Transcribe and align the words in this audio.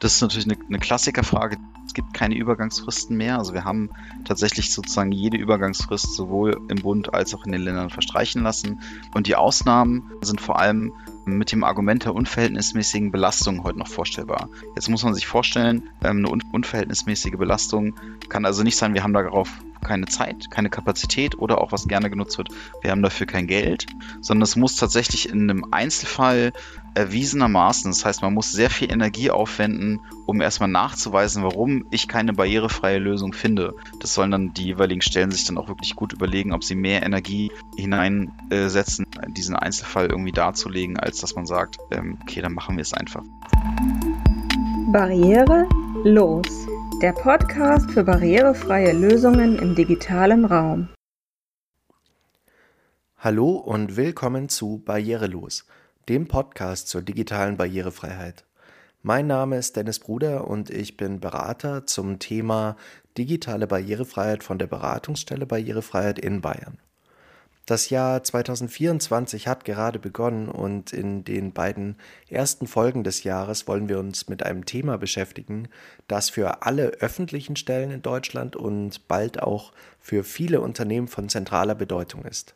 Das 0.00 0.14
ist 0.14 0.22
natürlich 0.22 0.46
eine, 0.46 0.56
eine 0.68 0.78
Klassikerfrage. 0.78 1.56
Es 1.86 1.94
gibt 1.94 2.14
keine 2.14 2.36
Übergangsfristen 2.36 3.16
mehr. 3.16 3.38
Also 3.38 3.54
wir 3.54 3.64
haben 3.64 3.90
tatsächlich 4.24 4.72
sozusagen 4.72 5.10
jede 5.10 5.36
Übergangsfrist 5.36 6.14
sowohl 6.14 6.60
im 6.68 6.82
Bund 6.82 7.14
als 7.14 7.34
auch 7.34 7.44
in 7.44 7.52
den 7.52 7.62
Ländern 7.62 7.90
verstreichen 7.90 8.42
lassen. 8.42 8.80
Und 9.14 9.26
die 9.26 9.36
Ausnahmen 9.36 10.10
sind 10.20 10.40
vor 10.40 10.58
allem 10.58 10.92
mit 11.24 11.52
dem 11.52 11.64
Argument 11.64 12.04
der 12.04 12.14
unverhältnismäßigen 12.14 13.10
Belastung 13.10 13.64
heute 13.64 13.78
noch 13.78 13.88
vorstellbar. 13.88 14.48
Jetzt 14.74 14.88
muss 14.88 15.04
man 15.04 15.14
sich 15.14 15.26
vorstellen, 15.26 15.90
ähm, 16.02 16.24
eine 16.24 16.28
unverhältnismäßige 16.28 17.36
Belastung 17.36 17.94
kann 18.28 18.44
also 18.44 18.62
nicht 18.62 18.76
sein, 18.76 18.94
wir 18.94 19.02
haben 19.02 19.12
darauf 19.12 19.50
keine 19.84 20.06
Zeit, 20.06 20.50
keine 20.50 20.70
Kapazität 20.70 21.38
oder 21.38 21.60
auch 21.60 21.70
was 21.70 21.86
gerne 21.86 22.10
genutzt 22.10 22.38
wird, 22.38 22.48
wir 22.82 22.90
haben 22.90 23.02
dafür 23.02 23.26
kein 23.26 23.46
Geld, 23.46 23.86
sondern 24.20 24.42
es 24.42 24.56
muss 24.56 24.76
tatsächlich 24.76 25.28
in 25.28 25.50
einem 25.50 25.66
Einzelfall 25.70 26.52
erwiesenermaßen, 26.94 27.90
das 27.90 28.04
heißt, 28.04 28.22
man 28.22 28.34
muss 28.34 28.52
sehr 28.52 28.70
viel 28.70 28.90
Energie 28.92 29.30
aufwenden, 29.30 30.00
um 30.26 30.40
erstmal 30.40 30.68
nachzuweisen, 30.68 31.42
warum 31.42 31.86
ich 31.90 32.08
keine 32.08 32.32
barrierefreie 32.32 32.98
Lösung 32.98 33.32
finde. 33.32 33.74
Das 34.00 34.14
sollen 34.14 34.30
dann 34.30 34.54
die 34.54 34.64
jeweiligen 34.64 35.00
Stellen 35.00 35.30
sich 35.30 35.44
dann 35.44 35.58
auch 35.58 35.68
wirklich 35.68 35.96
gut 35.96 36.12
überlegen, 36.12 36.52
ob 36.52 36.64
sie 36.64 36.74
mehr 36.74 37.02
Energie 37.02 37.50
hineinsetzen, 37.76 39.06
diesen 39.28 39.56
Einzelfall 39.56 40.06
irgendwie 40.06 40.32
darzulegen, 40.32 40.98
als 40.98 41.20
dass 41.20 41.34
man 41.34 41.46
sagt, 41.46 41.78
ähm, 41.90 42.18
okay, 42.22 42.40
dann 42.40 42.54
machen 42.54 42.76
wir 42.76 42.82
es 42.82 42.92
einfach. 42.92 43.22
Barriere 44.92 45.68
los. 46.04 46.66
Der 47.02 47.12
Podcast 47.12 47.90
für 47.92 48.02
barrierefreie 48.02 48.92
Lösungen 48.92 49.58
im 49.58 49.74
digitalen 49.74 50.44
Raum. 50.44 50.88
Hallo 53.20 53.50
und 53.50 53.96
willkommen 53.96 54.48
zu 54.48 54.80
Barrierelos, 54.84 55.66
dem 56.08 56.26
Podcast 56.26 56.88
zur 56.88 57.02
digitalen 57.02 57.58
Barrierefreiheit. 57.58 58.44
Mein 59.02 59.26
Name 59.26 59.58
ist 59.58 59.76
Dennis 59.76 59.98
Bruder 59.98 60.48
und 60.48 60.70
ich 60.70 60.96
bin 60.96 61.20
Berater 61.20 61.86
zum 61.86 62.18
Thema 62.18 62.76
digitale 63.18 63.66
Barrierefreiheit 63.66 64.42
von 64.42 64.58
der 64.58 64.68
Beratungsstelle 64.68 65.44
Barrierefreiheit 65.44 66.18
in 66.18 66.40
Bayern. 66.40 66.78
Das 67.66 67.90
Jahr 67.90 68.24
2024 68.24 69.46
hat 69.46 69.66
gerade 69.66 69.98
begonnen 69.98 70.48
und 70.48 70.94
in 70.94 71.24
den 71.24 71.52
beiden 71.52 71.96
ersten 72.30 72.66
Folgen 72.66 73.04
des 73.04 73.24
Jahres 73.24 73.68
wollen 73.68 73.90
wir 73.90 73.98
uns 73.98 74.30
mit 74.30 74.42
einem 74.42 74.64
Thema 74.64 74.96
beschäftigen, 74.96 75.68
das 76.06 76.30
für 76.30 76.62
alle 76.62 76.86
öffentlichen 77.00 77.56
Stellen 77.56 77.90
in 77.90 78.00
Deutschland 78.00 78.56
und 78.56 79.06
bald 79.08 79.42
auch 79.42 79.74
für 80.00 80.24
viele 80.24 80.62
Unternehmen 80.62 81.08
von 81.08 81.28
zentraler 81.28 81.74
Bedeutung 81.74 82.24
ist. 82.24 82.54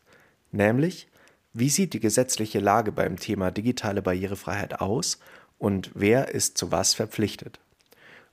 Nämlich, 0.51 1.07
wie 1.53 1.69
sieht 1.69 1.93
die 1.93 1.99
gesetzliche 1.99 2.59
Lage 2.59 2.91
beim 2.91 3.17
Thema 3.17 3.51
digitale 3.51 4.01
Barrierefreiheit 4.01 4.81
aus 4.81 5.19
und 5.59 5.91
wer 5.93 6.29
ist 6.29 6.57
zu 6.57 6.71
was 6.71 6.95
verpflichtet? 6.95 7.59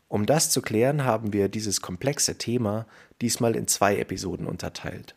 Um 0.09 0.27
das 0.27 0.51
zu 0.51 0.63
klären, 0.63 1.05
haben 1.05 1.33
wir 1.33 1.49
dieses 1.49 1.83
komplexe 1.83 2.39
Thema 2.39 2.87
diesmal 3.21 3.55
in 3.55 3.69
zwei 3.69 3.99
Episoden 3.99 4.47
unterteilt. 4.47 5.15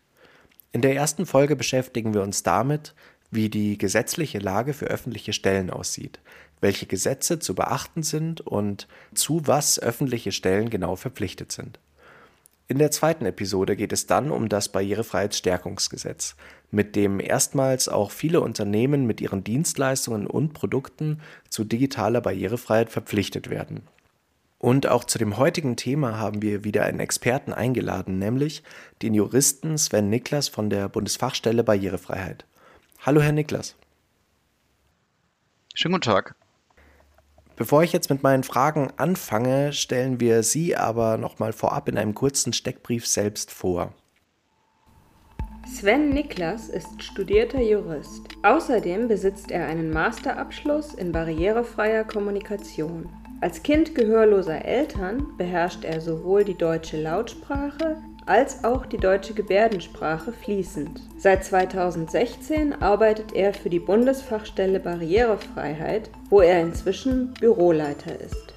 In 0.71 0.81
der 0.81 0.95
ersten 0.95 1.25
Folge 1.25 1.55
beschäftigen 1.55 2.13
wir 2.13 2.21
uns 2.21 2.43
damit, 2.43 2.93
wie 3.31 3.49
die 3.49 3.77
gesetzliche 3.77 4.39
Lage 4.39 4.73
für 4.73 4.85
öffentliche 4.85 5.33
Stellen 5.33 5.69
aussieht, 5.69 6.19
welche 6.61 6.85
Gesetze 6.85 7.39
zu 7.39 7.55
beachten 7.55 8.03
sind 8.03 8.41
und 8.41 8.87
zu 9.15 9.47
was 9.47 9.79
öffentliche 9.79 10.31
Stellen 10.31 10.69
genau 10.69 10.95
verpflichtet 10.95 11.51
sind. 11.51 11.79
In 12.67 12.79
der 12.79 12.91
zweiten 12.91 13.25
Episode 13.25 13.75
geht 13.75 13.93
es 13.93 14.07
dann 14.07 14.31
um 14.31 14.49
das 14.49 14.69
Barrierefreiheitsstärkungsgesetz, 14.69 16.35
mit 16.73 16.95
dem 16.95 17.19
erstmals 17.19 17.87
auch 17.87 18.09
viele 18.09 18.41
Unternehmen 18.41 19.05
mit 19.05 19.21
ihren 19.21 19.43
Dienstleistungen 19.43 20.25
und 20.25 20.53
Produkten 20.53 21.21
zu 21.47 21.63
digitaler 21.63 22.19
Barrierefreiheit 22.19 22.89
verpflichtet 22.89 23.49
werden. 23.51 23.81
Und 24.57 24.87
auch 24.87 25.03
zu 25.03 25.19
dem 25.19 25.37
heutigen 25.37 25.75
Thema 25.75 26.17
haben 26.17 26.41
wir 26.41 26.63
wieder 26.63 26.83
einen 26.83 26.99
Experten 26.99 27.53
eingeladen, 27.53 28.17
nämlich 28.17 28.63
den 29.01 29.13
Juristen 29.13 29.77
Sven 29.77 30.09
Niklas 30.09 30.47
von 30.47 30.69
der 30.69 30.89
Bundesfachstelle 30.89 31.63
Barrierefreiheit. 31.63 32.45
Hallo, 33.05 33.21
Herr 33.21 33.33
Niklas. 33.33 33.75
Schönen 35.75 35.93
guten 35.93 36.05
Tag. 36.05 36.35
Bevor 37.55 37.83
ich 37.83 37.93
jetzt 37.93 38.09
mit 38.09 38.23
meinen 38.23 38.43
Fragen 38.43 38.91
anfange, 38.97 39.73
stellen 39.73 40.19
wir 40.19 40.41
Sie 40.41 40.75
aber 40.75 41.17
nochmal 41.17 41.53
vorab 41.53 41.87
in 41.87 41.99
einem 41.99 42.15
kurzen 42.15 42.51
Steckbrief 42.51 43.05
selbst 43.05 43.51
vor. 43.51 43.93
Sven 45.65 46.09
Niklas 46.09 46.67
ist 46.67 47.01
studierter 47.01 47.61
Jurist. 47.61 48.27
Außerdem 48.43 49.07
besitzt 49.07 49.49
er 49.49 49.65
einen 49.65 49.91
Masterabschluss 49.91 50.93
in 50.93 51.11
barrierefreier 51.13 52.03
Kommunikation. 52.03 53.09
Als 53.39 53.63
Kind 53.63 53.95
gehörloser 53.95 54.63
Eltern 54.65 55.25
beherrscht 55.37 55.85
er 55.85 56.01
sowohl 56.01 56.43
die 56.43 56.57
deutsche 56.57 57.01
Lautsprache 57.01 57.97
als 58.25 58.63
auch 58.63 58.85
die 58.85 58.97
deutsche 58.97 59.33
Gebärdensprache 59.33 60.31
fließend. 60.31 61.01
Seit 61.17 61.43
2016 61.43 62.73
arbeitet 62.81 63.33
er 63.33 63.53
für 63.53 63.69
die 63.69 63.79
Bundesfachstelle 63.79 64.79
Barrierefreiheit, 64.79 66.09
wo 66.29 66.41
er 66.41 66.61
inzwischen 66.61 67.33
Büroleiter 67.33 68.19
ist. 68.19 68.53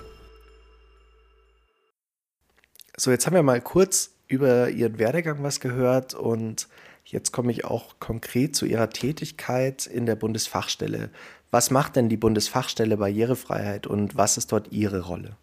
So, 2.96 3.10
jetzt 3.10 3.26
haben 3.26 3.34
wir 3.34 3.42
mal 3.42 3.60
kurz 3.60 4.12
über 4.28 4.70
Ihren 4.70 4.98
Werdegang 4.98 5.42
was 5.42 5.60
gehört 5.60 6.14
und 6.14 6.68
jetzt 7.06 7.32
komme 7.32 7.52
ich 7.52 7.64
auch 7.64 7.94
konkret 8.00 8.54
zu 8.56 8.66
Ihrer 8.66 8.90
Tätigkeit 8.90 9.86
in 9.86 10.06
der 10.06 10.16
Bundesfachstelle. 10.16 11.10
Was 11.50 11.70
macht 11.70 11.96
denn 11.96 12.08
die 12.08 12.16
Bundesfachstelle 12.16 12.96
Barrierefreiheit 12.96 13.86
und 13.86 14.16
was 14.16 14.36
ist 14.36 14.52
dort 14.52 14.72
Ihre 14.72 15.00
Rolle? 15.00 15.36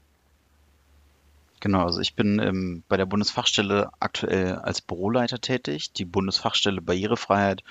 Genau, 1.62 1.86
also 1.86 2.02
ich 2.02 2.16
bin 2.16 2.40
ähm, 2.40 2.84
bei 2.90 2.98
der 2.98 3.06
Bundesfachstelle 3.06 3.90
aktuell 4.02 4.56
als 4.56 4.82
Büroleiter 4.82 5.40
tätig. 5.40 5.94
Die 5.94 6.04
Bundesfachstelle 6.04 6.82
Barrierefreiheit 6.82 7.64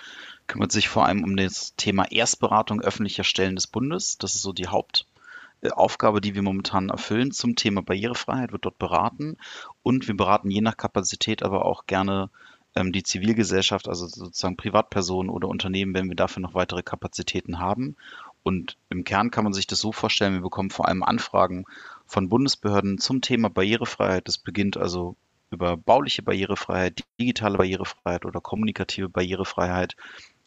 kümmert 0.47 0.73
sich 0.73 0.89
vor 0.89 1.05
allem 1.05 1.25
um 1.25 1.37
das 1.37 1.75
Thema 1.77 2.11
Erstberatung 2.11 2.81
öffentlicher 2.81 3.25
Stellen 3.25 3.55
des 3.55 3.67
Bundes. 3.67 4.17
Das 4.17 4.35
ist 4.35 4.41
so 4.41 4.55
die 4.55 4.69
Hauptaufgabe, 4.69 6.23
die 6.23 6.35
wir 6.35 6.41
momentan 6.41 6.89
erfüllen 6.89 7.33
zum 7.33 7.55
Thema 7.55 7.83
Barrierefreiheit, 7.83 8.53
wird 8.53 8.65
dort 8.65 8.79
beraten. 8.79 9.37
Und 9.83 10.09
wir 10.09 10.17
beraten 10.17 10.51
je 10.51 10.63
nach 10.63 10.79
Kapazität 10.79 11.43
aber 11.43 11.67
auch 11.67 11.85
gerne 11.85 12.31
die 12.75 13.03
Zivilgesellschaft, 13.03 13.89
also 13.89 14.07
sozusagen 14.07 14.57
Privatpersonen 14.57 15.31
oder 15.31 15.49
Unternehmen, 15.49 15.95
wenn 15.95 16.09
wir 16.09 16.17
dafür 16.17 16.43
noch 16.43 16.55
weitere 16.55 16.83
Kapazitäten 16.83 17.59
haben. 17.59 17.97
Und 18.43 18.77
im 18.89 19.05
Kern 19.05 19.31
kann 19.31 19.45
man 19.45 19.53
sich 19.53 19.67
das 19.67 19.79
so 19.79 19.93
vorstellen, 19.93 20.35
wir 20.35 20.41
bekommen 20.41 20.71
vor 20.71 20.89
allem 20.89 21.03
Anfragen 21.03 21.65
von 22.07 22.29
Bundesbehörden 22.29 22.99
zum 22.99 23.21
Thema 23.21 23.51
Barrierefreiheit. 23.51 24.27
Das 24.27 24.39
beginnt 24.39 24.77
also 24.77 25.17
über 25.51 25.77
bauliche 25.77 26.23
Barrierefreiheit, 26.23 27.05
digitale 27.21 27.59
Barrierefreiheit 27.59 28.25
oder 28.25 28.41
kommunikative 28.41 29.09
Barrierefreiheit, 29.09 29.97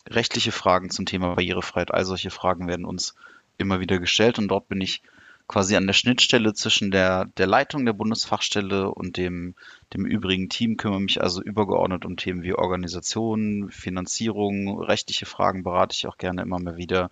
rechtliche 0.09 0.51
Fragen 0.51 0.89
zum 0.89 1.05
Thema 1.05 1.35
Barrierefreiheit. 1.35 1.91
All 1.91 2.05
solche 2.05 2.31
Fragen 2.31 2.67
werden 2.67 2.85
uns 2.85 3.15
immer 3.57 3.79
wieder 3.79 3.99
gestellt 3.99 4.39
und 4.39 4.49
dort 4.49 4.67
bin 4.67 4.81
ich 4.81 5.01
quasi 5.47 5.75
an 5.75 5.85
der 5.85 5.93
Schnittstelle 5.93 6.53
zwischen 6.53 6.91
der, 6.91 7.25
der 7.37 7.47
Leitung 7.47 7.85
der 7.85 7.93
Bundesfachstelle 7.93 8.89
und 8.89 9.17
dem, 9.17 9.55
dem 9.93 10.05
übrigen 10.05 10.49
Team, 10.49 10.77
kümmere 10.77 11.01
mich 11.01 11.21
also 11.21 11.41
übergeordnet 11.41 12.05
um 12.05 12.17
Themen 12.17 12.43
wie 12.43 12.55
Organisation, 12.55 13.69
Finanzierung, 13.69 14.79
rechtliche 14.81 15.25
Fragen 15.25 15.63
berate 15.63 15.95
ich 15.95 16.07
auch 16.07 16.17
gerne 16.17 16.41
immer 16.41 16.59
mal 16.59 16.77
wieder. 16.77 17.09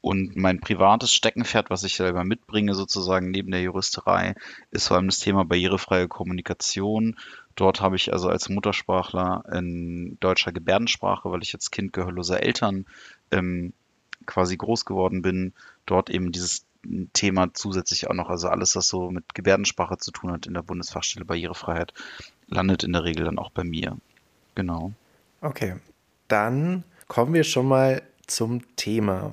Und 0.00 0.36
mein 0.36 0.60
privates 0.60 1.12
Steckenpferd, 1.12 1.70
was 1.70 1.82
ich 1.82 1.96
selber 1.96 2.24
mitbringe, 2.24 2.74
sozusagen 2.74 3.30
neben 3.30 3.50
der 3.50 3.62
Juristerei, 3.62 4.34
ist 4.70 4.88
vor 4.88 4.96
allem 4.96 5.08
das 5.08 5.18
Thema 5.18 5.44
barrierefreie 5.44 6.06
Kommunikation. 6.06 7.16
Dort 7.56 7.80
habe 7.80 7.96
ich 7.96 8.12
also 8.12 8.28
als 8.28 8.48
Muttersprachler 8.48 9.44
in 9.52 10.16
deutscher 10.20 10.52
Gebärdensprache, 10.52 11.30
weil 11.30 11.42
ich 11.42 11.52
jetzt 11.52 11.72
Kind 11.72 11.92
gehörloser 11.92 12.42
Eltern 12.42 12.86
ähm, 13.32 13.72
quasi 14.26 14.56
groß 14.56 14.84
geworden 14.84 15.22
bin, 15.22 15.52
dort 15.84 16.10
eben 16.10 16.30
dieses 16.30 16.67
Thema 17.12 17.52
zusätzlich 17.54 18.08
auch 18.08 18.14
noch. 18.14 18.28
Also 18.28 18.48
alles, 18.48 18.76
was 18.76 18.88
so 18.88 19.10
mit 19.10 19.34
Gebärdensprache 19.34 19.98
zu 19.98 20.10
tun 20.10 20.32
hat 20.32 20.46
in 20.46 20.54
der 20.54 20.62
Bundesfachstelle 20.62 21.24
Barrierefreiheit, 21.24 21.92
landet 22.46 22.84
in 22.84 22.92
der 22.92 23.04
Regel 23.04 23.24
dann 23.24 23.38
auch 23.38 23.50
bei 23.50 23.64
mir. 23.64 23.96
Genau. 24.54 24.92
Okay, 25.40 25.76
dann 26.28 26.84
kommen 27.06 27.34
wir 27.34 27.44
schon 27.44 27.68
mal 27.68 28.02
zum 28.26 28.76
Thema. 28.76 29.32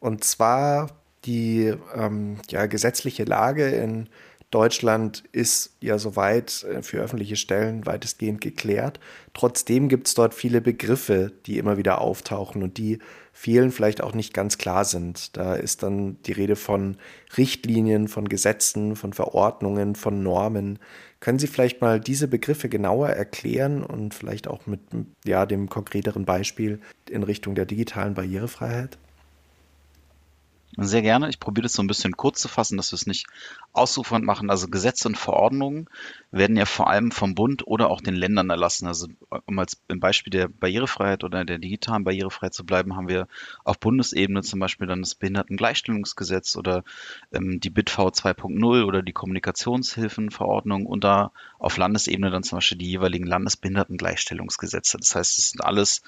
Und 0.00 0.24
zwar 0.24 0.90
die 1.24 1.74
ähm, 1.94 2.38
ja, 2.50 2.66
gesetzliche 2.66 3.24
Lage 3.24 3.68
in 3.68 4.08
Deutschland 4.50 5.24
ist 5.32 5.76
ja 5.80 5.98
soweit 5.98 6.62
äh, 6.64 6.82
für 6.82 6.98
öffentliche 6.98 7.36
Stellen 7.36 7.86
weitestgehend 7.86 8.40
geklärt. 8.40 9.00
Trotzdem 9.32 9.88
gibt 9.88 10.06
es 10.06 10.14
dort 10.14 10.34
viele 10.34 10.60
Begriffe, 10.60 11.32
die 11.46 11.58
immer 11.58 11.76
wieder 11.76 12.00
auftauchen 12.00 12.62
und 12.62 12.78
die 12.78 13.00
vielen 13.36 13.72
vielleicht 13.72 14.00
auch 14.00 14.14
nicht 14.14 14.32
ganz 14.32 14.56
klar 14.56 14.84
sind. 14.84 15.36
Da 15.36 15.54
ist 15.54 15.82
dann 15.82 16.16
die 16.22 16.32
Rede 16.32 16.54
von 16.54 16.96
Richtlinien, 17.36 18.06
von 18.08 18.28
Gesetzen, 18.28 18.94
von 18.94 19.12
Verordnungen, 19.12 19.96
von 19.96 20.22
Normen. 20.22 20.78
Können 21.18 21.40
Sie 21.40 21.48
vielleicht 21.48 21.80
mal 21.80 22.00
diese 22.00 22.28
Begriffe 22.28 22.68
genauer 22.68 23.10
erklären 23.10 23.82
und 23.82 24.14
vielleicht 24.14 24.46
auch 24.46 24.66
mit 24.66 24.80
ja, 25.26 25.46
dem 25.46 25.68
konkreteren 25.68 26.24
Beispiel 26.24 26.80
in 27.10 27.24
Richtung 27.24 27.56
der 27.56 27.66
digitalen 27.66 28.14
Barrierefreiheit? 28.14 28.98
Sehr 30.76 31.02
gerne. 31.02 31.28
Ich 31.28 31.40
probiere 31.40 31.64
das 31.64 31.72
so 31.72 31.82
ein 31.82 31.86
bisschen 31.88 32.16
kurz 32.16 32.40
zu 32.40 32.48
fassen, 32.48 32.76
dass 32.76 32.92
wir 32.92 32.96
es 32.96 33.06
nicht 33.06 33.26
ausufernd 33.74 34.24
machen. 34.24 34.50
Also 34.50 34.68
Gesetze 34.68 35.08
und 35.08 35.18
Verordnungen 35.18 35.88
werden 36.30 36.56
ja 36.56 36.64
vor 36.64 36.88
allem 36.88 37.10
vom 37.10 37.34
Bund 37.34 37.66
oder 37.66 37.90
auch 37.90 38.00
den 38.00 38.14
Ländern 38.14 38.48
erlassen. 38.50 38.86
Also 38.86 39.08
um 39.46 39.58
als 39.58 39.76
Beispiel 39.88 40.30
der 40.30 40.48
Barrierefreiheit 40.48 41.24
oder 41.24 41.44
der 41.44 41.58
digitalen 41.58 42.04
Barrierefreiheit 42.04 42.54
zu 42.54 42.64
bleiben, 42.64 42.96
haben 42.96 43.08
wir 43.08 43.28
auf 43.64 43.78
Bundesebene 43.78 44.42
zum 44.42 44.60
Beispiel 44.60 44.86
dann 44.86 45.02
das 45.02 45.16
Behindertengleichstellungsgesetz 45.16 46.56
oder 46.56 46.84
ähm, 47.32 47.60
die 47.60 47.70
BitV 47.70 47.98
2.0 47.98 48.84
oder 48.84 49.02
die 49.02 49.12
Kommunikationshilfenverordnung 49.12 50.86
und 50.86 51.04
da 51.04 51.32
auf 51.58 51.76
Landesebene 51.76 52.30
dann 52.30 52.44
zum 52.44 52.58
Beispiel 52.58 52.78
die 52.78 52.90
jeweiligen 52.90 53.26
Landesbehindertengleichstellungsgesetze. 53.26 54.98
Das 54.98 55.14
heißt, 55.14 55.38
es 55.38 55.50
sind 55.50 55.64
alles 55.64 56.02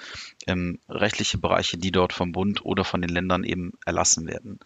ähm, 0.47 0.79
rechtliche 0.89 1.39
Bereiche, 1.39 1.79
die 1.79 1.91
dort 1.91 2.13
vom 2.13 2.33
Bund 2.33 2.65
oder 2.65 2.85
von 2.85 3.01
den 3.01 3.11
Ländern 3.11 3.43
eben 3.43 3.73
erlassen 3.85 4.27
werden. 4.27 4.61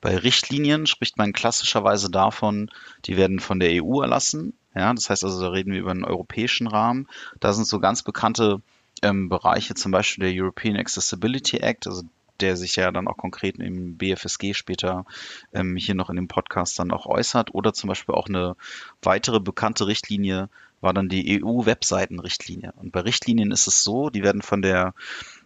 Bei 0.00 0.16
Richtlinien 0.16 0.86
spricht 0.86 1.18
man 1.18 1.32
klassischerweise 1.32 2.10
davon, 2.10 2.70
die 3.06 3.16
werden 3.16 3.40
von 3.40 3.60
der 3.60 3.82
EU 3.82 4.02
erlassen. 4.02 4.54
Ja, 4.74 4.92
das 4.92 5.08
heißt 5.08 5.24
also, 5.24 5.40
da 5.40 5.48
reden 5.48 5.72
wir 5.72 5.80
über 5.80 5.90
einen 5.90 6.04
europäischen 6.04 6.66
Rahmen. 6.66 7.08
Da 7.40 7.52
sind 7.52 7.66
so 7.66 7.80
ganz 7.80 8.02
bekannte 8.02 8.60
ähm, 9.02 9.28
Bereiche, 9.28 9.74
zum 9.74 9.92
Beispiel 9.92 10.30
der 10.30 10.42
European 10.42 10.76
Accessibility 10.76 11.58
Act, 11.58 11.86
also 11.86 12.02
der 12.40 12.56
sich 12.56 12.76
ja 12.76 12.90
dann 12.92 13.08
auch 13.08 13.16
konkret 13.16 13.56
im 13.56 13.96
BFSG 13.96 14.52
später 14.52 15.06
ähm, 15.54 15.76
hier 15.76 15.94
noch 15.94 16.10
in 16.10 16.16
dem 16.16 16.28
Podcast 16.28 16.78
dann 16.78 16.90
auch 16.90 17.06
äußert. 17.06 17.54
Oder 17.54 17.72
zum 17.72 17.88
Beispiel 17.88 18.14
auch 18.14 18.28
eine 18.28 18.56
weitere 19.02 19.40
bekannte 19.40 19.86
Richtlinie 19.86 20.50
war 20.82 20.92
dann 20.92 21.08
die 21.08 21.42
EU-Webseitenrichtlinie. 21.42 22.72
Und 22.76 22.92
bei 22.92 23.00
Richtlinien 23.00 23.50
ist 23.50 23.66
es 23.66 23.82
so, 23.82 24.10
die 24.10 24.22
werden 24.22 24.42
von 24.42 24.60
der 24.60 24.94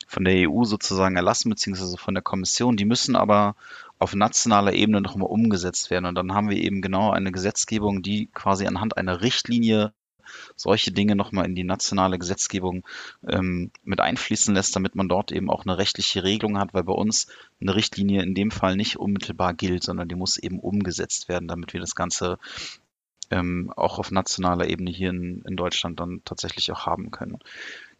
von 0.08 0.24
der 0.24 0.50
EU 0.50 0.64
sozusagen 0.64 1.14
erlassen, 1.14 1.50
beziehungsweise 1.50 1.96
von 1.96 2.14
der 2.14 2.22
Kommission. 2.22 2.76
Die 2.76 2.84
müssen 2.84 3.14
aber 3.14 3.54
auf 4.00 4.14
nationaler 4.14 4.72
Ebene 4.72 5.00
nochmal 5.00 5.28
umgesetzt 5.28 5.90
werden. 5.90 6.06
Und 6.06 6.14
dann 6.16 6.34
haben 6.34 6.50
wir 6.50 6.56
eben 6.56 6.80
genau 6.80 7.10
eine 7.10 7.30
Gesetzgebung, 7.30 8.02
die 8.02 8.28
quasi 8.32 8.66
anhand 8.66 8.96
einer 8.96 9.20
Richtlinie 9.20 9.92
solche 10.56 10.92
Dinge 10.92 11.16
nochmal 11.16 11.44
in 11.44 11.54
die 11.54 11.64
nationale 11.64 12.18
Gesetzgebung 12.18 12.86
ähm, 13.28 13.70
mit 13.82 14.00
einfließen 14.00 14.54
lässt, 14.54 14.74
damit 14.74 14.94
man 14.94 15.08
dort 15.08 15.32
eben 15.32 15.50
auch 15.50 15.64
eine 15.64 15.76
rechtliche 15.76 16.24
Regelung 16.24 16.58
hat, 16.58 16.72
weil 16.72 16.84
bei 16.84 16.92
uns 16.92 17.26
eine 17.60 17.74
Richtlinie 17.74 18.22
in 18.22 18.34
dem 18.34 18.50
Fall 18.50 18.76
nicht 18.76 18.96
unmittelbar 18.96 19.54
gilt, 19.54 19.82
sondern 19.82 20.08
die 20.08 20.14
muss 20.14 20.38
eben 20.38 20.60
umgesetzt 20.60 21.28
werden, 21.28 21.48
damit 21.48 21.72
wir 21.72 21.80
das 21.80 21.94
Ganze 21.94 22.38
ähm, 23.30 23.72
auch 23.76 23.98
auf 23.98 24.10
nationaler 24.10 24.68
Ebene 24.68 24.90
hier 24.90 25.10
in, 25.10 25.42
in 25.42 25.56
Deutschland 25.56 26.00
dann 26.00 26.22
tatsächlich 26.24 26.70
auch 26.72 26.86
haben 26.86 27.10
können. 27.10 27.38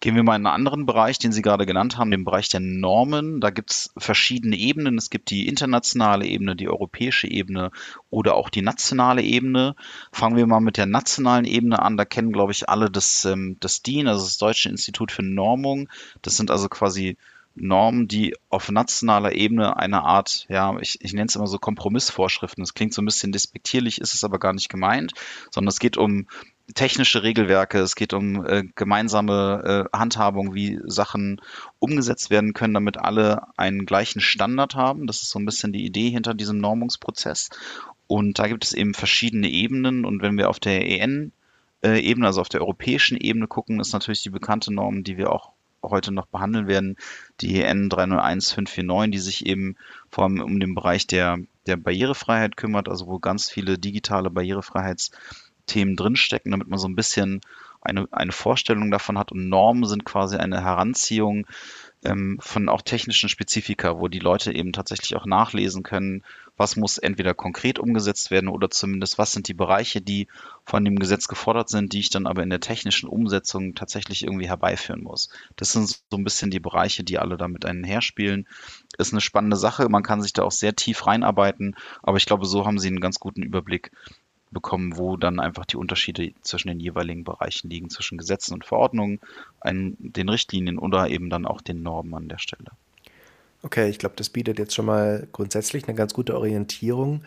Gehen 0.01 0.15
wir 0.15 0.23
mal 0.23 0.37
in 0.37 0.47
einen 0.47 0.55
anderen 0.55 0.87
Bereich, 0.87 1.19
den 1.19 1.31
Sie 1.31 1.43
gerade 1.43 1.67
genannt 1.67 1.99
haben, 1.99 2.11
den 2.11 2.25
Bereich 2.25 2.49
der 2.49 2.61
Normen. 2.61 3.41
Da 3.41 3.51
gibt 3.51 3.71
es 3.71 3.93
verschiedene 3.99 4.57
Ebenen. 4.57 4.97
Es 4.97 5.11
gibt 5.11 5.29
die 5.29 5.47
internationale 5.47 6.27
Ebene, 6.27 6.57
die 6.57 6.71
europäische 6.71 7.29
Ebene 7.29 7.71
oder 8.09 8.35
auch 8.35 8.49
die 8.49 8.63
nationale 8.63 9.23
Ebene. 9.23 9.77
Fangen 10.11 10.37
wir 10.37 10.47
mal 10.47 10.61
mit 10.61 10.79
der 10.79 10.87
nationalen 10.87 11.45
Ebene 11.45 11.81
an. 11.83 11.99
Da 11.99 12.07
kennen, 12.07 12.33
glaube 12.33 12.53
ich, 12.53 12.69
alle 12.71 12.91
das, 12.91 13.27
ähm, 13.27 13.59
das 13.61 13.83
DIN, 13.83 14.09
also 14.09 14.25
das 14.25 14.39
Deutsche 14.39 14.71
Institut 14.71 15.13
für 15.13 15.23
Normung. 15.23 15.91
Das 16.23 16.37
sind 16.37 16.51
also 16.51 16.71
quasi 16.71 17.19
Normen, 17.55 18.09
die 18.09 18.37
auf 18.49 18.71
nationaler 18.71 19.33
Ebene 19.33 19.77
eine 19.77 20.03
Art, 20.03 20.47
ja, 20.49 20.79
ich, 20.81 20.99
ich 21.03 21.13
nenne 21.13 21.27
es 21.27 21.37
immer 21.37 21.47
so 21.47 21.59
Kompromissvorschriften. 21.59 22.63
Das 22.63 22.75
klingt 22.75 22.95
so 22.95 23.03
ein 23.03 23.07
bisschen 23.07 23.33
despektierlich, 23.33 24.01
ist 24.01 24.15
es 24.15 24.25
aber 24.25 24.39
gar 24.39 24.53
nicht 24.53 24.69
gemeint, 24.69 25.13
sondern 25.51 25.69
es 25.69 25.79
geht 25.79 25.97
um 25.97 26.27
technische 26.75 27.23
Regelwerke, 27.23 27.79
es 27.79 27.95
geht 27.95 28.13
um 28.13 28.45
äh, 28.47 28.65
gemeinsame 28.75 29.89
äh, 29.93 29.97
Handhabung, 29.97 30.55
wie 30.55 30.79
Sachen 30.85 31.41
umgesetzt 31.79 32.31
werden 32.31 32.53
können, 32.53 32.75
damit 32.75 32.99
alle 32.99 33.43
einen 33.57 33.87
gleichen 33.87 34.21
Standard 34.21 34.75
haben. 34.75 35.07
Das 35.07 35.23
ist 35.23 35.31
so 35.31 35.39
ein 35.39 35.47
bisschen 35.47 35.73
die 35.73 35.85
Idee 35.85 36.11
hinter 36.11 36.35
diesem 36.35 36.59
Normungsprozess. 36.59 37.51
Und 38.07 38.39
da 38.39 38.49
gibt 38.49 38.65
es 38.65 38.73
eben 38.73 38.95
verschiedene 38.95 39.49
Ebenen. 39.49 40.05
Und 40.05 40.23
wenn 40.23 40.37
wir 40.37 40.49
auf 40.49 40.59
der 40.59 40.87
EN-Ebene, 40.87 42.27
also 42.27 42.41
auf 42.41 42.49
der 42.49 42.61
europäischen 42.61 43.17
Ebene 43.17 43.47
gucken, 43.47 43.81
ist 43.81 43.93
natürlich 43.93 44.23
die 44.23 44.31
bekannte 44.31 44.73
Norm, 44.73 45.05
die 45.05 45.17
wir 45.17 45.31
auch 45.31 45.53
heute 45.83 46.13
noch 46.13 46.27
behandeln 46.27 46.67
werden, 46.67 46.97
die 47.41 47.63
EN 47.63 47.89
301549, 47.89 49.11
die 49.11 49.19
sich 49.19 49.47
eben 49.47 49.77
vor 50.11 50.25
allem 50.25 50.41
um 50.41 50.61
den 50.61 50.75
Bereich 50.75 51.07
der, 51.07 51.39
der 51.67 51.77
Barrierefreiheit 51.77 52.57
kümmert, 52.57 52.89
also 52.89 53.07
wo 53.07 53.19
ganz 53.19 53.49
viele 53.51 53.79
digitale 53.79 54.29
Barrierefreiheits- 54.29 55.11
Themen 55.71 55.97
drinstecken, 55.97 56.51
damit 56.51 56.69
man 56.69 56.79
so 56.79 56.89
ein 56.89 56.97
bisschen 56.97 57.41
eine, 57.81 58.09
eine 58.11 58.33
Vorstellung 58.33 58.91
davon 58.91 59.19
hat. 59.19 59.33
Und 59.33 59.49
Normen 59.49 59.85
sind 59.85 60.05
quasi 60.05 60.37
eine 60.37 60.63
Heranziehung 60.63 61.47
ähm, 62.03 62.39
von 62.41 62.69
auch 62.69 62.83
technischen 62.83 63.29
Spezifika, 63.29 63.99
wo 63.99 64.09
die 64.09 64.19
Leute 64.19 64.53
eben 64.53 64.73
tatsächlich 64.73 65.17
auch 65.17 65.27
nachlesen 65.27 65.83
können, 65.83 66.23
was 66.57 66.77
muss 66.77 66.99
entweder 66.99 67.35
konkret 67.35 67.79
umgesetzt 67.79 68.31
werden 68.31 68.49
oder 68.49 68.71
zumindest 68.71 69.19
was 69.19 69.33
sind 69.33 69.49
die 69.49 69.55
Bereiche, 69.55 70.01
die 70.01 70.29
von 70.65 70.85
dem 70.85 70.99
Gesetz 70.99 71.29
gefordert 71.29 71.69
sind, 71.69 71.93
die 71.93 72.01
ich 72.01 72.11
dann 72.11 72.27
aber 72.27 72.43
in 72.43 72.51
der 72.51 72.61
technischen 72.61 73.09
Umsetzung 73.09 73.75
tatsächlich 73.75 74.25
irgendwie 74.25 74.49
herbeiführen 74.49 75.03
muss. 75.03 75.31
Das 75.57 75.73
sind 75.73 75.89
so 75.89 76.17
ein 76.17 76.25
bisschen 76.25 76.51
die 76.51 76.61
Bereiche, 76.61 77.03
die 77.03 77.19
alle 77.19 77.37
damit 77.37 77.65
einherspielen. 77.65 78.47
Ist 78.99 79.13
eine 79.13 79.23
spannende 79.23 79.57
Sache. 79.57 79.89
Man 79.89 80.03
kann 80.03 80.23
sich 80.23 80.33
da 80.33 80.43
auch 80.43 80.53
sehr 80.53 80.77
tief 80.77 81.07
reinarbeiten, 81.07 81.77
aber 82.03 82.19
ich 82.19 82.27
glaube, 82.27 82.45
so 82.45 82.67
haben 82.67 82.79
Sie 82.79 82.89
einen 82.89 83.01
ganz 83.01 83.21
guten 83.21 83.43
Überblick, 83.43 83.91
bekommen, 84.51 84.97
wo 84.97 85.17
dann 85.17 85.41
einfach 85.41 85.65
die 85.65 85.77
Unterschiede 85.77 86.33
zwischen 86.43 86.69
den 86.69 86.81
jeweiligen 86.81 87.25
Bereichen 87.25 87.71
liegen, 87.71 87.91
zwischen 87.91 88.19
Gesetzen 88.19 88.55
und 88.55 88.65
Verordnungen, 88.65 89.21
ein, 89.61 89.97
den 89.99 90.29
Richtlinien 90.29 90.79
oder 90.79 91.09
eben 91.09 91.31
dann 91.31 91.47
auch 91.47 91.61
den 91.61 91.83
Normen 91.83 92.15
an 92.15 92.29
der 92.29 92.39
Stelle. 92.39 92.71
Okay, 93.63 93.89
ich 93.91 93.99
glaube, 93.99 94.15
das 94.17 94.31
bietet 94.31 94.59
jetzt 94.59 94.75
schon 94.75 94.87
mal 94.87 95.29
grundsätzlich 95.33 95.87
eine 95.87 95.95
ganz 95.95 96.15
gute 96.15 96.37
Orientierung. 96.37 97.23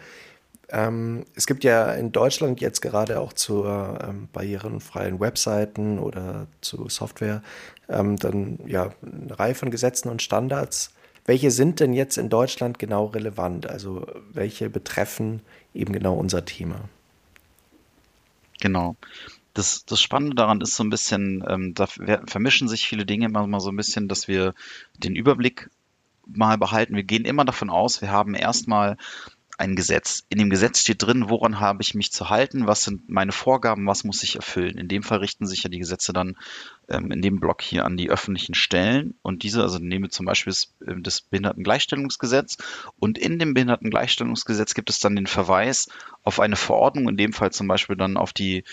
Ähm, 0.69 1.25
es 1.35 1.45
gibt 1.45 1.63
ja 1.63 1.93
in 1.93 2.11
Deutschland 2.11 2.59
jetzt 2.59 2.81
gerade 2.81 3.19
auch 3.19 3.33
zu 3.33 3.65
ähm, 3.65 4.27
barrierenfreien 4.33 5.19
Webseiten 5.19 5.99
oder 5.99 6.47
zu 6.61 6.89
Software 6.89 7.43
ähm, 7.89 8.17
dann 8.17 8.59
ja 8.65 8.91
eine 9.01 9.37
Reihe 9.37 9.55
von 9.55 9.71
Gesetzen 9.71 10.09
und 10.09 10.21
Standards. 10.21 10.91
Welche 11.25 11.51
sind 11.51 11.79
denn 11.79 11.93
jetzt 11.93 12.17
in 12.17 12.29
Deutschland 12.29 12.79
genau 12.79 13.05
relevant? 13.05 13.69
Also 13.69 14.05
welche 14.33 14.69
betreffen 14.69 15.41
eben 15.73 15.93
genau 15.93 16.15
unser 16.15 16.43
Thema? 16.43 16.89
Genau. 18.63 18.95
Das, 19.53 19.83
das 19.83 20.01
Spannende 20.01 20.35
daran 20.35 20.61
ist 20.61 20.77
so 20.77 20.85
ein 20.85 20.89
bisschen, 20.89 21.43
ähm, 21.45 21.73
da 21.73 21.85
vermischen 21.85 22.69
sich 22.69 22.87
viele 22.87 23.05
Dinge 23.05 23.25
immer 23.25 23.45
mal 23.45 23.59
so 23.59 23.69
ein 23.71 23.75
bisschen, 23.75 24.07
dass 24.07 24.29
wir 24.29 24.53
den 24.97 25.17
Überblick 25.17 25.69
mal 26.25 26.57
behalten. 26.57 26.95
Wir 26.95 27.03
gehen 27.03 27.25
immer 27.25 27.43
davon 27.43 27.69
aus, 27.69 28.01
wir 28.01 28.09
haben 28.09 28.35
erstmal 28.35 28.95
ein 29.57 29.75
Gesetz. 29.75 30.23
In 30.29 30.39
dem 30.39 30.49
Gesetz 30.49 30.79
steht 30.79 31.03
drin, 31.03 31.29
woran 31.29 31.59
habe 31.59 31.81
ich 31.81 31.93
mich 31.93 32.11
zu 32.13 32.29
halten, 32.29 32.65
was 32.65 32.83
sind 32.83 33.09
meine 33.09 33.33
Vorgaben, 33.33 33.85
was 33.85 34.05
muss 34.05 34.23
ich 34.23 34.37
erfüllen. 34.37 34.77
In 34.77 34.87
dem 34.87 35.03
Fall 35.03 35.19
richten 35.19 35.45
sich 35.45 35.63
ja 35.63 35.69
die 35.69 35.79
Gesetze 35.79 36.13
dann 36.13 36.37
ähm, 36.87 37.11
in 37.11 37.21
dem 37.21 37.41
Block 37.41 37.61
hier 37.61 37.85
an 37.85 37.97
die 37.97 38.09
öffentlichen 38.09 38.55
Stellen 38.55 39.13
und 39.21 39.43
diese, 39.43 39.61
also 39.61 39.77
nehmen 39.77 40.05
wir 40.05 40.09
zum 40.09 40.25
Beispiel 40.25 40.51
das, 40.51 40.73
äh, 40.87 40.95
das 41.01 41.21
Behindertengleichstellungsgesetz 41.21 42.57
und 42.97 43.17
in 43.17 43.39
dem 43.39 43.53
Behindertengleichstellungsgesetz 43.53 44.73
gibt 44.73 44.89
es 44.89 44.99
dann 44.99 45.17
den 45.17 45.27
Verweis 45.27 45.89
auf 46.23 46.39
eine 46.39 46.55
Verordnung, 46.55 47.09
in 47.09 47.17
dem 47.17 47.33
Fall 47.33 47.51
zum 47.51 47.67
Beispiel 47.67 47.95
dann 47.95 48.17
auf 48.17 48.33
die 48.33 48.63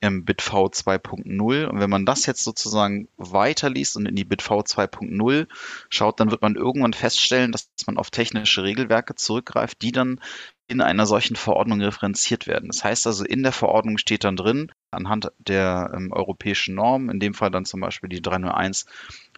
ähm, 0.00 0.24
BitV 0.24 0.52
2.0 0.52 1.66
und 1.66 1.80
wenn 1.80 1.90
man 1.90 2.06
das 2.06 2.26
jetzt 2.26 2.44
sozusagen 2.44 3.08
weiterliest 3.16 3.96
und 3.96 4.06
in 4.06 4.14
die 4.14 4.24
BitV 4.24 4.50
2.0 4.50 5.48
schaut, 5.88 6.20
dann 6.20 6.30
wird 6.30 6.42
man 6.42 6.54
irgendwann 6.54 6.92
feststellen, 6.92 7.52
dass 7.52 7.68
man 7.86 7.98
auf 7.98 8.10
technische 8.10 8.62
Regelwerke 8.62 9.16
zurückgreift, 9.16 9.82
die 9.82 9.92
dann 9.92 10.20
in 10.68 10.80
einer 10.80 11.04
solchen 11.04 11.34
Verordnung 11.34 11.80
referenziert 11.80 12.46
werden. 12.46 12.68
Das 12.68 12.84
heißt 12.84 13.08
also, 13.08 13.24
in 13.24 13.42
der 13.42 13.50
Verordnung 13.50 13.98
steht 13.98 14.22
dann 14.22 14.36
drin, 14.36 14.70
anhand 14.92 15.32
der 15.38 15.90
ähm, 15.92 16.12
europäischen 16.12 16.76
Normen, 16.76 17.10
in 17.10 17.18
dem 17.18 17.34
Fall 17.34 17.50
dann 17.50 17.64
zum 17.64 17.80
Beispiel 17.80 18.08
die 18.08 18.22
301 18.22 18.86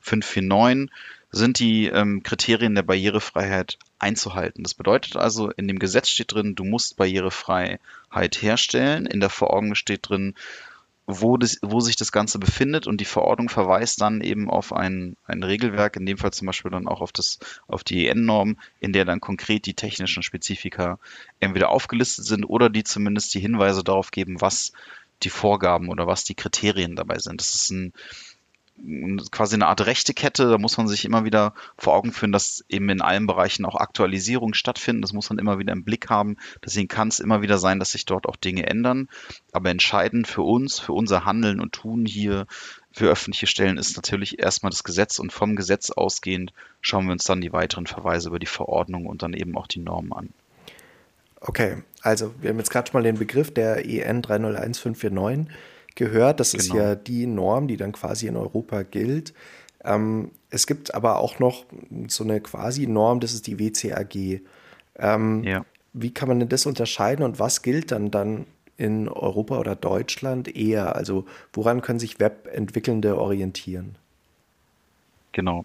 549, 0.02 0.90
sind 1.30 1.58
die 1.58 1.86
ähm, 1.86 2.22
Kriterien 2.22 2.74
der 2.74 2.82
Barrierefreiheit 2.82 3.78
einzuhalten. 4.02 4.62
Das 4.62 4.74
bedeutet 4.74 5.16
also, 5.16 5.50
in 5.50 5.68
dem 5.68 5.78
Gesetz 5.78 6.08
steht 6.08 6.32
drin, 6.32 6.54
du 6.54 6.64
musst 6.64 6.96
Barrierefreiheit 6.96 8.42
herstellen. 8.42 9.06
In 9.06 9.20
der 9.20 9.30
Verordnung 9.30 9.74
steht 9.74 10.08
drin, 10.08 10.34
wo, 11.06 11.36
das, 11.36 11.58
wo 11.62 11.80
sich 11.80 11.96
das 11.96 12.12
Ganze 12.12 12.38
befindet 12.38 12.86
und 12.86 13.00
die 13.00 13.04
Verordnung 13.04 13.48
verweist 13.48 14.00
dann 14.00 14.20
eben 14.20 14.48
auf 14.50 14.72
ein, 14.72 15.16
ein 15.26 15.42
Regelwerk, 15.42 15.96
in 15.96 16.06
dem 16.06 16.18
Fall 16.18 16.32
zum 16.32 16.46
Beispiel 16.46 16.70
dann 16.70 16.86
auch 16.86 17.00
auf, 17.00 17.12
das, 17.12 17.38
auf 17.66 17.84
die 17.84 18.06
EN-Norm, 18.06 18.56
in 18.80 18.92
der 18.92 19.04
dann 19.04 19.20
konkret 19.20 19.66
die 19.66 19.74
technischen 19.74 20.22
Spezifika 20.22 20.98
entweder 21.40 21.70
aufgelistet 21.70 22.24
sind 22.24 22.44
oder 22.44 22.70
die 22.70 22.84
zumindest 22.84 23.34
die 23.34 23.40
Hinweise 23.40 23.82
darauf 23.82 24.10
geben, 24.10 24.40
was 24.40 24.72
die 25.22 25.30
Vorgaben 25.30 25.88
oder 25.88 26.06
was 26.06 26.24
die 26.24 26.34
Kriterien 26.34 26.96
dabei 26.96 27.18
sind. 27.18 27.40
Das 27.40 27.54
ist 27.54 27.70
ein 27.70 27.92
quasi 29.30 29.54
eine 29.54 29.66
Art 29.66 29.86
rechte 29.86 30.14
Kette. 30.14 30.48
Da 30.48 30.58
muss 30.58 30.76
man 30.76 30.88
sich 30.88 31.04
immer 31.04 31.24
wieder 31.24 31.54
vor 31.76 31.94
Augen 31.94 32.12
führen, 32.12 32.32
dass 32.32 32.64
eben 32.68 32.88
in 32.88 33.00
allen 33.00 33.26
Bereichen 33.26 33.64
auch 33.64 33.76
Aktualisierungen 33.76 34.54
stattfinden. 34.54 35.02
Das 35.02 35.12
muss 35.12 35.30
man 35.30 35.38
immer 35.38 35.58
wieder 35.58 35.72
im 35.72 35.84
Blick 35.84 36.10
haben. 36.10 36.36
Deswegen 36.64 36.88
kann 36.88 37.08
es 37.08 37.20
immer 37.20 37.42
wieder 37.42 37.58
sein, 37.58 37.78
dass 37.78 37.92
sich 37.92 38.06
dort 38.06 38.26
auch 38.26 38.36
Dinge 38.36 38.66
ändern. 38.66 39.08
Aber 39.52 39.70
entscheidend 39.70 40.26
für 40.26 40.42
uns, 40.42 40.78
für 40.78 40.92
unser 40.92 41.24
Handeln 41.24 41.60
und 41.60 41.72
Tun 41.72 42.06
hier 42.06 42.46
für 42.92 43.10
öffentliche 43.10 43.46
Stellen 43.46 43.78
ist 43.78 43.96
natürlich 43.96 44.38
erstmal 44.38 44.70
das 44.70 44.84
Gesetz 44.84 45.18
und 45.18 45.32
vom 45.32 45.56
Gesetz 45.56 45.90
ausgehend 45.90 46.52
schauen 46.80 47.06
wir 47.06 47.12
uns 47.12 47.24
dann 47.24 47.40
die 47.40 47.52
weiteren 47.52 47.86
Verweise 47.86 48.28
über 48.28 48.38
die 48.38 48.46
Verordnung 48.46 49.06
und 49.06 49.22
dann 49.22 49.32
eben 49.32 49.56
auch 49.56 49.66
die 49.66 49.80
Normen 49.80 50.12
an. 50.12 50.28
Okay, 51.40 51.82
also 52.02 52.34
wir 52.40 52.50
haben 52.50 52.58
jetzt 52.58 52.70
gerade 52.70 52.90
schon 52.90 53.00
mal 53.00 53.04
den 53.04 53.18
Begriff 53.18 53.52
der 53.52 53.84
EN 53.86 54.22
301549 54.22 55.52
gehört. 55.96 56.40
Das 56.40 56.52
genau. 56.52 56.62
ist 56.62 56.72
ja 56.72 56.94
die 56.94 57.26
Norm, 57.26 57.68
die 57.68 57.76
dann 57.76 57.92
quasi 57.92 58.26
in 58.26 58.36
Europa 58.36 58.82
gilt. 58.82 59.34
Ähm, 59.84 60.30
es 60.50 60.66
gibt 60.66 60.94
aber 60.94 61.18
auch 61.18 61.38
noch 61.38 61.64
so 62.08 62.24
eine 62.24 62.40
quasi 62.40 62.86
Norm, 62.86 63.20
das 63.20 63.32
ist 63.32 63.46
die 63.46 63.58
WCAG. 63.58 64.42
Ähm, 64.98 65.42
ja. 65.44 65.64
Wie 65.92 66.12
kann 66.12 66.28
man 66.28 66.40
denn 66.40 66.48
das 66.48 66.66
unterscheiden 66.66 67.24
und 67.24 67.38
was 67.38 67.62
gilt 67.62 67.92
dann 67.92 68.10
dann 68.10 68.46
in 68.76 69.08
Europa 69.08 69.58
oder 69.58 69.76
Deutschland 69.76 70.54
eher? 70.54 70.96
Also 70.96 71.26
woran 71.52 71.82
können 71.82 71.98
sich 71.98 72.20
Webentwickelnde 72.20 73.18
orientieren? 73.18 73.96
Genau. 75.32 75.64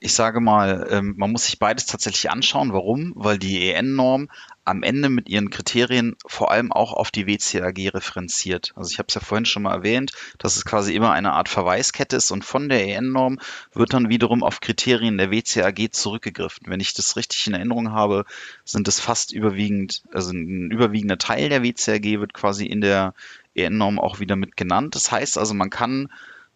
Ich 0.00 0.12
sage 0.12 0.40
mal, 0.40 0.86
ähm, 0.90 1.14
man 1.16 1.32
muss 1.32 1.46
sich 1.46 1.58
beides 1.58 1.86
tatsächlich 1.86 2.30
anschauen. 2.30 2.72
Warum? 2.72 3.12
Weil 3.16 3.38
die 3.38 3.70
EN-Norm 3.70 4.28
am 4.64 4.82
Ende 4.82 5.08
mit 5.08 5.28
ihren 5.28 5.50
Kriterien 5.50 6.14
vor 6.26 6.50
allem 6.52 6.72
auch 6.72 6.92
auf 6.92 7.10
die 7.10 7.26
WCAG 7.26 7.94
referenziert. 7.94 8.72
Also 8.76 8.90
ich 8.92 8.98
habe 8.98 9.06
es 9.08 9.14
ja 9.14 9.20
vorhin 9.20 9.46
schon 9.46 9.62
mal 9.62 9.74
erwähnt, 9.74 10.12
dass 10.38 10.56
es 10.56 10.64
quasi 10.64 10.94
immer 10.94 11.10
eine 11.12 11.32
Art 11.32 11.48
Verweiskette 11.48 12.16
ist 12.16 12.30
und 12.30 12.44
von 12.44 12.68
der 12.68 12.86
EN-Norm 12.86 13.40
wird 13.72 13.94
dann 13.94 14.10
wiederum 14.10 14.44
auf 14.44 14.60
Kriterien 14.60 15.16
der 15.16 15.32
WCAG 15.32 15.92
zurückgegriffen. 15.92 16.66
Wenn 16.66 16.80
ich 16.80 16.92
das 16.92 17.16
richtig 17.16 17.46
in 17.46 17.54
Erinnerung 17.54 17.90
habe, 17.90 18.24
sind 18.64 18.86
es 18.86 19.00
fast 19.00 19.32
überwiegend, 19.32 20.02
also 20.12 20.32
ein 20.32 20.70
überwiegender 20.70 21.18
Teil 21.18 21.48
der 21.48 21.64
WCAG 21.64 22.20
wird 22.20 22.34
quasi 22.34 22.66
in 22.66 22.82
der 22.82 23.14
EN-Norm 23.54 23.98
auch 23.98 24.20
wieder 24.20 24.36
mit 24.36 24.56
genannt. 24.56 24.94
Das 24.94 25.10
heißt 25.10 25.38
also, 25.38 25.54
man 25.54 25.70
kann 25.70 26.08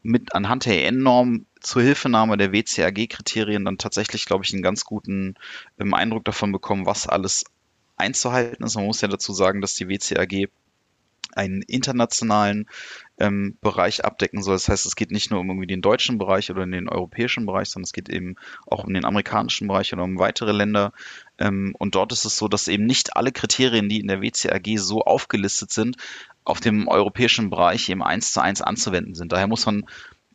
mit 0.03 0.35
anhand 0.35 0.67
der 0.67 0.85
EN-Norm 0.85 1.47
zur 1.61 1.83
Hilfenahme 1.83 2.37
der 2.37 2.53
WCAG-Kriterien 2.53 3.65
dann 3.65 3.79
tatsächlich, 3.79 4.27
glaube 4.27 4.45
ich, 4.45 4.53
einen 4.53 4.63
ganz 4.63 4.85
guten 4.85 5.35
ähm, 5.79 5.95
Eindruck 5.95 6.25
davon 6.25 6.53
bekommen, 6.53 6.87
was 6.87 7.07
alles 7.07 7.45
einzuhalten 7.97 8.65
ist. 8.65 8.75
Man 8.75 8.87
muss 8.87 9.01
ja 9.01 9.09
dazu 9.09 9.33
sagen, 9.33 9.61
dass 9.61 9.75
die 9.75 9.89
WCAG 9.89 10.51
einen 11.37 11.63
internationalen 11.63 12.69
ähm, 13.19 13.57
Bereich 13.61 14.05
abdecken 14.05 14.43
soll. 14.43 14.55
Das 14.55 14.69
heißt, 14.69 14.87
es 14.87 14.97
geht 14.97 15.11
nicht 15.11 15.31
nur 15.31 15.41
um 15.41 15.49
irgendwie 15.49 15.67
den 15.67 15.83
deutschen 15.83 16.19
Bereich 16.19 16.51
oder 16.51 16.67
den 16.67 16.89
europäischen 16.89 17.47
Bereich, 17.47 17.69
sondern 17.69 17.87
es 17.87 17.93
geht 17.93 18.09
eben 18.09 18.37
auch 18.67 18.85
um 18.85 18.95
den 18.95 19.05
amerikanischen 19.05 19.69
Bereich 19.69 19.93
oder 19.93 20.05
um 20.05 20.19
weitere 20.19 20.53
Länder. 20.53 20.93
Ähm, 21.39 21.75
und 21.79 21.95
dort 21.95 22.13
ist 22.13 22.25
es 22.25 22.37
so, 22.37 22.49
dass 22.49 22.69
eben 22.69 22.87
nicht 22.87 23.17
alle 23.17 23.33
Kriterien, 23.33 23.89
die 23.89 24.01
in 24.01 24.09
der 24.09 24.23
WCAG 24.23 24.79
so 24.79 25.03
aufgelistet 25.03 25.73
sind, 25.73 25.97
auf 26.45 26.61
dem 26.61 26.89
europäischen 26.89 27.51
Bereich 27.51 27.89
eben 27.89 28.03
eins 28.03 28.33
zu 28.33 28.41
eins 28.41 28.63
anzuwenden 28.63 29.15
sind. 29.15 29.33
Daher 29.33 29.47
muss 29.47 29.67
man 29.67 29.85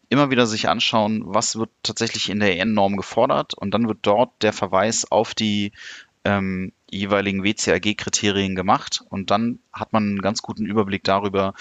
immer 0.10 0.32
wieder 0.32 0.48
sich 0.48 0.70
anschauen, 0.70 1.24
was 1.26 1.58
wird 1.58 1.70
tatsächlich 1.84 2.30
in 2.30 2.40
der 2.40 2.58
EN-Norm 2.58 2.96
gefordert 2.96 3.54
und 3.54 3.72
dann 3.72 3.88
wird 3.88 4.00
dort 4.04 4.32
der 4.42 4.54
Verweis 4.54 5.12
auf 5.12 5.36
die 5.36 5.74
ähm, 6.24 6.72
jeweiligen 6.90 7.44
WCAG-Kriterien 7.44 8.56
gemacht 8.56 9.04
und 9.10 9.30
dann 9.30 9.60
hat 9.74 9.94
man 9.94 10.04
einen 10.04 10.22
ganz 10.22 10.42
guten 10.42 10.66
Überblick 10.66 11.04
darüber, 11.04 11.54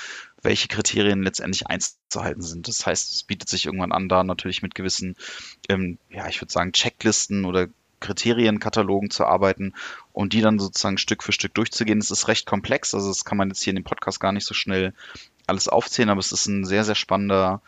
welche 0.43 0.69
Kriterien 0.69 1.23
letztendlich 1.23 1.67
einzuhalten 1.67 2.43
sind. 2.43 2.69
Das 2.69 2.87
heißt, 2.87 3.13
es 3.13 3.23
bietet 3.25 3.49
sich 3.49 3.67
irgendwann 3.67 3.93
an, 3.93 4.09
da 4.09 4.23
natürlich 4.23 4.63
mit 4.63 4.75
gewissen, 4.75 5.17
ähm, 5.69 5.99
ja, 6.09 6.29
ich 6.29 6.41
würde 6.41 6.53
sagen, 6.53 6.73
Checklisten 6.73 7.45
oder 7.45 7.69
Kriterienkatalogen 8.01 9.11
zu 9.11 9.25
arbeiten 9.25 9.75
und 10.13 10.33
die 10.33 10.43
dann 10.43 10.59
sozusagen 10.59 10.99
Stück 10.99 11.23
für 11.23 11.33
Stück 11.33 11.55
durchzugehen. 11.55 11.99
Es 11.99 12.11
ist 12.11 12.29
recht 12.29 12.47
komplex, 12.47 12.95
also 12.95 13.09
das 13.09 13.25
kann 13.25 13.39
man 13.39 13.49
jetzt 13.49 13.63
hier 13.63 13.73
in 13.73 13.77
dem 13.77 13.85
Podcast 13.85 14.21
gar 14.21 14.33
nicht 14.33 14.47
so 14.47 14.55
schnell 14.55 14.93
alles 15.47 15.69
aufzählen, 15.69 16.11
aber 16.11 16.21
es 16.21 16.33
ist 16.33 16.47
ein 16.47 16.65
sehr, 16.65 16.85
sehr 16.85 16.95
spannender 16.95 17.63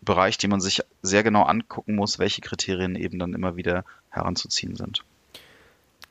Bereich, 0.00 0.38
den 0.38 0.50
man 0.50 0.60
sich 0.60 0.82
sehr 1.02 1.22
genau 1.22 1.42
angucken 1.44 1.94
muss, 1.94 2.18
welche 2.18 2.40
Kriterien 2.40 2.96
eben 2.96 3.18
dann 3.18 3.34
immer 3.34 3.56
wieder 3.56 3.84
heranzuziehen 4.10 4.76
sind. 4.76 5.04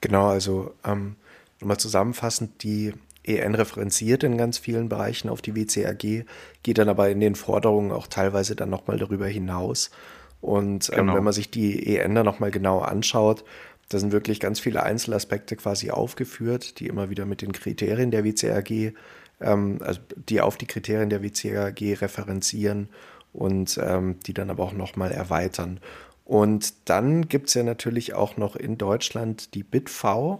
Genau, 0.01 0.27
also 0.27 0.73
ähm, 0.85 1.15
nochmal 1.59 1.77
zusammenfassend, 1.77 2.63
die 2.63 2.93
EN 3.23 3.55
referenziert 3.55 4.23
in 4.23 4.37
ganz 4.37 4.57
vielen 4.57 4.89
Bereichen 4.89 5.29
auf 5.29 5.41
die 5.41 5.55
WCAG, 5.55 6.25
geht 6.63 6.77
dann 6.77 6.89
aber 6.89 7.09
in 7.09 7.19
den 7.19 7.35
Forderungen 7.35 7.91
auch 7.91 8.07
teilweise 8.07 8.55
dann 8.55 8.69
nochmal 8.69 8.97
darüber 8.97 9.27
hinaus. 9.27 9.91
Und 10.39 10.89
ähm, 10.89 10.97
genau. 10.97 11.15
wenn 11.15 11.23
man 11.23 11.33
sich 11.33 11.51
die 11.51 11.97
EN 11.97 12.15
dann 12.15 12.25
nochmal 12.25 12.51
genau 12.51 12.79
anschaut, 12.79 13.43
da 13.89 13.99
sind 13.99 14.11
wirklich 14.11 14.39
ganz 14.39 14.59
viele 14.59 14.83
Einzelaspekte 14.83 15.55
quasi 15.55 15.91
aufgeführt, 15.91 16.79
die 16.79 16.87
immer 16.87 17.09
wieder 17.09 17.25
mit 17.25 17.41
den 17.41 17.53
Kriterien 17.53 18.11
der 18.11 18.23
WCAG, 18.23 18.93
ähm, 19.41 19.79
also 19.81 19.99
die 20.15 20.41
auf 20.41 20.57
die 20.57 20.67
Kriterien 20.67 21.09
der 21.09 21.23
WCAG 21.23 22.01
referenzieren 22.01 22.89
und 23.33 23.79
ähm, 23.81 24.19
die 24.25 24.33
dann 24.33 24.49
aber 24.49 24.63
auch 24.63 24.73
nochmal 24.73 25.11
erweitern. 25.11 25.79
Und 26.27 26.73
dann 26.89 27.29
gibt 27.29 27.47
es 27.47 27.53
ja 27.53 27.63
natürlich 27.63 28.13
auch 28.13 28.35
noch 28.35 28.57
in 28.57 28.77
Deutschland 28.77 29.53
die 29.53 29.63
BitV, 29.63 30.39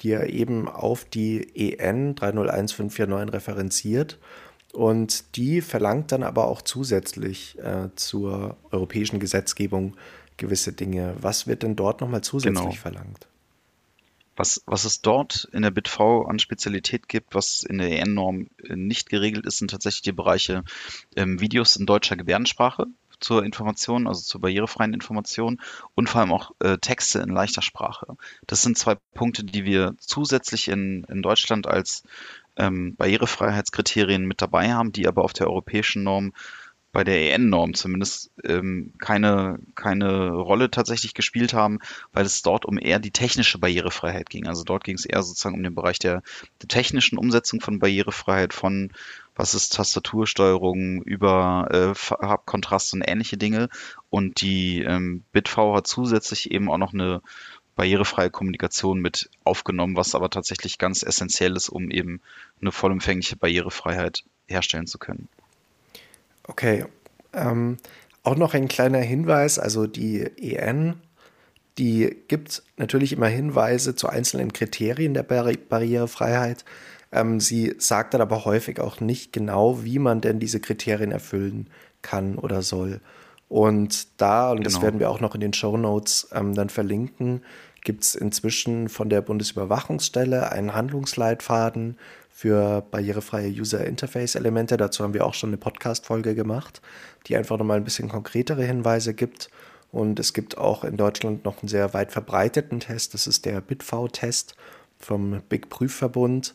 die 0.00 0.08
ja 0.08 0.24
eben 0.24 0.68
auf 0.68 1.04
die 1.04 1.54
EN 1.54 2.16
301549 2.16 3.32
referenziert. 3.32 4.18
Und 4.72 5.36
die 5.36 5.60
verlangt 5.60 6.10
dann 6.10 6.24
aber 6.24 6.48
auch 6.48 6.62
zusätzlich 6.62 7.56
äh, 7.60 7.90
zur 7.94 8.56
europäischen 8.72 9.20
Gesetzgebung 9.20 9.96
gewisse 10.36 10.72
Dinge. 10.72 11.14
Was 11.20 11.46
wird 11.46 11.62
denn 11.62 11.76
dort 11.76 12.00
nochmal 12.00 12.22
zusätzlich 12.22 12.58
genau. 12.58 12.72
verlangt? 12.72 13.28
Was, 14.34 14.62
was 14.66 14.84
es 14.84 15.00
dort 15.00 15.48
in 15.52 15.62
der 15.62 15.70
BitV 15.70 16.26
an 16.26 16.40
Spezialität 16.40 17.08
gibt, 17.08 17.36
was 17.36 17.62
in 17.62 17.78
der 17.78 18.00
EN-Norm 18.00 18.48
nicht 18.68 19.10
geregelt 19.10 19.46
ist, 19.46 19.58
sind 19.58 19.70
tatsächlich 19.70 20.02
die 20.02 20.10
Bereiche 20.10 20.64
ähm, 21.14 21.38
Videos 21.38 21.76
in 21.76 21.86
deutscher 21.86 22.16
Gebärdensprache 22.16 22.88
zur 23.24 23.44
Information, 23.44 24.06
also 24.06 24.20
zur 24.20 24.42
barrierefreien 24.42 24.92
Information 24.92 25.60
und 25.94 26.08
vor 26.08 26.20
allem 26.20 26.32
auch 26.32 26.52
äh, 26.60 26.76
Texte 26.78 27.20
in 27.20 27.30
leichter 27.30 27.62
Sprache. 27.62 28.06
Das 28.46 28.62
sind 28.62 28.76
zwei 28.76 28.96
Punkte, 29.14 29.44
die 29.44 29.64
wir 29.64 29.94
zusätzlich 29.98 30.68
in, 30.68 31.04
in 31.04 31.22
Deutschland 31.22 31.66
als 31.66 32.04
ähm, 32.56 32.94
Barrierefreiheitskriterien 32.96 34.24
mit 34.26 34.42
dabei 34.42 34.72
haben, 34.72 34.92
die 34.92 35.08
aber 35.08 35.24
auf 35.24 35.32
der 35.32 35.48
europäischen 35.48 36.02
Norm 36.02 36.32
bei 36.94 37.02
der 37.02 37.32
EN-Norm 37.32 37.74
zumindest 37.74 38.30
ähm, 38.44 38.92
keine, 39.00 39.58
keine 39.74 40.30
Rolle 40.30 40.70
tatsächlich 40.70 41.12
gespielt 41.12 41.52
haben, 41.52 41.80
weil 42.12 42.24
es 42.24 42.40
dort 42.42 42.64
um 42.64 42.78
eher 42.78 43.00
die 43.00 43.10
technische 43.10 43.58
Barrierefreiheit 43.58 44.30
ging. 44.30 44.46
Also 44.46 44.62
dort 44.62 44.84
ging 44.84 44.94
es 44.94 45.04
eher 45.04 45.24
sozusagen 45.24 45.56
um 45.56 45.62
den 45.64 45.74
Bereich 45.74 45.98
der, 45.98 46.22
der 46.62 46.68
technischen 46.68 47.18
Umsetzung 47.18 47.60
von 47.60 47.80
Barrierefreiheit, 47.80 48.54
von 48.54 48.92
was 49.34 49.54
ist 49.54 49.74
Tastatursteuerung 49.74 51.02
über 51.02 51.66
äh, 51.72 51.94
Farbkontrast 51.96 52.94
und 52.94 53.02
ähnliche 53.02 53.36
Dinge. 53.36 53.70
Und 54.08 54.40
die 54.40 54.80
ähm, 54.80 55.24
BitV 55.32 55.74
hat 55.74 55.88
zusätzlich 55.88 56.52
eben 56.52 56.70
auch 56.70 56.78
noch 56.78 56.94
eine 56.94 57.22
barrierefreie 57.74 58.30
Kommunikation 58.30 59.00
mit 59.00 59.30
aufgenommen, 59.42 59.96
was 59.96 60.14
aber 60.14 60.30
tatsächlich 60.30 60.78
ganz 60.78 61.02
essentiell 61.02 61.56
ist, 61.56 61.70
um 61.70 61.90
eben 61.90 62.20
eine 62.60 62.70
vollumfängliche 62.70 63.34
Barrierefreiheit 63.34 64.22
herstellen 64.46 64.86
zu 64.86 64.98
können. 64.98 65.28
Okay. 66.46 66.84
Ähm, 67.32 67.78
auch 68.22 68.36
noch 68.36 68.54
ein 68.54 68.68
kleiner 68.68 69.00
Hinweis, 69.00 69.58
also 69.58 69.86
die 69.86 70.22
EN, 70.38 70.94
die 71.78 72.16
gibt 72.28 72.62
natürlich 72.76 73.12
immer 73.12 73.26
Hinweise 73.26 73.96
zu 73.96 74.08
einzelnen 74.08 74.52
Kriterien 74.52 75.14
der 75.14 75.24
Barri 75.24 75.56
Barrierefreiheit. 75.56 76.64
Ähm, 77.12 77.40
sie 77.40 77.74
sagt 77.78 78.14
dann 78.14 78.20
aber 78.20 78.44
häufig 78.44 78.80
auch 78.80 79.00
nicht 79.00 79.32
genau, 79.32 79.84
wie 79.84 79.98
man 79.98 80.20
denn 80.20 80.38
diese 80.38 80.60
Kriterien 80.60 81.12
erfüllen 81.12 81.68
kann 82.02 82.36
oder 82.36 82.62
soll. 82.62 83.00
Und 83.48 84.20
da, 84.20 84.50
und 84.50 84.58
genau. 84.58 84.70
das 84.70 84.82
werden 84.82 85.00
wir 85.00 85.10
auch 85.10 85.20
noch 85.20 85.34
in 85.34 85.40
den 85.40 85.52
Show 85.52 85.76
Notes 85.76 86.28
ähm, 86.32 86.54
dann 86.54 86.70
verlinken, 86.70 87.42
gibt 87.84 88.02
es 88.02 88.14
inzwischen 88.14 88.88
von 88.88 89.08
der 89.08 89.20
Bundesüberwachungsstelle 89.20 90.50
einen 90.50 90.74
Handlungsleitfaden 90.74 91.96
für 92.30 92.82
barrierefreie 92.90 93.48
User 93.48 93.84
Interface 93.84 94.34
Elemente. 94.34 94.76
Dazu 94.76 95.04
haben 95.04 95.14
wir 95.14 95.24
auch 95.24 95.34
schon 95.34 95.50
eine 95.50 95.58
Podcast-Folge 95.58 96.34
gemacht, 96.34 96.82
die 97.26 97.36
einfach 97.36 97.56
nochmal 97.56 97.76
ein 97.76 97.84
bisschen 97.84 98.08
konkretere 98.08 98.64
Hinweise 98.64 99.14
gibt. 99.14 99.50
Und 99.92 100.18
es 100.18 100.32
gibt 100.32 100.58
auch 100.58 100.82
in 100.82 100.96
Deutschland 100.96 101.44
noch 101.44 101.62
einen 101.62 101.68
sehr 101.68 101.94
weit 101.94 102.10
verbreiteten 102.10 102.80
Test. 102.80 103.14
Das 103.14 103.28
ist 103.28 103.44
der 103.44 103.60
BitV-Test 103.60 104.56
vom 104.98 105.40
Big 105.48 105.68
Prüfverbund 105.68 106.54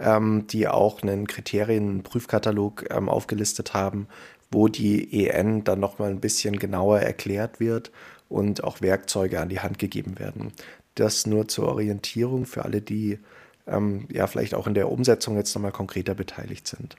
ähm, 0.00 0.46
die 0.48 0.66
auch 0.66 1.02
einen 1.02 1.26
Kriterien, 1.26 1.88
einen 1.88 2.02
Prüfkatalog 2.02 2.86
ähm, 2.90 3.08
aufgelistet 3.08 3.74
haben, 3.74 4.08
wo 4.50 4.66
die 4.66 5.26
EN 5.26 5.62
dann 5.62 5.78
nochmal 5.78 6.10
ein 6.10 6.20
bisschen 6.20 6.58
genauer 6.58 7.00
erklärt 7.00 7.60
wird 7.60 7.92
und 8.30 8.64
auch 8.64 8.80
Werkzeuge 8.80 9.40
an 9.40 9.50
die 9.50 9.60
Hand 9.60 9.78
gegeben 9.78 10.18
werden. 10.18 10.52
Das 10.94 11.26
nur 11.26 11.48
zur 11.48 11.68
Orientierung 11.68 12.46
für 12.46 12.64
alle, 12.64 12.80
die 12.80 13.18
ähm, 13.66 14.06
ja 14.10 14.26
vielleicht 14.26 14.54
auch 14.54 14.66
in 14.66 14.74
der 14.74 14.90
Umsetzung 14.90 15.36
jetzt 15.36 15.54
nochmal 15.54 15.72
konkreter 15.72 16.14
beteiligt 16.14 16.66
sind. 16.66 16.96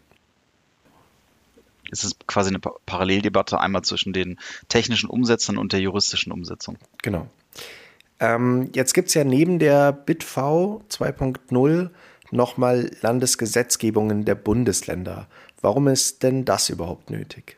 es 1.91 2.03
ist 2.03 2.27
quasi 2.27 2.49
eine 2.49 2.59
Paralleldebatte 2.59 3.59
einmal 3.59 3.81
zwischen 3.81 4.13
den 4.13 4.39
technischen 4.69 5.09
Umsetzern 5.09 5.57
und 5.57 5.73
der 5.73 5.79
juristischen 5.81 6.31
Umsetzung. 6.31 6.77
Genau. 7.01 7.27
Ähm, 8.19 8.69
jetzt 8.73 8.93
gibt 8.93 9.07
es 9.07 9.13
ja 9.13 9.23
neben 9.23 9.57
der 9.57 9.91
BitV 9.91 10.37
2.0 10.89 11.89
nochmal 12.29 12.91
Landesgesetzgebungen 13.01 14.25
der 14.25 14.35
Bundesländer. 14.35 15.27
Warum 15.61 15.87
ist 15.87 16.23
denn 16.23 16.45
das 16.45 16.69
überhaupt 16.69 17.09
nötig? 17.09 17.57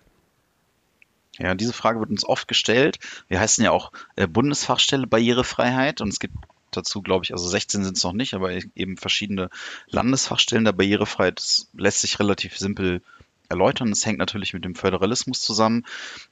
Ja, 1.40 1.56
diese 1.56 1.74
Frage 1.74 2.00
wird 2.00 2.12
uns 2.12 2.26
oft 2.26 2.48
gestellt. 2.48 3.00
Wir 3.28 3.40
heißen 3.40 3.64
ja 3.64 3.72
auch 3.72 3.92
äh, 4.16 4.28
Bundesfachstelle 4.28 5.08
Barrierefreiheit 5.08 6.00
und 6.02 6.10
es 6.10 6.20
gibt 6.20 6.36
dazu, 6.72 7.02
glaube 7.02 7.26
ich, 7.26 7.34
also 7.34 7.48
16 7.48 7.84
sind 7.84 7.98
es 7.98 8.04
noch 8.04 8.14
nicht, 8.14 8.34
aber 8.34 8.52
eben 8.52 8.98
verschiedene 8.98 9.50
Landesfachstellen 9.88 10.66
der 10.66 10.74
Barrierefreiheit. 10.74 11.40
Das 11.40 11.70
lässt 11.74 12.02
sich 12.02 12.20
relativ 12.20 12.58
simpel 12.58 13.02
erläutern. 13.50 13.92
Es 13.92 14.06
hängt 14.06 14.20
natürlich 14.20 14.54
mit 14.54 14.66
dem 14.66 14.76
Föderalismus 14.76 15.42
zusammen, 15.42 15.86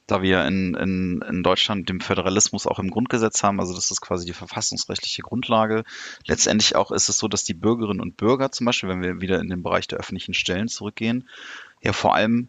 da 0.06 0.22
wir 0.22 0.44
in, 0.46 0.74
in, 0.74 1.22
in 1.22 1.42
Deutschland 1.42 1.88
den 1.88 2.00
Föderalismus 2.00 2.66
auch 2.66 2.78
im 2.78 2.90
Grundgesetz 2.90 3.42
haben. 3.42 3.60
Also 3.60 3.74
das 3.74 3.90
ist 3.90 4.00
quasi 4.00 4.26
die 4.26 4.32
verfassungsrechtliche 4.32 5.22
Grundlage. 5.22 5.84
Letztendlich 6.26 6.76
auch 6.76 6.90
ist 6.90 7.08
es 7.08 7.18
so, 7.18 7.28
dass 7.28 7.44
die 7.44 7.54
Bürgerinnen 7.54 8.00
und 8.00 8.16
Bürger 8.16 8.50
zum 8.52 8.66
Beispiel, 8.66 8.88
wenn 8.88 9.02
wir 9.02 9.20
wieder 9.20 9.40
in 9.40 9.48
den 9.48 9.62
Bereich 9.62 9.86
der 9.86 9.98
öffentlichen 9.98 10.34
Stellen 10.34 10.68
zurückgehen, 10.68 11.28
ja 11.82 11.92
vor 11.92 12.14
allem 12.14 12.48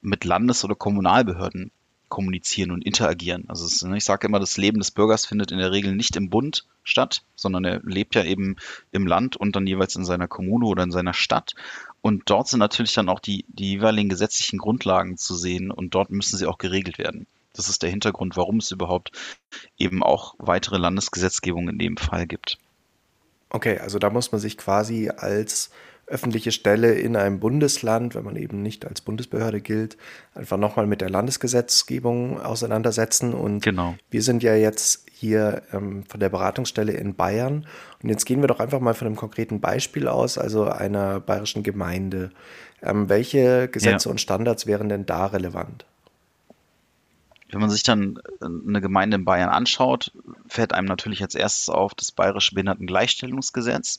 mit 0.00 0.24
Landes- 0.24 0.64
oder 0.64 0.74
Kommunalbehörden 0.74 1.70
kommunizieren 2.12 2.72
und 2.72 2.84
interagieren. 2.84 3.46
Also 3.48 3.64
es, 3.64 3.82
ich 3.82 4.04
sage 4.04 4.26
immer, 4.26 4.38
das 4.38 4.58
Leben 4.58 4.80
des 4.80 4.90
Bürgers 4.90 5.24
findet 5.24 5.50
in 5.50 5.56
der 5.56 5.72
Regel 5.72 5.96
nicht 5.96 6.14
im 6.14 6.28
Bund 6.28 6.66
statt, 6.82 7.22
sondern 7.36 7.64
er 7.64 7.80
lebt 7.84 8.14
ja 8.14 8.22
eben 8.22 8.56
im 8.90 9.06
Land 9.06 9.34
und 9.34 9.56
dann 9.56 9.66
jeweils 9.66 9.96
in 9.96 10.04
seiner 10.04 10.28
Kommune 10.28 10.66
oder 10.66 10.82
in 10.82 10.90
seiner 10.90 11.14
Stadt. 11.14 11.54
Und 12.02 12.24
dort 12.26 12.48
sind 12.48 12.58
natürlich 12.58 12.92
dann 12.92 13.08
auch 13.08 13.18
die, 13.18 13.46
die 13.48 13.70
jeweiligen 13.70 14.10
gesetzlichen 14.10 14.58
Grundlagen 14.58 15.16
zu 15.16 15.34
sehen 15.34 15.70
und 15.70 15.94
dort 15.94 16.10
müssen 16.10 16.36
sie 16.36 16.44
auch 16.44 16.58
geregelt 16.58 16.98
werden. 16.98 17.26
Das 17.54 17.70
ist 17.70 17.82
der 17.82 17.88
Hintergrund, 17.88 18.36
warum 18.36 18.58
es 18.58 18.70
überhaupt 18.70 19.12
eben 19.78 20.02
auch 20.02 20.34
weitere 20.36 20.76
Landesgesetzgebung 20.76 21.70
in 21.70 21.78
dem 21.78 21.96
Fall 21.96 22.26
gibt. 22.26 22.58
Okay, 23.48 23.78
also 23.78 23.98
da 23.98 24.10
muss 24.10 24.32
man 24.32 24.40
sich 24.40 24.58
quasi 24.58 25.08
als 25.08 25.70
öffentliche 26.12 26.52
Stelle 26.52 26.94
in 26.94 27.16
einem 27.16 27.40
Bundesland, 27.40 28.14
wenn 28.14 28.24
man 28.24 28.36
eben 28.36 28.62
nicht 28.62 28.86
als 28.86 29.00
Bundesbehörde 29.00 29.60
gilt, 29.60 29.96
einfach 30.34 30.58
nochmal 30.58 30.86
mit 30.86 31.00
der 31.00 31.10
Landesgesetzgebung 31.10 32.40
auseinandersetzen. 32.40 33.32
Und 33.32 33.62
genau. 33.62 33.96
wir 34.10 34.22
sind 34.22 34.42
ja 34.42 34.54
jetzt 34.54 35.06
hier 35.12 35.62
ähm, 35.72 36.04
von 36.06 36.20
der 36.20 36.28
Beratungsstelle 36.28 36.92
in 36.92 37.14
Bayern. 37.14 37.66
Und 38.02 38.08
jetzt 38.08 38.26
gehen 38.26 38.42
wir 38.42 38.48
doch 38.48 38.60
einfach 38.60 38.80
mal 38.80 38.94
von 38.94 39.06
einem 39.06 39.16
konkreten 39.16 39.60
Beispiel 39.60 40.06
aus, 40.06 40.36
also 40.38 40.64
einer 40.64 41.20
bayerischen 41.20 41.62
Gemeinde. 41.62 42.30
Ähm, 42.82 43.08
welche 43.08 43.68
Gesetze 43.68 44.08
ja. 44.08 44.10
und 44.10 44.20
Standards 44.20 44.66
wären 44.66 44.88
denn 44.88 45.06
da 45.06 45.26
relevant? 45.26 45.86
Wenn 47.52 47.60
man 47.60 47.70
sich 47.70 47.82
dann 47.82 48.18
äh, 48.40 48.46
eine 48.46 48.80
Gemeinde 48.80 49.16
in 49.16 49.24
Bayern 49.24 49.50
anschaut, 49.50 50.12
fällt 50.48 50.72
einem 50.72 50.88
natürlich 50.88 51.22
als 51.22 51.34
erstes 51.34 51.68
auf 51.68 51.94
das 51.94 52.10
Bayerische 52.10 52.54
Behindertengleichstellungsgesetz. 52.54 53.98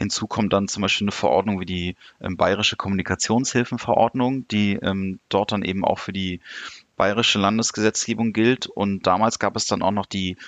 Hinzu 0.00 0.26
kommt 0.26 0.54
dann 0.54 0.66
zum 0.66 0.80
Beispiel 0.80 1.04
eine 1.04 1.12
Verordnung 1.12 1.60
wie 1.60 1.66
die 1.66 1.96
ähm, 2.22 2.38
Bayerische 2.38 2.76
Kommunikationshilfenverordnung, 2.76 4.48
die 4.48 4.76
ähm, 4.76 5.20
dort 5.28 5.52
dann 5.52 5.62
eben 5.62 5.84
auch 5.84 5.98
für 5.98 6.14
die 6.14 6.40
bayerische 6.96 7.38
Landesgesetzgebung 7.38 8.32
gilt. 8.32 8.66
Und 8.66 9.06
damals 9.06 9.38
gab 9.38 9.56
es 9.56 9.66
dann 9.66 9.82
auch 9.82 9.90
noch 9.90 10.06
die 10.06 10.38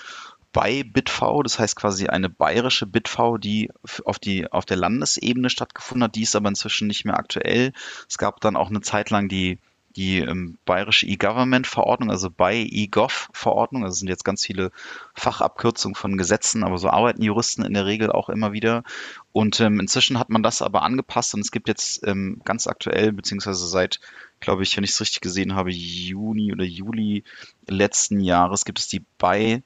bei-BitV, 0.55 1.43
das 1.43 1.59
heißt 1.59 1.77
quasi 1.77 2.07
eine 2.07 2.31
bayerische 2.31 2.87
BitV, 2.87 3.37
die 3.39 3.71
auf, 4.05 4.19
die 4.19 4.51
auf 4.51 4.65
der 4.65 4.79
Landesebene 4.79 5.51
stattgefunden 5.51 6.05
hat. 6.05 6.15
Die 6.15 6.23
ist 6.23 6.35
aber 6.35 6.49
inzwischen 6.49 6.89
nicht 6.89 7.05
mehr 7.05 7.19
aktuell. 7.19 7.75
Es 8.09 8.17
gab 8.17 8.41
dann 8.41 8.57
auch 8.57 8.71
eine 8.71 8.81
Zeit 8.81 9.11
lang 9.11 9.29
die 9.29 9.59
die 9.97 10.19
ähm, 10.19 10.59
bayerische 10.65 11.07
E-Government-Verordnung, 11.07 12.11
also 12.11 12.31
bei 12.31 12.57
E-Gov-Verordnung. 12.57 13.85
Also 13.85 13.97
sind 13.97 14.09
jetzt 14.09 14.25
ganz 14.25 14.45
viele 14.45 14.71
Fachabkürzungen 15.15 15.95
von 15.95 16.17
Gesetzen, 16.17 16.65
aber 16.65 16.79
so 16.79 16.89
arbeiten 16.89 17.23
Juristen 17.23 17.65
in 17.65 17.75
der 17.75 17.87
Regel 17.87 18.11
auch 18.11 18.29
immer 18.29 18.53
wieder. 18.53 18.85
Und 19.33 19.61
ähm, 19.61 19.81
inzwischen 19.81 20.19
hat 20.19 20.31
man 20.31 20.43
das 20.43 20.63
aber 20.63 20.83
angepasst 20.83 21.35
und 21.35 21.41
es 21.41 21.51
gibt 21.51 21.69
jetzt 21.69 22.07
ähm, 22.07 22.41
ganz 22.45 22.67
aktuell, 22.67 23.13
beziehungsweise 23.13 23.67
seit, 23.67 24.01
glaube 24.41 24.63
ich, 24.63 24.77
wenn 24.77 24.85
ich 24.85 24.91
es 24.91 25.01
richtig 25.01 25.21
gesehen 25.21 25.55
habe, 25.55 25.71
Juni 25.71 26.53
oder 26.53 26.65
Juli 26.65 27.25
letzten 27.67 28.21
Jahres 28.21 28.65
gibt 28.65 28.79
es 28.79 28.89
die 28.89 29.05
bei 29.19 29.63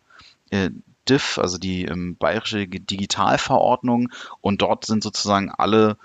äh, 0.51 0.71
DIF, 1.09 1.39
also 1.39 1.59
die 1.59 1.85
ähm, 1.85 2.17
bayerische 2.17 2.67
Digitalverordnung 2.67 4.11
und 4.41 4.63
dort 4.63 4.85
sind 4.85 5.03
sozusagen 5.03 5.51
alle 5.51 5.97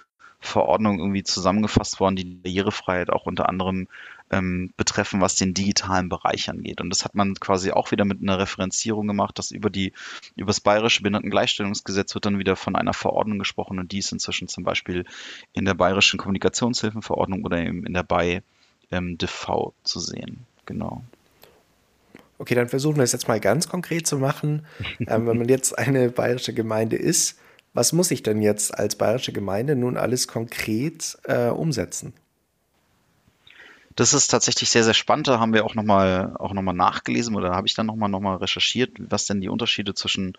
Verordnungen 0.42 1.00
irgendwie 1.00 1.24
zusammengefasst 1.24 2.00
worden, 2.00 2.16
die 2.16 2.26
Barrierefreiheit 2.26 3.12
auch 3.12 3.26
unter 3.26 3.48
anderem 3.48 3.88
ähm, 4.32 4.74
betreffen, 4.76 5.22
was 5.22 5.36
den 5.36 5.54
digitalen 5.54 6.10
Bereich 6.10 6.50
angeht. 6.50 6.82
Und 6.82 6.90
das 6.90 7.06
hat 7.06 7.16
man 7.16 7.36
quasi 7.36 7.72
auch 7.72 7.92
wieder 7.92 8.06
mit 8.06 8.22
einer 8.22 8.40
Referenzierung 8.40 9.08
gemacht, 9.08 9.38
dass 9.38 9.52
über 9.52 9.70
die 9.70 9.94
über 10.36 10.48
das 10.48 10.60
bayerische 10.60 11.04
Behindertengleichstellungsgesetz 11.04 12.16
wird 12.16 12.26
dann 12.26 12.40
wieder 12.40 12.56
von 12.56 12.76
einer 12.76 12.94
Verordnung 12.94 13.40
gesprochen 13.40 13.78
und 13.78 13.92
die 13.92 14.00
ist 14.00 14.12
inzwischen 14.12 14.48
zum 14.48 14.64
Beispiel 14.64 15.06
in 15.54 15.66
der 15.66 15.76
bayerischen 15.76 16.18
Kommunikationshilfenverordnung 16.18 17.44
oder 17.46 17.60
eben 17.60 17.86
in 17.86 17.94
der 17.94 18.04
BI 18.04 18.42
ähm, 18.90 19.18
DV 19.18 19.74
zu 19.84 20.00
sehen. 20.00 20.46
Genau. 20.66 21.04
Okay, 22.38 22.56
dann 22.56 22.70
versuchen 22.70 22.96
wir 22.96 23.04
es 23.04 23.12
jetzt 23.12 23.28
mal 23.28 23.40
ganz 23.40 23.70
konkret 23.70 24.08
zu 24.08 24.18
machen. 24.18 24.66
ähm, 25.00 25.28
wenn 25.28 25.38
man 25.38 25.50
jetzt 25.50 25.78
eine 25.78 26.10
bayerische 26.10 26.54
Gemeinde 26.54 26.96
ist, 26.96 27.38
was 27.74 27.94
muss 27.94 28.12
ich 28.12 28.24
denn 28.24 28.42
jetzt 28.42 28.78
als 28.78 28.96
bayerische 28.96 29.32
Gemeinde 29.32 29.76
nun 29.76 29.98
alles 29.98 30.28
konkret 30.28 31.18
äh, 31.24 31.48
umsetzen? 31.48 32.14
Das 33.96 34.14
ist 34.14 34.28
tatsächlich 34.28 34.70
sehr, 34.70 34.84
sehr 34.84 34.94
spannend. 34.94 35.28
Da 35.28 35.40
haben 35.40 35.54
wir 35.54 35.66
auch 35.66 35.76
nochmal 35.76 36.34
noch 36.40 36.74
nachgelesen 36.74 37.36
oder 37.36 37.52
habe 37.52 37.68
ich 37.68 37.74
dann 37.74 37.86
nochmal 37.86 38.10
noch 38.10 38.22
mal 38.22 38.38
recherchiert, 38.38 38.92
was 38.98 39.26
denn 39.26 39.42
die 39.42 39.50
Unterschiede 39.50 39.94
zwischen 39.94 40.34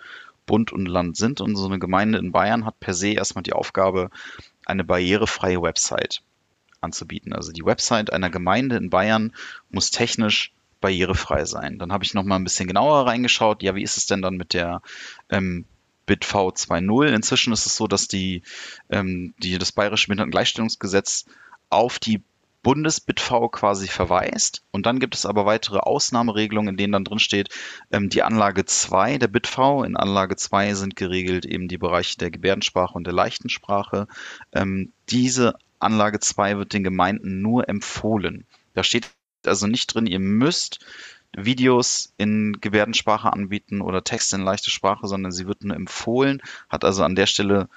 Bund 0.47 0.73
und 0.73 0.87
Land 0.87 1.17
sind. 1.17 1.41
Und 1.41 1.57
so 1.57 1.67
eine 1.67 1.79
Gemeinde 1.79 2.19
in 2.19 2.33
Bayern 2.33 2.65
hat 2.65 2.81
per 2.81 2.95
se 2.95 3.09
erstmal 3.09 3.43
die 3.43 3.53
Aufgabe, 3.53 4.11
eine 4.65 4.85
barrierefreie 4.85 5.61
Website 5.61 6.23
anzubieten. 6.81 7.33
Also 7.33 7.53
die 7.53 7.65
Website 7.65 8.13
einer 8.13 8.31
Gemeinde 8.31 8.77
in 8.77 8.91
Bayern 8.91 9.33
muss 9.71 9.91
technisch 9.91 10.53
barrierefrei 10.81 11.45
sein. 11.45 11.79
Dann 11.79 11.93
habe 11.93 12.05
ich 12.05 12.15
nochmal 12.15 12.39
ein 12.39 12.45
bisschen 12.45 12.69
genauer 12.69 13.07
reingeschaut. 13.07 13.63
Ja, 13.63 13.75
wie 13.75 13.83
ist 13.83 13.97
es 13.97 14.07
denn 14.07 14.23
dann 14.23 14.37
mit 14.37 14.55
der 14.55 14.83
ähm, 15.31 15.67
BitV 16.13 16.35
2.0? 16.53 17.15
Inzwischen 17.15 17.55
ist 17.55 17.65
es 17.65 17.75
so, 17.75 17.87
dass 17.87 18.07
die, 18.07 18.43
ähm, 18.91 19.33
die 19.39 19.57
das 19.57 19.73
Bayerische 19.73 20.09
Behindertengleichstellungsgesetz 20.09 21.25
auf 21.71 21.99
die 21.99 22.23
Bundes-BitV 22.63 23.51
quasi 23.51 23.89
verweist. 23.89 24.63
Und 24.73 24.85
dann 24.85 25.01
gibt 25.01 25.15
es 25.15 25.25
aber 25.25 25.47
weitere 25.47 25.79
Ausnahmeregelungen, 25.79 26.75
in 26.75 26.77
denen 26.77 26.93
dann 26.93 27.05
drin 27.05 27.19
steht, 27.19 27.49
ähm, 27.91 28.11
die 28.11 28.23
Anlage 28.23 28.67
2 28.67 29.17
der 29.17 29.29
BitV. 29.29 29.85
In 29.87 29.97
Anlage 29.97 30.37
2 30.37 30.75
sind 30.75 30.97
geregelt 30.97 31.47
eben 31.47 31.67
die 31.67 31.79
Bereiche 31.79 32.19
der 32.19 32.31
Gebärdensprache 32.31 32.93
und 32.93 33.05
der 33.05 33.15
leichten 33.15 33.49
Sprache. 33.49 34.07
Ähm, 34.53 34.93
diese 35.09 35.55
Anlage 35.79 36.21
2 36.21 36.59
wird 36.59 36.75
den 36.75 36.85
Gemeinden 36.85 37.41
nur 37.41 37.71
empfohlen. 37.71 38.47
Da 38.75 38.85
steht 38.85 39.09
also 39.47 39.67
nicht 39.67 39.87
drin, 39.89 40.07
ihr 40.07 40.21
müsst 40.21 40.85
Videos 41.37 42.13
in 42.19 42.59
Gebärdensprache 42.61 43.33
anbieten 43.33 43.81
oder 43.81 44.05
Texte 44.05 44.37
in 44.37 44.43
leichte 44.43 44.71
Sprache, 44.71 45.07
sondern 45.07 45.33
sie 45.33 45.47
wird 45.47 45.65
nur 45.65 45.77
empfohlen, 45.77 46.43
hat 46.69 46.85
also 46.85 47.05
an 47.05 47.15
der 47.15 47.27
Stelle 47.27 47.69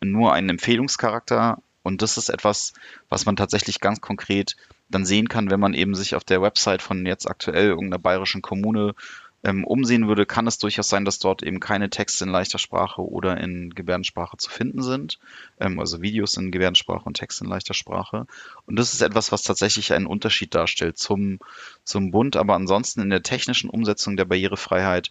nur 0.00 0.32
einen 0.32 0.48
Empfehlungscharakter. 0.48 1.62
Und 1.82 2.02
das 2.02 2.18
ist 2.18 2.28
etwas, 2.28 2.74
was 3.08 3.26
man 3.26 3.36
tatsächlich 3.36 3.80
ganz 3.80 4.00
konkret 4.00 4.56
dann 4.88 5.06
sehen 5.06 5.28
kann, 5.28 5.50
wenn 5.50 5.60
man 5.60 5.74
eben 5.74 5.94
sich 5.94 6.14
auf 6.14 6.24
der 6.24 6.42
Website 6.42 6.82
von 6.82 7.06
jetzt 7.06 7.28
aktuell 7.28 7.68
irgendeiner 7.68 8.00
bayerischen 8.00 8.42
Kommune 8.42 8.94
ähm, 9.42 9.64
umsehen 9.64 10.06
würde, 10.06 10.26
kann 10.26 10.46
es 10.46 10.58
durchaus 10.58 10.88
sein, 10.88 11.04
dass 11.04 11.18
dort 11.18 11.42
eben 11.42 11.60
keine 11.60 11.88
Texte 11.88 12.24
in 12.24 12.30
leichter 12.30 12.58
Sprache 12.58 13.02
oder 13.02 13.38
in 13.38 13.70
Gebärdensprache 13.70 14.36
zu 14.36 14.50
finden 14.50 14.82
sind. 14.82 15.18
Ähm, 15.58 15.80
also 15.80 16.02
Videos 16.02 16.36
in 16.36 16.50
Gebärdensprache 16.50 17.04
und 17.04 17.14
Texte 17.14 17.44
in 17.44 17.50
leichter 17.50 17.74
Sprache. 17.74 18.26
Und 18.66 18.78
das 18.78 18.92
ist 18.92 19.00
etwas, 19.00 19.32
was 19.32 19.42
tatsächlich 19.42 19.92
einen 19.92 20.06
Unterschied 20.06 20.54
darstellt 20.54 20.98
zum, 20.98 21.38
zum 21.84 22.10
Bund. 22.10 22.36
Aber 22.36 22.54
ansonsten 22.54 23.00
in 23.00 23.10
der 23.10 23.22
technischen 23.22 23.70
Umsetzung 23.70 24.16
der 24.16 24.26
Barrierefreiheit 24.26 25.10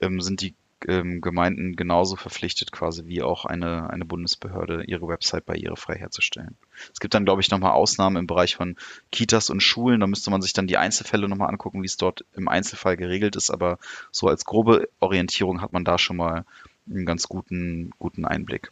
ähm, 0.00 0.20
sind 0.20 0.40
die 0.40 0.54
ähm, 0.86 1.20
Gemeinden 1.20 1.76
genauso 1.76 2.16
verpflichtet, 2.16 2.72
quasi 2.72 3.06
wie 3.06 3.22
auch 3.22 3.44
eine, 3.44 3.90
eine 3.90 4.04
Bundesbehörde, 4.04 4.84
ihre 4.86 5.08
Website 5.08 5.46
barrierefrei 5.46 5.96
herzustellen. 5.96 6.56
Es 6.92 7.00
gibt 7.00 7.14
dann, 7.14 7.24
glaube 7.24 7.40
ich, 7.40 7.50
nochmal 7.50 7.72
Ausnahmen 7.72 8.16
im 8.16 8.26
Bereich 8.26 8.56
von 8.56 8.76
Kitas 9.12 9.50
und 9.50 9.60
Schulen. 9.60 10.00
Da 10.00 10.06
müsste 10.06 10.30
man 10.30 10.42
sich 10.42 10.52
dann 10.52 10.66
die 10.66 10.76
Einzelfälle 10.76 11.28
nochmal 11.28 11.48
angucken, 11.48 11.82
wie 11.82 11.86
es 11.86 11.96
dort 11.96 12.24
im 12.34 12.48
Einzelfall 12.48 12.96
geregelt 12.96 13.36
ist. 13.36 13.50
Aber 13.50 13.78
so 14.10 14.28
als 14.28 14.44
grobe 14.44 14.88
Orientierung 15.00 15.60
hat 15.60 15.72
man 15.72 15.84
da 15.84 15.98
schon 15.98 16.16
mal 16.16 16.44
einen 16.88 17.06
ganz 17.06 17.28
guten, 17.28 17.90
guten 17.98 18.24
Einblick. 18.24 18.70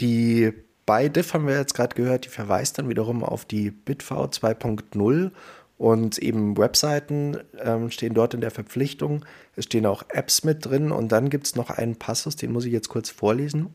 Die 0.00 0.52
bei 0.86 1.08
Diff 1.08 1.32
haben 1.32 1.46
wir 1.46 1.56
jetzt 1.56 1.74
gerade 1.74 1.94
gehört, 1.94 2.26
die 2.26 2.30
verweist 2.30 2.78
dann 2.78 2.88
wiederum 2.88 3.24
auf 3.24 3.44
die 3.44 3.70
BitV 3.70 4.10
2.0 4.10 5.30
und 5.76 6.18
eben 6.18 6.56
Webseiten 6.56 7.38
ähm, 7.58 7.90
stehen 7.90 8.14
dort 8.14 8.34
in 8.34 8.40
der 8.40 8.50
Verpflichtung. 8.50 9.24
Es 9.56 9.64
stehen 9.64 9.86
auch 9.86 10.04
Apps 10.08 10.44
mit 10.44 10.64
drin. 10.64 10.92
Und 10.92 11.10
dann 11.10 11.30
gibt 11.30 11.46
es 11.46 11.56
noch 11.56 11.70
einen 11.70 11.96
Passus, 11.96 12.36
den 12.36 12.52
muss 12.52 12.64
ich 12.64 12.72
jetzt 12.72 12.88
kurz 12.88 13.10
vorlesen, 13.10 13.66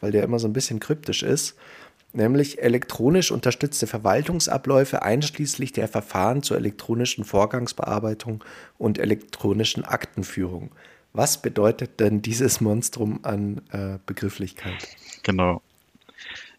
weil 0.00 0.12
der 0.12 0.22
immer 0.22 0.38
so 0.38 0.48
ein 0.48 0.52
bisschen 0.52 0.80
kryptisch 0.80 1.22
ist. 1.22 1.56
nämlich 2.12 2.62
elektronisch 2.62 3.32
unterstützte 3.32 3.88
Verwaltungsabläufe 3.88 5.02
einschließlich 5.02 5.72
der 5.72 5.88
Verfahren 5.88 6.44
zur 6.44 6.56
elektronischen 6.56 7.24
Vorgangsbearbeitung 7.24 8.44
und 8.78 8.98
elektronischen 8.98 9.84
Aktenführung. 9.84 10.70
Was 11.12 11.42
bedeutet 11.42 11.98
denn 12.00 12.22
dieses 12.22 12.60
Monstrum 12.60 13.20
an 13.22 13.62
äh, 13.72 13.98
Begrifflichkeit? 14.06 14.88
Genau. 15.24 15.60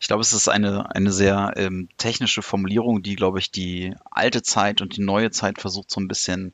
Ich 0.05 0.07
glaube, 0.07 0.21
es 0.21 0.33
ist 0.33 0.49
eine, 0.49 0.95
eine 0.95 1.11
sehr 1.11 1.53
ähm, 1.55 1.89
technische 1.97 2.43
Formulierung, 2.43 3.01
die, 3.01 3.15
glaube 3.15 3.39
ich, 3.39 3.49
die 3.49 3.95
alte 4.11 4.43
Zeit 4.43 4.81
und 4.81 4.97
die 4.97 5.01
neue 5.01 5.31
Zeit 5.31 5.59
versucht 5.59 5.89
so 5.89 5.99
ein 5.99 6.07
bisschen 6.07 6.53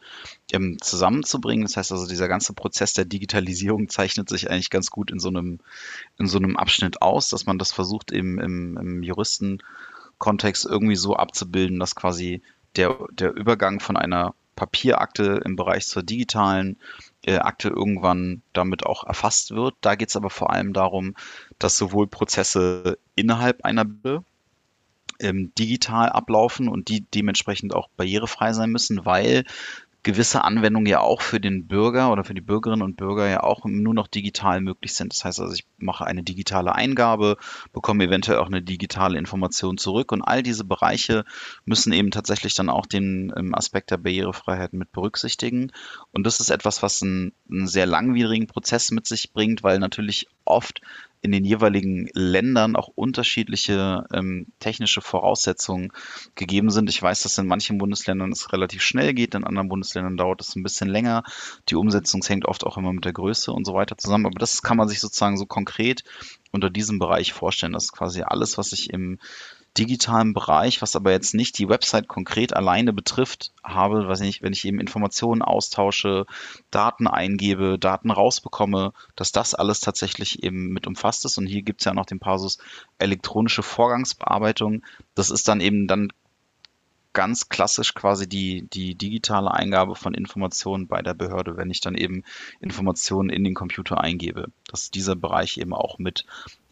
ähm, 0.53 0.77
zusammenzubringen. 0.79 1.65
Das 1.65 1.75
heißt 1.75 1.91
also, 1.91 2.07
dieser 2.07 2.29
ganze 2.29 2.53
Prozess 2.53 2.93
der 2.93 3.03
Digitalisierung 3.03 3.89
zeichnet 3.89 4.29
sich 4.29 4.49
eigentlich 4.49 4.69
ganz 4.69 4.89
gut 4.89 5.11
in 5.11 5.19
so 5.19 5.27
einem, 5.27 5.59
in 6.17 6.27
so 6.27 6.37
einem 6.37 6.55
Abschnitt 6.55 7.01
aus, 7.01 7.27
dass 7.27 7.45
man 7.45 7.57
das 7.57 7.73
versucht, 7.73 8.13
im, 8.13 8.39
im, 8.39 8.77
im 8.77 9.03
Juristenkontext 9.03 10.65
irgendwie 10.65 10.95
so 10.95 11.17
abzubilden, 11.17 11.77
dass 11.77 11.93
quasi 11.93 12.43
der, 12.77 12.99
der 13.11 13.33
Übergang 13.35 13.81
von 13.81 13.97
einer 13.97 14.33
Papierakte 14.55 15.41
im 15.43 15.57
Bereich 15.57 15.87
zur 15.87 16.03
digitalen 16.03 16.77
äh, 17.25 17.37
Akte 17.37 17.69
irgendwann 17.69 18.41
damit 18.53 18.85
auch 18.85 19.03
erfasst 19.03 19.51
wird. 19.51 19.75
Da 19.81 19.95
geht 19.95 20.09
es 20.09 20.15
aber 20.15 20.29
vor 20.29 20.51
allem 20.51 20.73
darum, 20.73 21.15
dass 21.59 21.77
sowohl 21.77 22.07
Prozesse 22.07 22.97
innerhalb 23.15 23.63
einer 23.63 23.85
Bibel 23.85 24.23
ähm, 25.19 25.51
digital 25.57 26.09
ablaufen 26.09 26.67
und 26.67 26.89
die 26.89 27.01
dementsprechend 27.01 27.73
auch 27.75 27.89
barrierefrei 27.95 28.53
sein 28.53 28.71
müssen, 28.71 29.05
weil 29.05 29.43
gewisse 30.03 30.43
Anwendungen 30.43 30.87
ja 30.87 30.99
auch 30.99 31.21
für 31.21 31.39
den 31.39 31.67
Bürger 31.67 32.11
oder 32.11 32.23
für 32.23 32.33
die 32.33 32.41
Bürgerinnen 32.41 32.81
und 32.81 32.97
Bürger 32.97 33.27
ja 33.27 33.43
auch 33.43 33.65
nur 33.65 33.93
noch 33.93 34.07
digital 34.07 34.59
möglich 34.59 34.93
sind. 34.93 35.13
Das 35.13 35.23
heißt 35.25 35.39
also, 35.39 35.53
ich 35.53 35.65
mache 35.77 36.05
eine 36.05 36.23
digitale 36.23 36.73
Eingabe, 36.73 37.37
bekomme 37.71 38.05
eventuell 38.05 38.39
auch 38.39 38.47
eine 38.47 38.63
digitale 38.63 39.19
Information 39.19 39.77
zurück 39.77 40.11
und 40.11 40.23
all 40.23 40.41
diese 40.41 40.63
Bereiche 40.63 41.23
müssen 41.65 41.93
eben 41.93 42.09
tatsächlich 42.09 42.55
dann 42.55 42.69
auch 42.69 42.87
den 42.87 43.31
ähm, 43.37 43.53
Aspekt 43.53 43.91
der 43.91 43.97
Barrierefreiheit 43.97 44.73
mit 44.73 44.91
berücksichtigen. 44.91 45.71
Und 46.13 46.25
das 46.25 46.39
ist 46.39 46.49
etwas, 46.49 46.83
was 46.83 47.01
einen, 47.01 47.33
einen 47.49 47.67
sehr 47.67 47.85
langwierigen 47.85 48.47
Prozess 48.47 48.91
mit 48.91 49.07
sich 49.07 49.31
bringt, 49.31 49.63
weil 49.63 49.79
natürlich 49.79 50.27
oft 50.45 50.81
in 51.21 51.31
den 51.31 51.45
jeweiligen 51.45 52.09
Ländern 52.13 52.75
auch 52.75 52.87
unterschiedliche 52.95 54.05
ähm, 54.11 54.47
technische 54.59 55.01
Voraussetzungen 55.01 55.93
gegeben 56.33 56.71
sind. 56.71 56.89
Ich 56.89 57.01
weiß, 57.01 57.21
dass 57.21 57.37
in 57.37 57.45
manchen 57.45 57.77
Bundesländern 57.77 58.31
es 58.31 58.51
relativ 58.51 58.81
schnell 58.81 59.13
geht, 59.13 59.35
in 59.35 59.43
anderen 59.43 59.69
Bundesländern 59.69 60.17
dauert 60.17 60.41
es 60.41 60.55
ein 60.55 60.63
bisschen 60.63 60.89
länger. 60.89 61.23
Die 61.69 61.75
Umsetzung 61.75 62.23
hängt 62.25 62.45
oft 62.45 62.65
auch 62.65 62.77
immer 62.77 62.91
mit 62.91 63.05
der 63.05 63.13
Größe 63.13 63.51
und 63.51 63.65
so 63.65 63.75
weiter 63.75 63.97
zusammen. 63.97 64.25
Aber 64.25 64.39
das 64.39 64.63
kann 64.63 64.77
man 64.77 64.89
sich 64.89 64.99
sozusagen 64.99 65.37
so 65.37 65.45
konkret 65.45 66.03
unter 66.51 66.71
diesem 66.71 66.97
Bereich 66.97 67.33
vorstellen. 67.33 67.73
Das 67.73 67.85
ist 67.85 67.93
quasi 67.93 68.23
alles, 68.23 68.57
was 68.57 68.71
sich 68.71 68.89
im 68.89 69.19
digitalen 69.77 70.33
Bereich, 70.33 70.81
was 70.81 70.95
aber 70.95 71.11
jetzt 71.11 71.33
nicht 71.33 71.57
die 71.57 71.69
Website 71.69 72.07
konkret 72.07 72.53
alleine 72.53 72.91
betrifft, 72.91 73.53
habe, 73.63 74.07
weiß 74.07 74.21
ich 74.21 74.41
wenn 74.41 74.53
ich 74.53 74.65
eben 74.65 74.79
Informationen 74.79 75.41
austausche, 75.41 76.25
Daten 76.71 77.07
eingebe, 77.07 77.79
Daten 77.79 78.11
rausbekomme, 78.11 78.91
dass 79.15 79.31
das 79.31 79.53
alles 79.53 79.79
tatsächlich 79.79 80.43
eben 80.43 80.69
mit 80.69 80.87
umfasst 80.87 81.23
ist. 81.25 81.37
Und 81.37 81.47
hier 81.47 81.61
gibt 81.61 81.81
es 81.81 81.85
ja 81.85 81.93
noch 81.93 82.05
den 82.05 82.19
Passus 82.19 82.57
elektronische 82.99 83.63
Vorgangsbearbeitung. 83.63 84.83
Das 85.15 85.29
ist 85.29 85.47
dann 85.47 85.61
eben 85.61 85.87
dann 85.87 86.11
ganz 87.13 87.49
klassisch 87.49 87.93
quasi 87.93 88.27
die, 88.27 88.67
die 88.73 88.95
digitale 88.95 89.51
Eingabe 89.51 89.95
von 89.95 90.13
Informationen 90.13 90.87
bei 90.87 91.01
der 91.01 91.13
Behörde, 91.13 91.57
wenn 91.57 91.69
ich 91.69 91.81
dann 91.81 91.95
eben 91.95 92.23
Informationen 92.59 93.29
in 93.29 93.43
den 93.43 93.53
Computer 93.53 93.99
eingebe, 94.01 94.47
dass 94.69 94.91
dieser 94.91 95.15
Bereich 95.15 95.57
eben 95.57 95.73
auch 95.73 95.97
mit 95.97 96.25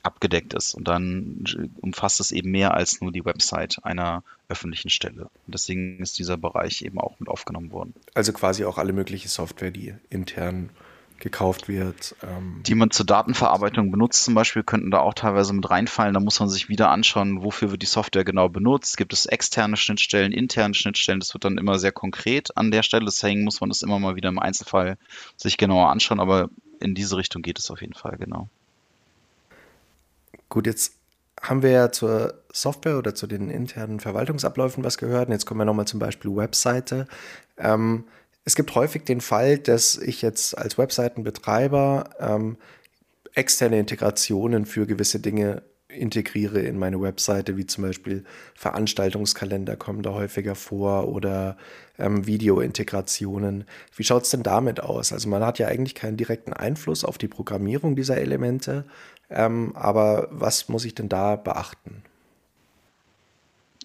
abgedeckt 0.04 0.54
ist. 0.54 0.74
Und 0.74 0.88
dann 0.88 1.44
umfasst 1.82 2.20
es 2.20 2.32
eben 2.32 2.52
mehr 2.52 2.74
als 2.74 3.02
nur 3.02 3.12
die 3.12 3.26
Website 3.26 3.84
einer 3.84 4.24
öffentlichen 4.48 4.90
Stelle. 4.90 5.24
Und 5.24 5.54
deswegen 5.54 6.00
ist 6.00 6.18
dieser 6.20 6.38
Bereich 6.38 6.82
eben 6.84 7.00
auch 7.00 7.20
mit 7.20 7.30
aufgenommen 7.30 7.72
worden. 7.72 7.94
Also 8.14 8.34
quasi 8.34 8.66
auch 8.66 8.78
alle 8.78 8.94
mögliche 8.94 9.28
Software, 9.28 9.72
die 9.72 9.94
intern 10.10 10.70
gekauft 11.20 11.68
wird. 11.68 12.16
Ähm 12.24 12.62
die 12.66 12.76
man 12.76 12.92
zur 12.92 13.06
Datenverarbeitung 13.06 13.92
benutzt 13.92 14.24
zum 14.24 14.34
Beispiel, 14.34 14.64
könnten 14.64 14.92
da 14.92 15.00
auch 15.00 15.14
teilweise 15.14 15.54
mit 15.54 15.70
reinfallen. 15.70 16.14
Da 16.14 16.20
muss 16.20 16.40
man 16.40 16.50
sich 16.50 16.70
wieder 16.70 16.90
anschauen, 16.90 17.44
wofür 17.44 17.72
wird 17.72 17.82
die 17.82 17.88
Software 17.88 18.24
genau 18.24 18.50
benutzt. 18.50 18.98
Gibt 18.98 19.14
es 19.14 19.26
externe 19.26 19.78
Schnittstellen, 19.78 20.32
interne 20.32 20.74
Schnittstellen? 20.74 21.20
Das 21.20 21.34
wird 21.34 21.46
dann 21.46 21.58
immer 21.58 21.80
sehr 21.80 21.92
konkret 21.92 22.56
an 22.58 22.72
der 22.72 22.84
Stelle. 22.84 23.06
Deswegen 23.06 23.44
muss 23.44 23.62
man 23.62 23.70
das 23.70 23.82
immer 23.82 24.00
mal 24.00 24.16
wieder 24.16 24.30
im 24.30 24.40
Einzelfall 24.40 24.98
sich 25.38 25.58
genauer 25.58 25.90
anschauen. 25.90 26.20
Aber 26.20 26.50
in 26.80 26.96
diese 26.96 27.18
Richtung 27.18 27.42
geht 27.42 27.60
es 27.60 27.70
auf 27.72 27.82
jeden 27.82 27.94
Fall, 27.94 28.18
genau. 28.18 28.48
Gut, 30.50 30.66
jetzt 30.66 30.94
haben 31.42 31.62
wir 31.62 31.72
ja 31.72 31.92
zur 31.92 32.34
Software 32.52 32.98
oder 32.98 33.16
zu 33.16 33.28
den 33.28 33.50
internen 33.50 34.00
Verwaltungsabläufen 34.00 34.84
was 34.84 34.98
gehört. 34.98 35.28
Und 35.28 35.34
jetzt 35.34 35.46
kommen 35.46 35.60
wir 35.60 35.66
nochmal 35.66 35.88
zum 35.88 36.00
Beispiel 36.00 36.36
Webseite. 36.36 37.08
Ähm, 37.58 38.06
es 38.50 38.56
gibt 38.56 38.74
häufig 38.74 39.04
den 39.04 39.22
Fall, 39.22 39.60
dass 39.60 39.96
ich 39.96 40.24
jetzt 40.24 40.58
als 40.58 40.80
Webseitenbetreiber 40.80 42.10
ähm, 42.20 42.58
externe 43.36 43.78
Integrationen 43.78 44.66
für 44.66 44.88
gewisse 44.88 45.20
Dinge 45.20 45.62
integriere 45.88 46.60
in 46.60 46.80
meine 46.80 47.00
Webseite, 47.00 47.58
wie 47.58 47.68
zum 47.68 47.84
Beispiel 47.84 48.24
Veranstaltungskalender 48.56 49.76
kommen 49.76 50.02
da 50.02 50.14
häufiger 50.14 50.56
vor 50.56 51.10
oder 51.10 51.58
ähm, 52.00 52.26
Videointegrationen. 52.26 53.66
Wie 53.96 54.04
schaut 54.04 54.24
es 54.24 54.32
denn 54.32 54.42
damit 54.42 54.80
aus? 54.80 55.14
Also 55.14 55.30
man 55.30 55.46
hat 55.46 55.60
ja 55.60 55.68
eigentlich 55.68 55.94
keinen 55.94 56.18
direkten 56.18 56.54
Einfluss 56.54 57.06
auf 57.06 57.20
die 57.20 57.28
Programmierung 57.28 57.96
dieser 57.96 58.18
Elemente, 58.18 58.86
ähm, 59.30 59.76
aber 59.76 60.28
was 60.32 60.70
muss 60.70 60.86
ich 60.86 60.96
denn 60.96 61.08
da 61.08 61.36
beachten? 61.36 62.02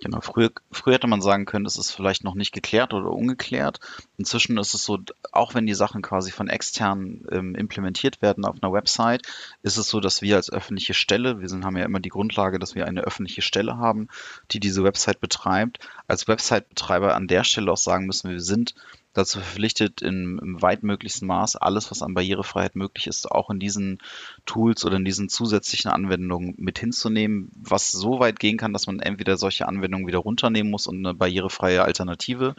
Genau, 0.05 0.21
früher, 0.21 0.51
früher 0.71 0.97
hätte 0.97 1.07
man 1.07 1.23
sagen 1.23 1.47
können, 1.47 1.65
das 1.65 1.79
ist 1.79 1.91
vielleicht 1.91 2.25
noch 2.25 2.35
nicht 2.35 2.53
geklärt 2.53 2.93
oder 2.93 3.11
ungeklärt. 3.11 3.81
Inzwischen 4.19 4.59
ist 4.59 4.75
es 4.75 4.85
so, 4.85 4.99
auch 5.33 5.55
wenn 5.55 5.65
die 5.65 5.73
Sachen 5.73 6.03
quasi 6.03 6.31
von 6.31 6.49
extern 6.49 7.25
ähm, 7.33 7.55
implementiert 7.55 8.21
werden 8.21 8.45
auf 8.45 8.63
einer 8.63 8.71
Website, 8.71 9.23
ist 9.63 9.79
es 9.79 9.89
so, 9.89 10.01
dass 10.01 10.21
wir 10.21 10.37
als 10.37 10.53
öffentliche 10.53 10.93
Stelle, 10.93 11.41
wir 11.41 11.49
sind, 11.49 11.65
haben 11.65 11.79
ja 11.79 11.87
immer 11.87 12.01
die 12.01 12.11
Grundlage, 12.11 12.59
dass 12.59 12.75
wir 12.75 12.87
eine 12.87 13.01
öffentliche 13.01 13.41
Stelle 13.41 13.79
haben, 13.79 14.09
die 14.51 14.61
diese 14.61 14.85
Website 14.85 15.21
betreibt, 15.21 15.79
als 16.07 16.29
Website-Betreiber 16.29 17.15
an 17.15 17.27
der 17.27 17.43
Stelle 17.43 17.73
auch 17.73 17.79
sagen 17.79 18.05
müssen, 18.05 18.29
wir 18.31 18.43
sind 18.43 18.75
dazu 19.15 19.39
verpflichtet, 19.39 20.03
im, 20.03 20.39
im 20.41 20.61
weitmöglichsten 20.61 21.27
Maß 21.27 21.57
alles, 21.57 21.91
was 21.91 22.03
an 22.03 22.15
Barrierefreiheit 22.15 22.77
möglich 22.77 23.07
ist, 23.07 23.31
auch 23.31 23.49
in 23.49 23.61
diesen 23.61 23.99
Tools 24.45 24.85
oder 24.85 24.97
in 24.97 25.05
diesen 25.05 25.29
zusätzlichen 25.29 25.91
Anwendungen 25.91 26.55
mit 26.59 26.79
hinzunehmen, 26.79 27.51
was 27.57 27.91
so 27.93 28.19
weit 28.19 28.39
gehen 28.39 28.59
kann, 28.59 28.73
dass 28.73 28.87
man 28.87 29.01
entweder 29.01 29.37
solche 29.37 29.67
Anwendungen 29.67 30.07
wieder 30.07 30.19
runternehmen 30.19 30.71
muss 30.71 30.87
und 30.87 30.99
eine 30.99 31.15
barrierefreie 31.15 31.83
Alternative 31.83 32.55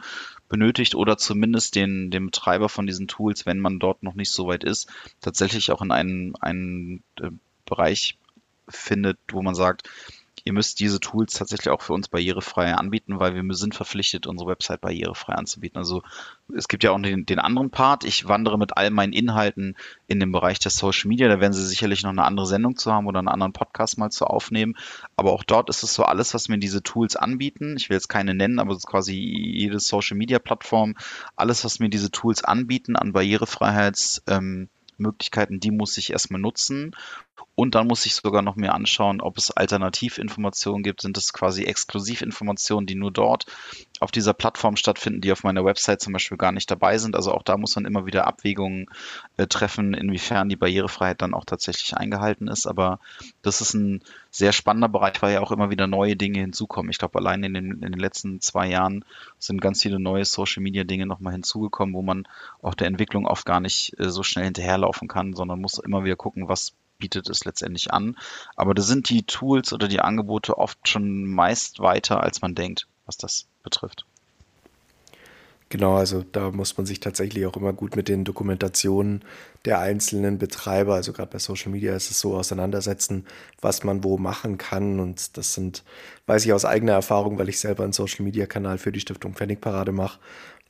benötigt 0.48 0.94
oder 0.94 1.18
zumindest 1.18 1.74
den, 1.76 2.10
den 2.10 2.26
Betreiber 2.26 2.68
von 2.68 2.86
diesen 2.86 3.06
Tools, 3.06 3.46
wenn 3.46 3.60
man 3.60 3.78
dort 3.78 4.02
noch 4.02 4.14
nicht 4.14 4.30
so 4.30 4.48
weit 4.48 4.64
ist, 4.64 4.88
tatsächlich 5.20 5.70
auch 5.70 5.82
in 5.82 5.92
einen, 5.92 6.34
einen 6.36 7.02
äh, 7.20 7.30
Bereich 7.66 8.16
findet, 8.68 9.18
wo 9.30 9.42
man 9.42 9.54
sagt, 9.54 9.88
ihr 10.46 10.52
müsst 10.52 10.78
diese 10.78 11.00
Tools 11.00 11.34
tatsächlich 11.34 11.70
auch 11.70 11.82
für 11.82 11.92
uns 11.92 12.06
barrierefrei 12.06 12.72
anbieten, 12.72 13.18
weil 13.18 13.34
wir 13.34 13.54
sind 13.54 13.74
verpflichtet, 13.74 14.28
unsere 14.28 14.48
Website 14.48 14.80
barrierefrei 14.80 15.34
anzubieten. 15.34 15.76
Also 15.76 16.04
es 16.56 16.68
gibt 16.68 16.84
ja 16.84 16.92
auch 16.92 17.02
den, 17.02 17.26
den 17.26 17.40
anderen 17.40 17.70
Part. 17.70 18.04
Ich 18.04 18.28
wandere 18.28 18.56
mit 18.56 18.76
all 18.76 18.90
meinen 18.90 19.12
Inhalten 19.12 19.76
in 20.06 20.20
den 20.20 20.30
Bereich 20.30 20.60
der 20.60 20.70
Social 20.70 21.08
Media. 21.08 21.26
Da 21.26 21.40
werden 21.40 21.52
Sie 21.52 21.66
sicherlich 21.66 22.04
noch 22.04 22.10
eine 22.10 22.22
andere 22.22 22.46
Sendung 22.46 22.76
zu 22.76 22.92
haben 22.92 23.08
oder 23.08 23.18
einen 23.18 23.26
anderen 23.26 23.52
Podcast 23.52 23.98
mal 23.98 24.10
zu 24.10 24.24
aufnehmen. 24.24 24.76
Aber 25.16 25.32
auch 25.32 25.42
dort 25.42 25.68
ist 25.68 25.82
es 25.82 25.94
so 25.94 26.04
alles, 26.04 26.32
was 26.32 26.48
mir 26.48 26.58
diese 26.58 26.80
Tools 26.80 27.16
anbieten. 27.16 27.74
Ich 27.76 27.90
will 27.90 27.96
jetzt 27.96 28.08
keine 28.08 28.32
nennen, 28.32 28.60
aber 28.60 28.70
es 28.70 28.78
ist 28.78 28.86
quasi 28.86 29.14
jede 29.14 29.80
Social 29.80 30.16
Media 30.16 30.38
Plattform. 30.38 30.94
Alles, 31.34 31.64
was 31.64 31.80
mir 31.80 31.88
diese 31.88 32.12
Tools 32.12 32.44
anbieten 32.44 32.94
an 32.94 33.12
Barrierefreiheits, 33.12 34.22
ähm, 34.28 34.68
Möglichkeiten, 34.98 35.60
die 35.60 35.70
muss 35.70 35.98
ich 35.98 36.12
erstmal 36.12 36.40
nutzen. 36.40 36.94
Und 37.54 37.74
dann 37.74 37.86
muss 37.86 38.04
ich 38.04 38.14
sogar 38.14 38.42
noch 38.42 38.56
mehr 38.56 38.74
anschauen, 38.74 39.22
ob 39.22 39.38
es 39.38 39.50
Alternativinformationen 39.50 40.82
gibt. 40.82 41.00
Sind 41.00 41.16
es 41.16 41.32
quasi 41.32 41.64
Exklusivinformationen, 41.64 42.86
die 42.86 42.94
nur 42.94 43.10
dort 43.10 43.46
auf 43.98 44.10
dieser 44.10 44.34
Plattform 44.34 44.76
stattfinden, 44.76 45.22
die 45.22 45.32
auf 45.32 45.42
meiner 45.42 45.64
Website 45.64 46.02
zum 46.02 46.12
Beispiel 46.12 46.36
gar 46.36 46.52
nicht 46.52 46.70
dabei 46.70 46.98
sind. 46.98 47.16
Also 47.16 47.32
auch 47.32 47.42
da 47.42 47.56
muss 47.56 47.74
man 47.74 47.86
immer 47.86 48.04
wieder 48.04 48.26
Abwägungen 48.26 48.90
äh, 49.38 49.46
treffen, 49.46 49.94
inwiefern 49.94 50.50
die 50.50 50.56
Barrierefreiheit 50.56 51.22
dann 51.22 51.32
auch 51.32 51.46
tatsächlich 51.46 51.96
eingehalten 51.96 52.46
ist. 52.46 52.66
Aber 52.66 53.00
das 53.40 53.62
ist 53.62 53.72
ein 53.72 54.02
sehr 54.30 54.52
spannender 54.52 54.90
Bereich, 54.90 55.22
weil 55.22 55.32
ja 55.32 55.40
auch 55.40 55.50
immer 55.50 55.70
wieder 55.70 55.86
neue 55.86 56.14
Dinge 56.14 56.40
hinzukommen. 56.40 56.90
Ich 56.90 56.98
glaube, 56.98 57.18
allein 57.18 57.42
in 57.42 57.54
den, 57.54 57.70
in 57.70 57.80
den 57.80 57.98
letzten 57.98 58.42
zwei 58.42 58.68
Jahren 58.68 59.02
sind 59.38 59.62
ganz 59.62 59.80
viele 59.80 59.98
neue 59.98 60.26
Social-Media-Dinge 60.26 61.06
nochmal 61.06 61.32
hinzugekommen, 61.32 61.94
wo 61.94 62.02
man 62.02 62.28
auch 62.60 62.74
der 62.74 62.86
Entwicklung 62.86 63.26
oft 63.26 63.46
gar 63.46 63.60
nicht 63.60 63.98
äh, 63.98 64.10
so 64.10 64.22
schnell 64.22 64.44
hinterherlaufen 64.44 65.08
kann, 65.08 65.32
sondern 65.32 65.62
muss 65.62 65.78
immer 65.78 66.04
wieder 66.04 66.16
gucken, 66.16 66.48
was 66.48 66.74
bietet 66.98 67.28
es 67.28 67.44
letztendlich 67.44 67.92
an. 67.92 68.16
Aber 68.56 68.74
da 68.74 68.82
sind 68.82 69.08
die 69.08 69.24
Tools 69.24 69.72
oder 69.72 69.88
die 69.88 70.00
Angebote 70.00 70.58
oft 70.58 70.88
schon 70.88 71.26
meist 71.26 71.80
weiter, 71.80 72.22
als 72.22 72.42
man 72.42 72.54
denkt, 72.54 72.86
was 73.04 73.16
das 73.16 73.46
betrifft. 73.62 74.06
Genau, 75.68 75.96
also 75.96 76.24
da 76.30 76.52
muss 76.52 76.76
man 76.76 76.86
sich 76.86 77.00
tatsächlich 77.00 77.44
auch 77.44 77.56
immer 77.56 77.72
gut 77.72 77.96
mit 77.96 78.06
den 78.06 78.22
Dokumentationen 78.22 79.22
der 79.64 79.80
einzelnen 79.80 80.38
Betreiber, 80.38 80.94
also 80.94 81.12
gerade 81.12 81.32
bei 81.32 81.40
Social 81.40 81.72
Media 81.72 81.96
ist 81.96 82.08
es 82.08 82.20
so 82.20 82.36
auseinandersetzen, 82.36 83.26
was 83.60 83.82
man 83.82 84.04
wo 84.04 84.16
machen 84.16 84.58
kann. 84.58 85.00
Und 85.00 85.36
das 85.36 85.54
sind, 85.54 85.82
weiß 86.26 86.44
ich 86.46 86.52
aus 86.52 86.64
eigener 86.64 86.92
Erfahrung, 86.92 87.36
weil 87.38 87.48
ich 87.48 87.58
selber 87.58 87.82
einen 87.82 87.92
Social 87.92 88.24
Media 88.24 88.46
Kanal 88.46 88.78
für 88.78 88.92
die 88.92 89.00
Stiftung 89.00 89.34
Pfennigparade 89.34 89.90
mache. 89.90 90.20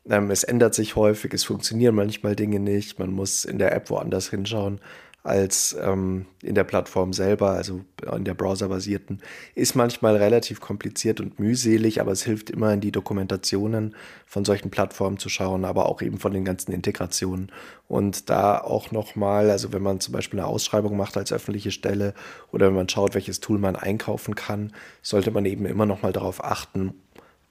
Ähm, 0.08 0.30
es 0.30 0.44
ändert 0.44 0.74
sich 0.74 0.96
häufig, 0.96 1.34
es 1.34 1.44
funktionieren 1.44 1.94
manchmal 1.94 2.34
Dinge 2.34 2.58
nicht, 2.58 2.98
man 2.98 3.10
muss 3.10 3.44
in 3.44 3.58
der 3.58 3.72
App 3.74 3.90
woanders 3.90 4.30
hinschauen 4.30 4.80
als 5.26 5.76
ähm, 5.82 6.26
in 6.40 6.54
der 6.54 6.62
Plattform 6.62 7.12
selber, 7.12 7.50
also 7.50 7.80
in 8.14 8.24
der 8.24 8.34
browserbasierten, 8.34 9.20
ist 9.56 9.74
manchmal 9.74 10.14
relativ 10.16 10.60
kompliziert 10.60 11.20
und 11.20 11.40
mühselig, 11.40 12.00
aber 12.00 12.12
es 12.12 12.22
hilft 12.22 12.48
immer 12.48 12.72
in 12.72 12.80
die 12.80 12.92
Dokumentationen 12.92 13.96
von 14.24 14.44
solchen 14.44 14.70
Plattformen 14.70 15.18
zu 15.18 15.28
schauen, 15.28 15.64
aber 15.64 15.86
auch 15.86 16.00
eben 16.00 16.18
von 16.18 16.32
den 16.32 16.44
ganzen 16.44 16.70
Integrationen. 16.70 17.50
Und 17.88 18.30
da 18.30 18.58
auch 18.60 18.92
nochmal, 18.92 19.50
also 19.50 19.72
wenn 19.72 19.82
man 19.82 19.98
zum 19.98 20.12
Beispiel 20.12 20.38
eine 20.38 20.48
Ausschreibung 20.48 20.96
macht 20.96 21.16
als 21.16 21.32
öffentliche 21.32 21.72
Stelle 21.72 22.14
oder 22.52 22.68
wenn 22.68 22.76
man 22.76 22.88
schaut, 22.88 23.14
welches 23.14 23.40
Tool 23.40 23.58
man 23.58 23.74
einkaufen 23.74 24.36
kann, 24.36 24.72
sollte 25.02 25.32
man 25.32 25.44
eben 25.44 25.66
immer 25.66 25.86
nochmal 25.86 26.12
darauf 26.12 26.44
achten, 26.44 26.94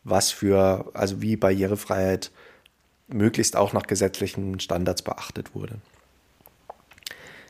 was 0.05 0.31
für, 0.31 0.91
also 0.93 1.21
wie 1.21 1.35
Barrierefreiheit 1.35 2.31
möglichst 3.09 3.57
auch 3.57 3.73
nach 3.73 3.85
gesetzlichen 3.85 4.61
Standards 4.61 5.01
beachtet 5.01 5.53
wurde. 5.53 5.81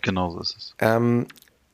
Genau 0.05 0.29
so 0.29 0.39
ist 0.39 0.55
es. 0.55 0.75
Ähm, 0.77 1.25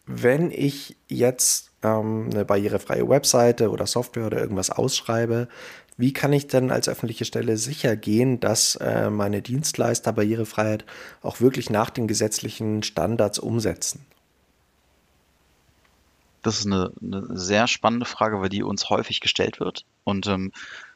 wenn 0.05 0.51
ich 0.51 0.95
jetzt 1.09 1.71
ähm, 1.83 2.29
eine 2.31 2.45
barrierefreie 2.45 3.07
Webseite 3.09 3.69
oder 3.71 3.85
Software 3.85 4.25
oder 4.25 4.39
irgendwas 4.39 4.69
ausschreibe, 4.69 5.49
wie 5.97 6.13
kann 6.13 6.31
ich 6.31 6.47
denn 6.47 6.71
als 6.71 6.87
öffentliche 6.87 7.25
Stelle 7.25 7.57
sicher 7.57 7.97
gehen, 7.97 8.39
dass 8.39 8.77
äh, 8.77 9.09
meine 9.09 9.41
Dienstleister 9.41 10.13
Barrierefreiheit 10.13 10.85
auch 11.21 11.41
wirklich 11.41 11.69
nach 11.69 11.89
den 11.89 12.07
gesetzlichen 12.07 12.83
Standards 12.83 13.37
umsetzen? 13.37 14.05
Das 16.41 16.57
ist 16.57 16.67
eine, 16.67 16.93
eine 17.01 17.37
sehr 17.37 17.67
spannende 17.67 18.05
Frage, 18.05 18.39
weil 18.39 18.49
die 18.49 18.63
uns 18.63 18.89
häufig 18.89 19.19
gestellt 19.19 19.59
wird. 19.59 19.83
Und 20.05 20.25
ähm, 20.27 20.53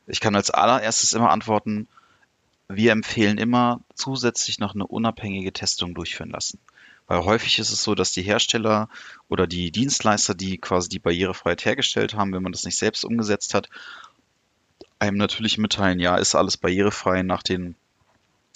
ich 0.08 0.22
kann 0.22 0.38
als 0.38 0.52
allererstes 0.52 1.12
immer 1.12 1.32
antworten, 1.32 1.90
wir 2.70 2.94
empfehlen 2.94 3.38
immer 3.38 3.82
zusätzlich 3.94 4.58
noch 4.58 4.74
eine 4.74 4.88
unabhängige 4.88 5.52
Testung 5.52 5.94
durchführen 5.94 6.30
lassen. 6.30 6.60
Weil 7.08 7.24
häufig 7.24 7.60
ist 7.60 7.72
es 7.72 7.84
so, 7.84 7.96
dass 7.96 8.12
die 8.12 8.24
Hersteller 8.24 8.90
oder 9.30 9.48
die 9.48 9.72
Dienstleister, 9.72 10.34
die 10.34 10.58
quasi 10.58 10.90
die 10.90 11.00
Barrierefreiheit 11.00 11.66
hergestellt 11.66 12.16
haben, 12.16 12.34
wenn 12.34 12.44
man 12.44 12.52
das 12.52 12.64
nicht 12.64 12.78
selbst 12.78 13.06
umgesetzt 13.06 13.54
hat, 13.54 13.70
einem 15.00 15.18
natürlich 15.18 15.58
mitteilen, 15.58 16.00
ja, 16.00 16.16
ist 16.16 16.36
alles 16.36 16.58
barrierefrei 16.58 17.22
nach 17.22 17.44
den 17.44 17.76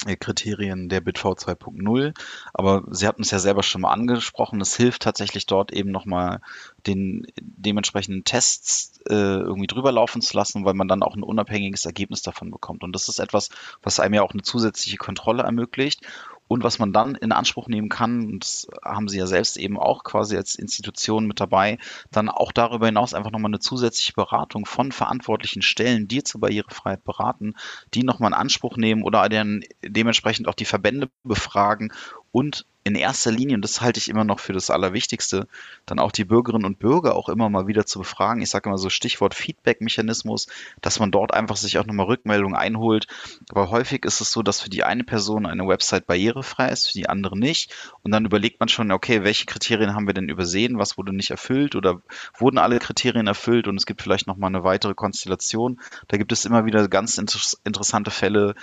äh, 0.06 0.16
Kriterien 0.16 0.90
der 0.90 1.02
BitV 1.02 1.26
2.0. 1.26 2.14
Aber 2.54 2.84
Sie 2.90 3.06
hatten 3.06 3.22
es 3.22 3.32
ja 3.32 3.40
selber 3.40 3.64
schon 3.64 3.82
mal 3.82 3.92
angesprochen, 3.92 4.62
es 4.62 4.76
hilft 4.76 5.02
tatsächlich 5.02 5.46
dort 5.46 5.72
eben 5.72 5.92
nochmal 5.92 6.42
den 6.88 7.28
dementsprechenden 7.40 8.24
Tests 8.24 9.00
äh, 9.10 9.14
irgendwie 9.14 9.68
drüber 9.68 9.92
laufen 9.92 10.22
zu 10.22 10.36
lassen, 10.38 10.66
weil 10.66 10.74
man 10.74 10.88
dann 10.88 11.04
auch 11.04 11.16
ein 11.16 11.24
unabhängiges 11.24 11.86
Ergebnis 11.86 12.22
davon 12.22 12.50
bekommt. 12.50 12.84
Und 12.84 12.94
das 12.94 13.10
ist 13.10 13.20
etwas, 13.20 13.50
was 13.84 14.00
einem 14.00 14.14
ja 14.16 14.22
auch 14.22 14.32
eine 14.32 14.42
zusätzliche 14.42 14.98
Kontrolle 14.98 15.44
ermöglicht 15.44 16.02
und 16.50 16.64
was 16.64 16.80
man 16.80 16.92
dann 16.92 17.14
in 17.14 17.32
Anspruch 17.32 17.68
nehmen 17.68 17.90
kann, 17.90 18.26
und 18.26 18.44
das 18.44 18.68
haben 18.84 19.08
Sie 19.08 19.20
ja 19.20 19.28
selbst 19.28 19.56
eben 19.56 19.78
auch 19.78 20.04
quasi 20.04 20.36
als 20.36 20.56
Institution 20.56 21.28
mit 21.28 21.40
dabei, 21.40 21.78
dann 22.12 22.28
auch 22.28 22.52
darüber 22.52 22.88
hinaus 22.88 23.14
einfach 23.14 23.32
nochmal 23.32 23.52
eine 23.52 23.60
zusätzliche 23.60 24.14
Beratung 24.14 24.66
von 24.66 24.92
verantwortlichen 24.92 25.62
Stellen, 25.62 26.08
die 26.08 26.24
zur 26.24 26.42
Barrierefreiheit 26.42 27.04
beraten, 27.04 27.54
die 27.94 28.04
nochmal 28.04 28.32
in 28.32 28.34
Anspruch 28.34 28.78
nehmen 28.78 29.04
oder 29.04 29.30
dann 29.30 29.64
dementsprechend 29.86 30.48
auch 30.48 30.56
die 30.56 30.66
Verbände 30.66 31.10
befragen 31.24 31.94
und 32.32 32.66
in 32.84 32.96
erster 32.96 33.32
Linie, 33.32 33.56
und 33.56 33.62
das 33.62 33.82
halte 33.82 34.00
ich 34.00 34.10
immer 34.10 34.24
noch 34.24 34.40
für 34.40 34.54
das 34.54 34.70
Allerwichtigste, 34.70 35.48
dann 35.86 36.00
auch 36.00 36.12
die 36.12 36.24
Bürgerinnen 36.24 36.66
und 36.66 36.80
Bürger 36.80 37.16
auch 37.16 37.30
immer 37.30 37.50
mal 37.50 37.68
wieder 37.68 37.86
zu 37.86 38.00
befragen. 38.00 38.42
Ich 38.42 38.50
sage 38.50 38.70
immer 38.70 38.78
so 38.78 38.90
Stichwort 38.90 39.36
Feedback-Mechanismus, 39.36 40.48
dass 40.82 41.00
man 41.00 41.12
dort 41.12 41.34
einfach 41.34 41.58
sich 41.58 41.78
auch 41.78 41.86
nochmal 41.86 42.06
Rückmeldungen 42.08 42.56
einholt. 42.56 43.08
Aber 43.50 43.70
häufig 43.70 44.06
ist 44.06 44.22
es 44.22 44.32
so, 44.32 44.42
dass 44.44 44.62
für 44.62 44.70
die 44.70 44.84
eine 44.84 45.04
Person 45.04 45.46
eine 45.46 45.68
Website 45.68 46.08
barrierefrei 46.08 46.70
ist, 46.70 46.88
für 46.88 46.94
die 46.94 47.10
andere 47.10 47.38
nicht. 47.38 47.74
Und 48.02 48.12
dann 48.12 48.26
überlegt 48.26 48.60
man 48.60 48.70
schon, 48.70 48.92
okay, 48.92 49.24
welche 49.24 49.46
Kriterien 49.46 49.94
haben 49.94 50.08
wir 50.08 50.14
denn 50.14 50.30
übersehen? 50.30 50.80
Was 50.80 50.98
wurde 50.98 51.14
nicht 51.14 51.32
erfüllt? 51.32 51.76
Oder 51.76 52.02
wurden 52.38 52.58
alle 52.58 52.80
Kriterien 52.80 53.28
erfüllt? 53.28 53.68
Und 53.68 53.76
es 53.76 53.86
gibt 53.86 54.02
vielleicht 54.02 54.28
nochmal 54.28 54.50
eine 54.50 54.64
weitere 54.64 54.94
Konstellation. 54.94 55.80
Da 56.08 56.18
gibt 56.18 56.32
es 56.32 56.46
immer 56.46 56.66
wieder 56.66 56.88
ganz 56.88 57.18
inter 57.18 57.40
interessante 57.66 58.12
Fälle, 58.12 58.56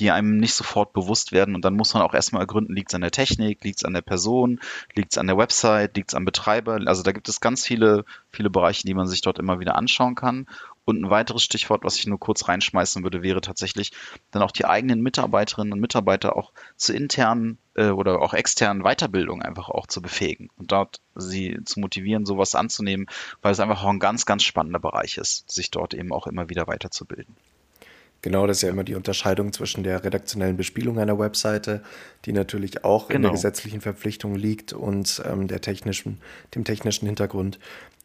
die 0.00 0.10
einem 0.10 0.38
nicht 0.38 0.54
sofort 0.54 0.92
bewusst 0.92 1.30
werden. 1.30 1.54
Und 1.54 1.64
dann 1.64 1.76
muss 1.76 1.94
man 1.94 2.02
auch 2.02 2.14
erstmal 2.14 2.42
ergründen, 2.42 2.74
liegt 2.74 2.90
es 2.90 2.94
an 2.94 3.02
der 3.02 3.10
Technik, 3.10 3.62
liegt 3.62 3.78
es 3.78 3.84
an 3.84 3.94
der 3.94 4.00
Person, 4.00 4.60
liegt 4.94 5.12
es 5.12 5.18
an 5.18 5.26
der 5.26 5.36
Website, 5.36 5.96
liegt 5.96 6.10
es 6.10 6.14
am 6.14 6.24
Betreiber. 6.24 6.80
Also 6.86 7.02
da 7.02 7.12
gibt 7.12 7.28
es 7.28 7.40
ganz 7.40 7.66
viele, 7.66 8.04
viele 8.30 8.50
Bereiche, 8.50 8.86
die 8.86 8.94
man 8.94 9.06
sich 9.06 9.20
dort 9.20 9.38
immer 9.38 9.60
wieder 9.60 9.76
anschauen 9.76 10.14
kann. 10.14 10.46
Und 10.86 11.02
ein 11.04 11.10
weiteres 11.10 11.44
Stichwort, 11.44 11.84
was 11.84 11.96
ich 11.98 12.06
nur 12.06 12.18
kurz 12.18 12.48
reinschmeißen 12.48 13.04
würde, 13.04 13.22
wäre 13.22 13.42
tatsächlich 13.42 13.92
dann 14.30 14.42
auch 14.42 14.50
die 14.50 14.64
eigenen 14.64 15.02
Mitarbeiterinnen 15.02 15.74
und 15.74 15.80
Mitarbeiter 15.80 16.36
auch 16.36 16.52
zu 16.76 16.92
internen 16.92 17.58
äh, 17.74 17.90
oder 17.90 18.20
auch 18.22 18.34
externen 18.34 18.82
Weiterbildung 18.82 19.42
einfach 19.42 19.68
auch 19.68 19.86
zu 19.86 20.02
befähigen 20.02 20.48
und 20.56 20.72
dort 20.72 21.00
sie 21.14 21.60
zu 21.64 21.78
motivieren, 21.78 22.26
sowas 22.26 22.54
anzunehmen, 22.54 23.06
weil 23.42 23.52
es 23.52 23.60
einfach 23.60 23.84
auch 23.84 23.90
ein 23.90 24.00
ganz, 24.00 24.26
ganz 24.26 24.42
spannender 24.42 24.80
Bereich 24.80 25.18
ist, 25.18 25.50
sich 25.50 25.70
dort 25.70 25.94
eben 25.94 26.12
auch 26.12 26.26
immer 26.26 26.48
wieder 26.48 26.66
weiterzubilden. 26.66 27.36
Genau, 28.22 28.46
das 28.46 28.58
ist 28.58 28.62
ja 28.62 28.68
immer 28.68 28.84
die 28.84 28.94
Unterscheidung 28.94 29.52
zwischen 29.52 29.82
der 29.82 30.04
redaktionellen 30.04 30.56
Bespielung 30.56 30.98
einer 30.98 31.18
Webseite, 31.18 31.82
die 32.26 32.32
natürlich 32.32 32.84
auch 32.84 33.08
genau. 33.08 33.16
in 33.16 33.22
der 33.22 33.30
genau. 33.30 33.38
gesetzlichen 33.38 33.80
Verpflichtung 33.80 34.34
liegt, 34.34 34.72
und 34.72 35.22
ähm, 35.24 35.48
der 35.48 35.60
technischen, 35.60 36.20
dem 36.54 36.64
technischen 36.64 37.06
Hintergrund. 37.06 37.58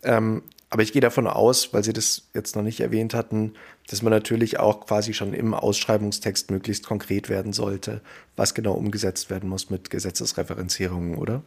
Ähm, 0.03 0.43
aber 0.69 0.83
ich 0.83 0.93
gehe 0.93 1.01
davon 1.01 1.27
aus, 1.27 1.73
weil 1.73 1.83
Sie 1.83 1.93
das 1.93 2.23
jetzt 2.33 2.55
noch 2.55 2.63
nicht 2.63 2.79
erwähnt 2.79 3.13
hatten, 3.13 3.53
dass 3.87 4.01
man 4.01 4.11
natürlich 4.11 4.59
auch 4.59 4.85
quasi 4.85 5.13
schon 5.13 5.33
im 5.33 5.53
Ausschreibungstext 5.53 6.49
möglichst 6.49 6.85
konkret 6.85 7.29
werden 7.29 7.53
sollte, 7.53 8.01
was 8.35 8.53
genau 8.53 8.73
umgesetzt 8.73 9.29
werden 9.29 9.49
muss 9.49 9.69
mit 9.69 9.89
Gesetzesreferenzierungen, 9.89 11.15
oder? 11.15 11.43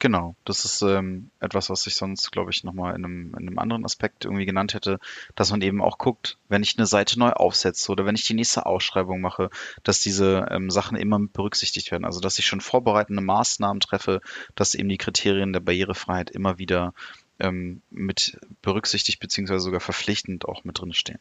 Genau, 0.00 0.36
das 0.44 0.64
ist 0.64 0.82
ähm, 0.82 1.30
etwas, 1.40 1.70
was 1.70 1.86
ich 1.86 1.96
sonst, 1.96 2.30
glaube 2.30 2.50
ich, 2.50 2.62
nochmal 2.62 2.94
in 2.94 3.04
einem, 3.04 3.34
in 3.34 3.48
einem 3.48 3.58
anderen 3.58 3.84
Aspekt 3.84 4.24
irgendwie 4.24 4.46
genannt 4.46 4.74
hätte, 4.74 5.00
dass 5.34 5.50
man 5.50 5.60
eben 5.60 5.82
auch 5.82 5.98
guckt, 5.98 6.38
wenn 6.48 6.62
ich 6.62 6.78
eine 6.78 6.86
Seite 6.86 7.18
neu 7.18 7.30
aufsetze 7.30 7.90
oder 7.90 8.06
wenn 8.06 8.14
ich 8.14 8.24
die 8.24 8.34
nächste 8.34 8.66
Ausschreibung 8.66 9.20
mache, 9.20 9.50
dass 9.82 10.00
diese 10.00 10.46
ähm, 10.50 10.70
Sachen 10.70 10.96
immer 10.96 11.18
berücksichtigt 11.18 11.90
werden. 11.90 12.04
Also 12.04 12.20
dass 12.20 12.38
ich 12.38 12.46
schon 12.46 12.60
vorbereitende 12.60 13.22
Maßnahmen 13.22 13.80
treffe, 13.80 14.20
dass 14.54 14.74
eben 14.74 14.88
die 14.88 14.98
Kriterien 14.98 15.52
der 15.52 15.60
Barrierefreiheit 15.60 16.30
immer 16.30 16.58
wieder 16.58 16.94
ähm, 17.40 17.82
mit 17.90 18.38
berücksichtigt 18.62 19.18
beziehungsweise 19.18 19.60
sogar 19.60 19.80
verpflichtend 19.80 20.46
auch 20.46 20.64
mit 20.64 20.78
drin 20.78 20.92
stehen. 20.92 21.18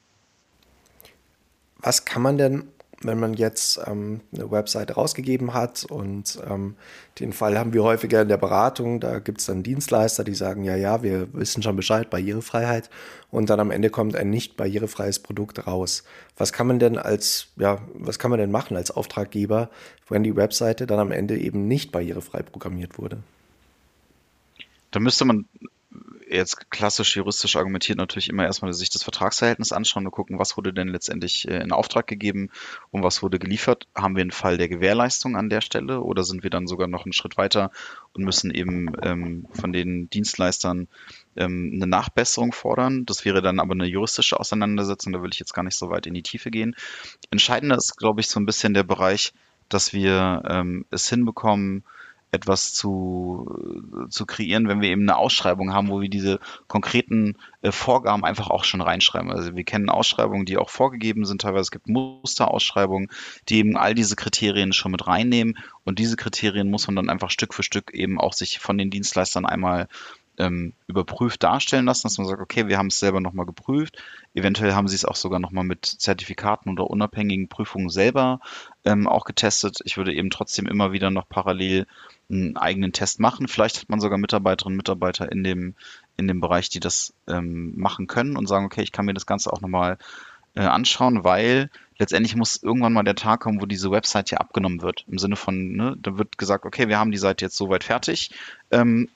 Was 1.80 2.06
kann 2.06 2.22
man 2.22 2.38
denn 2.38 2.68
wenn 3.02 3.20
man 3.20 3.34
jetzt 3.36 3.80
ähm, 3.86 4.22
eine 4.34 4.50
Webseite 4.50 4.94
rausgegeben 4.94 5.54
hat 5.54 5.86
und 5.86 6.40
ähm, 6.50 6.76
den 7.20 7.32
Fall 7.32 7.58
haben 7.58 7.74
wir 7.74 7.84
häufiger 7.84 8.22
in 8.24 8.28
der 8.28 8.38
Beratung, 8.38 9.00
da 9.00 9.20
gibt 9.20 9.40
es 9.40 9.46
dann 9.46 9.62
Dienstleister, 9.62 10.24
die 10.24 10.34
sagen, 10.34 10.64
ja, 10.64 10.76
ja, 10.76 11.04
wir 11.04 11.32
wissen 11.34 11.62
schon 11.62 11.76
Bescheid, 11.76 12.10
Barrierefreiheit 12.10 12.90
und 13.30 13.50
dann 13.50 13.60
am 13.60 13.70
Ende 13.70 13.90
kommt 13.90 14.16
ein 14.16 14.30
nicht 14.30 14.58
barrierefreies 14.58 15.20
Produkt 15.20 15.68
raus. 15.68 16.04
Was 16.38 16.54
kann 16.54 16.68
man 16.68 16.80
denn 16.80 16.98
als, 16.98 17.48
ja, 17.58 17.80
was 17.94 18.18
kann 18.18 18.32
man 18.32 18.40
denn 18.40 18.52
machen 18.52 18.76
als 18.76 18.90
Auftraggeber, 18.90 19.70
wenn 20.10 20.24
die 20.24 20.36
Webseite 20.36 20.88
dann 20.88 21.00
am 21.00 21.12
Ende 21.12 21.38
eben 21.38 21.68
nicht 21.68 21.92
barrierefrei 21.92 22.42
programmiert 22.42 22.98
wurde? 22.98 23.20
Da 24.90 25.00
müsste 25.00 25.26
man 25.26 25.46
jetzt 26.30 26.70
klassisch 26.70 27.16
juristisch 27.16 27.56
argumentiert 27.56 27.98
natürlich 27.98 28.30
immer 28.30 28.46
erstmal 28.46 28.74
sich 28.74 28.90
das 28.90 29.04
Vertragsverhältnis 29.04 29.72
anschauen 29.72 30.06
und 30.06 30.12
gucken, 30.12 30.40
was 30.40 30.58
wurde 30.58 30.74
denn 30.74 30.88
letztendlich 30.88 31.48
äh, 31.48 31.62
in 31.62 31.72
Auftrag 31.72 32.08
gegeben 32.08 32.50
und 32.92 33.04
was 33.04 33.24
wurde 33.24 33.40
geliefert. 33.40 33.88
Haben 33.96 34.16
wir 34.16 34.22
einen 34.22 34.32
Fall 34.32 34.58
der 34.58 34.70
Gewährleistung 34.70 35.36
an 35.36 35.50
der 35.50 35.62
Stelle 35.62 36.02
oder 36.02 36.24
sind 36.24 36.44
wir 36.44 36.50
dann 36.50 36.68
sogar 36.68 36.88
noch 36.88 37.06
einen 37.06 37.14
Schritt 37.14 37.38
weiter 37.38 37.72
und 38.14 38.24
müssen 38.24 38.52
eben 38.52 38.92
ähm, 39.02 39.48
von 39.54 39.72
den 39.72 40.10
Dienstleistern 40.10 40.88
ähm, 41.36 41.72
eine 41.76 41.88
Nachbesserung 41.88 42.52
fordern? 42.52 43.06
Das 43.06 43.26
wäre 43.26 43.42
dann 43.42 43.60
aber 43.60 43.74
eine 43.74 43.86
juristische 43.86 44.40
Auseinandersetzung, 44.40 45.14
da 45.14 45.22
will 45.22 45.32
ich 45.32 45.40
jetzt 45.40 45.54
gar 45.54 45.64
nicht 45.64 45.78
so 45.78 45.90
weit 45.90 46.08
in 46.08 46.14
die 46.14 46.24
Tiefe 46.24 46.52
gehen. 46.52 46.76
Entscheidender 47.32 47.78
ist, 47.78 47.98
glaube 47.98 48.22
ich, 48.22 48.28
so 48.28 48.40
ein 48.40 48.46
bisschen 48.46 48.74
der 48.74 48.84
Bereich, 48.84 49.34
dass 49.70 49.94
wir 49.94 50.44
ähm, 50.48 50.86
es 50.92 51.10
hinbekommen, 51.10 51.84
etwas 52.38 52.74
zu, 52.74 54.08
zu 54.10 54.26
kreieren, 54.26 54.68
wenn 54.68 54.82
wir 54.82 54.90
eben 54.90 55.02
eine 55.02 55.18
Ausschreibung 55.18 55.74
haben, 55.74 55.90
wo 55.90 56.00
wir 56.00 56.10
diese 56.10 56.40
konkreten 56.68 57.36
äh, 57.62 57.72
Vorgaben 57.72 58.24
einfach 58.24 58.50
auch 58.50 58.64
schon 58.64 58.82
reinschreiben. 58.82 59.32
Also 59.32 59.56
wir 59.56 59.64
kennen 59.64 59.90
Ausschreibungen, 59.90 60.46
die 60.46 60.58
auch 60.58 60.70
vorgegeben 60.70 61.26
sind, 61.26 61.42
teilweise 61.42 61.64
es 61.64 61.72
gibt 61.72 61.90
Musterausschreibungen, 61.90 63.10
die 63.50 63.58
eben 63.58 63.76
all 63.76 63.94
diese 63.96 64.16
Kriterien 64.16 64.72
schon 64.72 64.92
mit 64.92 65.08
reinnehmen 65.08 65.58
und 65.84 66.00
diese 66.00 66.16
Kriterien 66.16 66.70
muss 66.70 66.88
man 66.88 66.96
dann 66.96 67.10
einfach 67.10 67.32
Stück 67.32 67.54
für 67.54 67.64
Stück 67.64 67.94
eben 67.94 68.20
auch 68.20 68.34
sich 68.34 68.60
von 68.60 68.78
den 68.78 68.90
Dienstleistern 68.90 69.46
einmal 69.46 69.88
ähm, 70.38 70.74
überprüft 70.88 71.44
darstellen 71.44 71.86
lassen, 71.86 72.04
dass 72.04 72.18
man 72.18 72.28
sagt, 72.28 72.42
okay, 72.42 72.68
wir 72.68 72.78
haben 72.78 72.88
es 72.88 73.00
selber 73.00 73.20
nochmal 73.20 73.46
geprüft. 73.46 73.98
Eventuell 74.34 74.74
haben 74.74 74.88
sie 74.88 74.96
es 74.96 75.06
auch 75.06 75.16
sogar 75.16 75.40
nochmal 75.40 75.64
mit 75.64 75.86
Zertifikaten 75.86 76.72
oder 76.72 76.90
unabhängigen 76.90 77.48
Prüfungen 77.48 77.90
selber 77.90 78.40
ähm, 78.86 79.08
auch 79.08 79.26
getestet. 79.26 79.80
Ich 79.84 79.98
würde 79.98 80.14
eben 80.14 80.30
trotzdem 80.30 80.68
immer 80.68 80.92
wieder 80.92 81.10
noch 81.10 81.28
parallel 81.28 81.88
einen 82.30 82.56
eigenen 82.58 82.94
Test 82.94 83.20
machen. 83.20 83.48
Vielleicht 83.48 83.82
hat 83.82 83.90
man 83.90 84.00
sogar 84.00 84.18
Mitarbeiterinnen 84.18 84.74
und 84.74 84.78
Mitarbeiter 84.78 85.32
in 85.32 85.44
dem, 85.44 85.76
in 86.18 86.28
dem 86.28 86.40
Bereich, 86.40 86.70
die 86.70 86.80
das 86.80 87.14
ähm, 87.28 87.74
machen 87.76 88.08
können 88.08 88.38
und 88.38 88.48
sagen, 88.48 88.66
okay, 88.66 88.82
ich 88.82 88.92
kann 88.92 89.06
mir 89.06 89.14
das 89.14 89.26
Ganze 89.26 89.52
auch 89.52 89.62
nochmal 89.62 89.98
äh, 90.56 90.62
anschauen, 90.62 91.24
weil 91.24 91.70
letztendlich 91.98 92.36
muss 92.36 92.62
irgendwann 92.62 92.94
mal 92.94 93.04
der 93.04 93.16
Tag 93.16 93.42
kommen, 93.42 93.62
wo 93.62 93.66
diese 93.66 93.92
Website 93.92 94.30
hier 94.30 94.42
abgenommen 94.42 94.82
wird. 94.82 95.06
Im 95.08 95.18
Sinne 95.18 95.36
von, 95.36 95.72
ne, 95.74 95.96
da 96.00 96.18
wird 96.18 96.38
gesagt, 96.38 96.66
okay, 96.66 96.88
wir 96.88 97.00
haben 97.00 97.12
die 97.12 97.18
Seite 97.18 97.46
jetzt 97.46 97.58
soweit 97.58 97.84
fertig. 97.84 98.32
Ähm, 98.72 99.10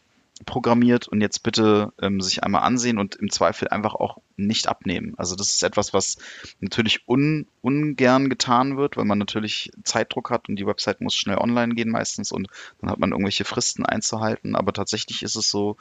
programmiert 0.46 1.08
und 1.08 1.22
jetzt 1.22 1.44
bitte 1.44 1.94
ähm, 2.02 2.22
sich 2.22 2.44
einmal 2.44 2.64
ansehen 2.64 2.98
und 2.98 3.16
im 3.16 3.30
Zweifel 3.30 3.68
einfach 3.68 3.96
auch 3.96 4.18
nicht 4.36 4.68
abnehmen. 4.68 5.14
Also 5.18 5.36
das 5.36 5.54
ist 5.54 5.64
etwas, 5.64 5.94
was 5.94 6.18
natürlich 6.60 7.08
un, 7.08 7.48
ungern 7.62 8.30
getan 8.30 8.78
wird, 8.78 8.98
weil 8.98 9.06
man 9.06 9.18
natürlich 9.18 9.72
Zeitdruck 9.84 10.30
hat 10.30 10.50
und 10.50 10.58
die 10.58 10.66
Website 10.66 11.02
muss 11.02 11.16
schnell 11.16 11.38
online 11.38 11.76
gehen 11.76 11.90
meistens 11.90 12.32
und 12.32 12.48
dann 12.80 12.90
hat 12.90 13.00
man 13.00 13.12
irgendwelche 13.12 13.46
Fristen 13.46 13.86
einzuhalten. 13.86 14.56
Aber 14.56 14.74
tatsächlich 14.74 15.24
ist 15.24 15.36
es 15.36 15.50
so, 15.50 15.78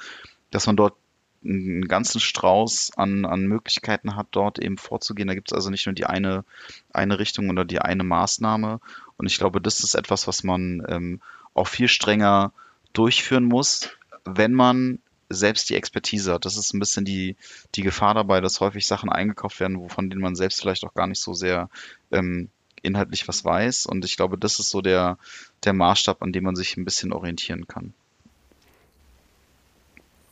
dass 0.50 0.66
man 0.66 0.76
dort 0.76 0.94
einen 1.42 1.88
ganzen 1.88 2.20
Strauß 2.20 2.92
an, 2.96 3.24
an 3.24 3.46
Möglichkeiten 3.46 4.14
hat, 4.16 4.28
dort 4.32 4.58
eben 4.58 4.76
vorzugehen. 4.76 5.28
Da 5.28 5.34
gibt 5.34 5.50
es 5.50 5.54
also 5.54 5.70
nicht 5.70 5.86
nur 5.86 5.94
die 5.94 6.06
eine, 6.06 6.44
eine 6.92 7.18
Richtung 7.18 7.48
oder 7.48 7.64
die 7.64 7.80
eine 7.80 8.04
Maßnahme. 8.04 8.80
Und 9.16 9.26
ich 9.26 9.38
glaube, 9.38 9.60
das 9.60 9.80
ist 9.80 9.94
etwas, 9.94 10.26
was 10.26 10.44
man 10.44 10.84
ähm, 10.88 11.20
auch 11.54 11.68
viel 11.68 11.88
strenger 11.88 12.52
durchführen 12.92 13.44
muss, 13.44 13.90
wenn 14.24 14.52
man 14.52 14.98
selbst 15.30 15.70
die 15.70 15.76
Expertise 15.76 16.32
hat. 16.32 16.44
Das 16.44 16.56
ist 16.56 16.74
ein 16.74 16.80
bisschen 16.80 17.04
die, 17.04 17.36
die 17.76 17.82
Gefahr 17.82 18.14
dabei, 18.14 18.40
dass 18.40 18.60
häufig 18.60 18.86
Sachen 18.86 19.08
eingekauft 19.08 19.60
werden, 19.60 19.78
wovon 19.78 20.10
denen 20.10 20.20
man 20.20 20.34
selbst 20.34 20.60
vielleicht 20.60 20.84
auch 20.84 20.94
gar 20.94 21.06
nicht 21.06 21.20
so 21.20 21.34
sehr 21.34 21.70
ähm, 22.10 22.48
inhaltlich 22.82 23.28
was 23.28 23.44
weiß. 23.44 23.86
Und 23.86 24.04
ich 24.04 24.16
glaube, 24.16 24.36
das 24.36 24.58
ist 24.58 24.70
so 24.70 24.80
der, 24.80 25.18
der 25.64 25.72
Maßstab, 25.72 26.22
an 26.22 26.32
dem 26.32 26.44
man 26.44 26.56
sich 26.56 26.76
ein 26.76 26.84
bisschen 26.84 27.12
orientieren 27.12 27.68
kann. 27.68 27.94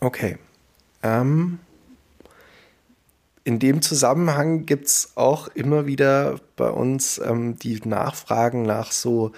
Okay. 0.00 0.38
Ähm, 1.02 1.60
in 3.44 3.58
dem 3.58 3.82
Zusammenhang 3.82 4.66
gibt 4.66 4.86
es 4.86 5.12
auch 5.16 5.48
immer 5.48 5.86
wieder 5.86 6.40
bei 6.56 6.70
uns 6.70 7.18
ähm, 7.18 7.58
die 7.58 7.80
Nachfragen 7.84 8.62
nach 8.62 8.92
so 8.92 9.32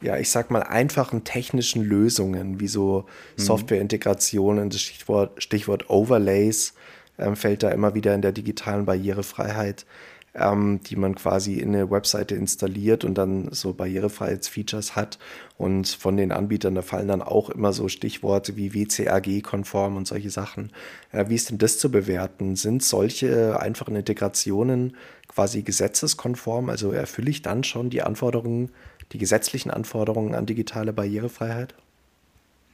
ja, 0.00 0.18
ich 0.18 0.30
sag 0.30 0.50
mal, 0.50 0.62
einfachen 0.62 1.24
technischen 1.24 1.82
Lösungen, 1.82 2.60
wie 2.60 2.68
so 2.68 3.06
mhm. 3.36 3.42
Softwareintegrationen, 3.42 4.70
das 4.70 4.80
Stichwort, 4.80 5.42
Stichwort 5.42 5.88
Overlays 5.88 6.74
ähm, 7.18 7.36
fällt 7.36 7.62
da 7.62 7.70
immer 7.70 7.94
wieder 7.94 8.14
in 8.14 8.22
der 8.22 8.32
digitalen 8.32 8.84
Barrierefreiheit, 8.84 9.86
ähm, 10.34 10.80
die 10.86 10.96
man 10.96 11.14
quasi 11.14 11.54
in 11.54 11.74
eine 11.74 11.90
Webseite 11.90 12.34
installiert 12.34 13.04
und 13.04 13.16
dann 13.16 13.48
so 13.52 13.72
Barrierefreiheitsfeatures 13.72 14.96
hat. 14.96 15.18
Und 15.56 15.88
von 15.88 16.18
den 16.18 16.30
Anbietern, 16.30 16.74
da 16.74 16.82
fallen 16.82 17.08
dann 17.08 17.22
auch 17.22 17.48
immer 17.48 17.72
so 17.72 17.88
Stichworte 17.88 18.56
wie 18.56 18.74
WCAG-konform 18.74 19.96
und 19.96 20.06
solche 20.06 20.30
Sachen. 20.30 20.72
Äh, 21.10 21.24
wie 21.28 21.36
ist 21.36 21.48
denn 21.48 21.58
das 21.58 21.78
zu 21.78 21.90
bewerten? 21.90 22.56
Sind 22.56 22.82
solche 22.82 23.58
einfachen 23.58 23.96
Integrationen 23.96 24.94
quasi 25.28 25.62
gesetzeskonform? 25.62 26.68
Also 26.68 26.92
erfülle 26.92 27.30
ich 27.30 27.40
dann 27.40 27.64
schon 27.64 27.88
die 27.88 28.02
Anforderungen 28.02 28.70
die 29.12 29.18
gesetzlichen 29.18 29.70
Anforderungen 29.70 30.34
an 30.34 30.46
digitale 30.46 30.92
Barrierefreiheit? 30.92 31.74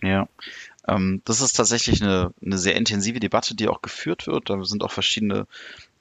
Ja, 0.02 0.28
ähm, 0.88 1.22
das 1.24 1.40
ist 1.40 1.52
tatsächlich 1.52 2.02
eine, 2.02 2.34
eine 2.44 2.58
sehr 2.58 2.74
intensive 2.74 3.20
Debatte, 3.20 3.54
die 3.54 3.68
auch 3.68 3.82
geführt 3.82 4.26
wird. 4.26 4.50
Da 4.50 4.62
sind 4.64 4.82
auch 4.82 4.90
verschiedene 4.90 5.46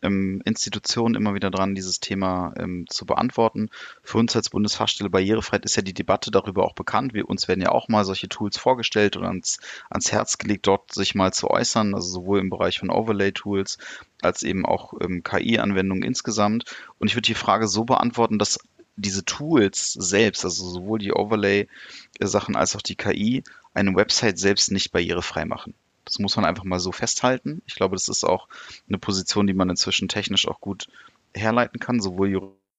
ähm, 0.01 0.41
Institutionen 0.43 1.15
immer 1.15 1.35
wieder 1.35 1.51
dran, 1.51 1.75
dieses 1.75 1.99
Thema 1.99 2.53
ähm, 2.57 2.85
zu 2.89 3.05
beantworten. 3.05 3.69
Für 4.01 4.17
uns 4.17 4.35
als 4.35 4.49
Bundesfachstelle 4.49 5.09
Barrierefreiheit 5.09 5.65
ist 5.65 5.75
ja 5.75 5.83
die 5.83 5.93
Debatte 5.93 6.31
darüber 6.31 6.65
auch 6.65 6.73
bekannt. 6.73 7.13
Wir, 7.13 7.29
uns 7.29 7.47
werden 7.47 7.61
ja 7.61 7.69
auch 7.69 7.87
mal 7.87 8.03
solche 8.03 8.27
Tools 8.27 8.57
vorgestellt 8.57 9.17
und 9.17 9.25
ans, 9.25 9.59
ans 9.89 10.11
Herz 10.11 10.39
gelegt, 10.39 10.65
dort 10.65 10.91
sich 10.93 11.13
mal 11.13 11.31
zu 11.31 11.49
äußern, 11.49 11.93
also 11.93 12.07
sowohl 12.07 12.39
im 12.39 12.49
Bereich 12.49 12.79
von 12.79 12.89
Overlay-Tools 12.89 13.77
als 14.21 14.43
eben 14.43 14.65
auch 14.65 14.93
ähm, 15.01 15.23
KI-Anwendungen 15.23 16.03
insgesamt. 16.03 16.65
Und 16.97 17.07
ich 17.07 17.15
würde 17.15 17.27
die 17.27 17.35
Frage 17.35 17.67
so 17.67 17.85
beantworten, 17.85 18.39
dass 18.39 18.59
diese 19.01 19.25
Tools 19.25 19.93
selbst, 19.93 20.45
also 20.45 20.69
sowohl 20.69 20.99
die 20.99 21.13
Overlay-Sachen 21.13 22.55
als 22.55 22.75
auch 22.75 22.81
die 22.81 22.95
KI, 22.95 23.43
eine 23.73 23.95
Website 23.95 24.37
selbst 24.39 24.71
nicht 24.71 24.91
barrierefrei 24.91 25.45
machen. 25.45 25.73
Das 26.05 26.19
muss 26.19 26.35
man 26.35 26.45
einfach 26.45 26.63
mal 26.63 26.79
so 26.79 26.91
festhalten. 26.91 27.61
Ich 27.65 27.75
glaube, 27.75 27.95
das 27.95 28.07
ist 28.07 28.23
auch 28.23 28.47
eine 28.87 28.97
Position, 28.97 29.47
die 29.47 29.53
man 29.53 29.69
inzwischen 29.69 30.07
technisch 30.07 30.47
auch 30.47 30.59
gut 30.59 30.87
herleiten 31.33 31.79
kann, 31.79 32.01
sowohl 32.01 32.29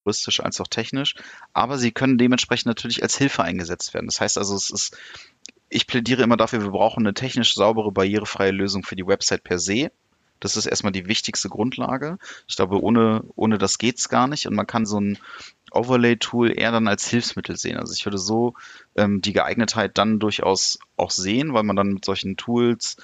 juristisch 0.05 0.41
als 0.41 0.61
auch 0.61 0.67
technisch. 0.67 1.15
Aber 1.53 1.79
sie 1.79 1.93
können 1.93 2.19
dementsprechend 2.19 2.67
natürlich 2.67 3.03
als 3.03 3.17
Hilfe 3.17 3.43
eingesetzt 3.43 3.95
werden. 3.95 4.07
Das 4.07 4.21
heißt 4.21 4.39
also, 4.39 4.55
es 4.55 4.71
ist, 4.71 4.97
ich 5.69 5.87
plädiere 5.87 6.23
immer 6.23 6.37
dafür, 6.37 6.63
wir 6.63 6.71
brauchen 6.71 7.07
eine 7.07 7.15
technisch 7.15 7.55
saubere, 7.55 7.93
barrierefreie 7.93 8.51
Lösung 8.51 8.83
für 8.83 8.97
die 8.97 9.07
Website 9.07 9.45
per 9.45 9.59
se. 9.59 9.91
Das 10.41 10.57
ist 10.57 10.67
erstmal 10.67 10.93
die 10.93 11.07
wichtigste 11.07 11.49
Grundlage. 11.49 12.19
Ich 12.49 12.57
glaube, 12.57 12.83
ohne, 12.83 13.23
ohne 13.37 13.59
das 13.59 13.79
geht's 13.79 14.09
gar 14.09 14.27
nicht. 14.27 14.49
Und 14.49 14.55
man 14.55 14.67
kann 14.67 14.87
so 14.87 15.01
ein 15.01 15.17
Overlay-Tool 15.75 16.59
eher 16.59 16.73
dann 16.73 16.89
als 16.89 17.07
Hilfsmittel 17.09 17.57
sehen. 17.57 17.77
Also 17.77 17.93
ich 17.93 18.05
würde 18.05 18.19
so 18.19 18.55
ähm, 18.97 19.21
die 19.21 19.33
Geeignetheit 19.33 19.99
dann 19.99 20.19
durchaus 20.19 20.79
auch 20.97 21.11
sehen, 21.11 21.55
weil 21.55 21.63
man 21.63 21.77
dann 21.77 21.95
mit 21.95 22.05
solchen 22.05 22.37
Tools 22.37 22.97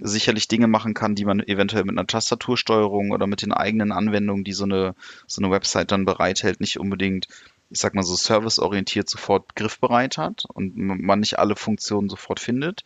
sicherlich 0.00 0.46
Dinge 0.46 0.68
machen 0.68 0.94
kann, 0.94 1.14
die 1.14 1.24
man 1.24 1.40
eventuell 1.40 1.84
mit 1.84 1.98
einer 1.98 2.06
Tastatursteuerung 2.06 3.10
oder 3.10 3.26
mit 3.26 3.42
den 3.42 3.52
eigenen 3.52 3.90
Anwendungen, 3.90 4.44
die 4.44 4.52
so 4.52 4.64
eine, 4.64 4.94
so 5.26 5.42
eine 5.42 5.50
Website 5.50 5.90
dann 5.90 6.04
bereithält, 6.04 6.60
nicht 6.60 6.78
unbedingt, 6.78 7.26
ich 7.70 7.80
sag 7.80 7.94
mal 7.94 8.04
so 8.04 8.14
serviceorientiert 8.14 9.08
sofort 9.08 9.56
griffbereit 9.56 10.16
hat 10.16 10.44
und 10.54 10.76
man 10.76 11.20
nicht 11.20 11.38
alle 11.38 11.56
Funktionen 11.56 12.08
sofort 12.08 12.38
findet 12.38 12.84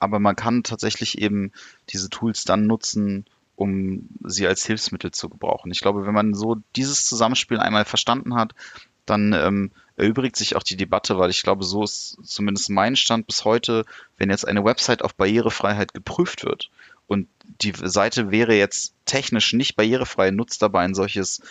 aber 0.00 0.18
man 0.18 0.34
kann 0.34 0.64
tatsächlich 0.64 1.18
eben 1.18 1.52
diese 1.90 2.08
Tools 2.08 2.44
dann 2.44 2.66
nutzen, 2.66 3.26
um 3.60 4.08
sie 4.24 4.46
als 4.46 4.64
Hilfsmittel 4.64 5.10
zu 5.10 5.28
gebrauchen. 5.28 5.70
Ich 5.70 5.80
glaube, 5.80 6.06
wenn 6.06 6.14
man 6.14 6.32
so 6.32 6.56
dieses 6.76 7.06
Zusammenspiel 7.06 7.58
einmal 7.58 7.84
verstanden 7.84 8.34
hat, 8.34 8.54
dann 9.04 9.34
ähm, 9.34 9.70
erübrigt 9.96 10.36
sich 10.36 10.56
auch 10.56 10.62
die 10.62 10.78
Debatte, 10.78 11.18
weil 11.18 11.28
ich 11.28 11.42
glaube, 11.42 11.62
so 11.62 11.84
ist 11.84 12.16
zumindest 12.22 12.70
mein 12.70 12.96
Stand 12.96 13.26
bis 13.26 13.44
heute, 13.44 13.84
wenn 14.16 14.30
jetzt 14.30 14.48
eine 14.48 14.64
Website 14.64 15.02
auf 15.02 15.14
Barrierefreiheit 15.14 15.92
geprüft 15.92 16.42
wird 16.46 16.70
und 17.06 17.28
die 17.60 17.74
Seite 17.76 18.30
wäre 18.30 18.54
jetzt 18.54 18.94
technisch 19.04 19.52
nicht 19.52 19.76
barrierefrei, 19.76 20.30
nutzt 20.30 20.62
dabei 20.62 20.80
ein 20.80 20.94
solches 20.94 21.42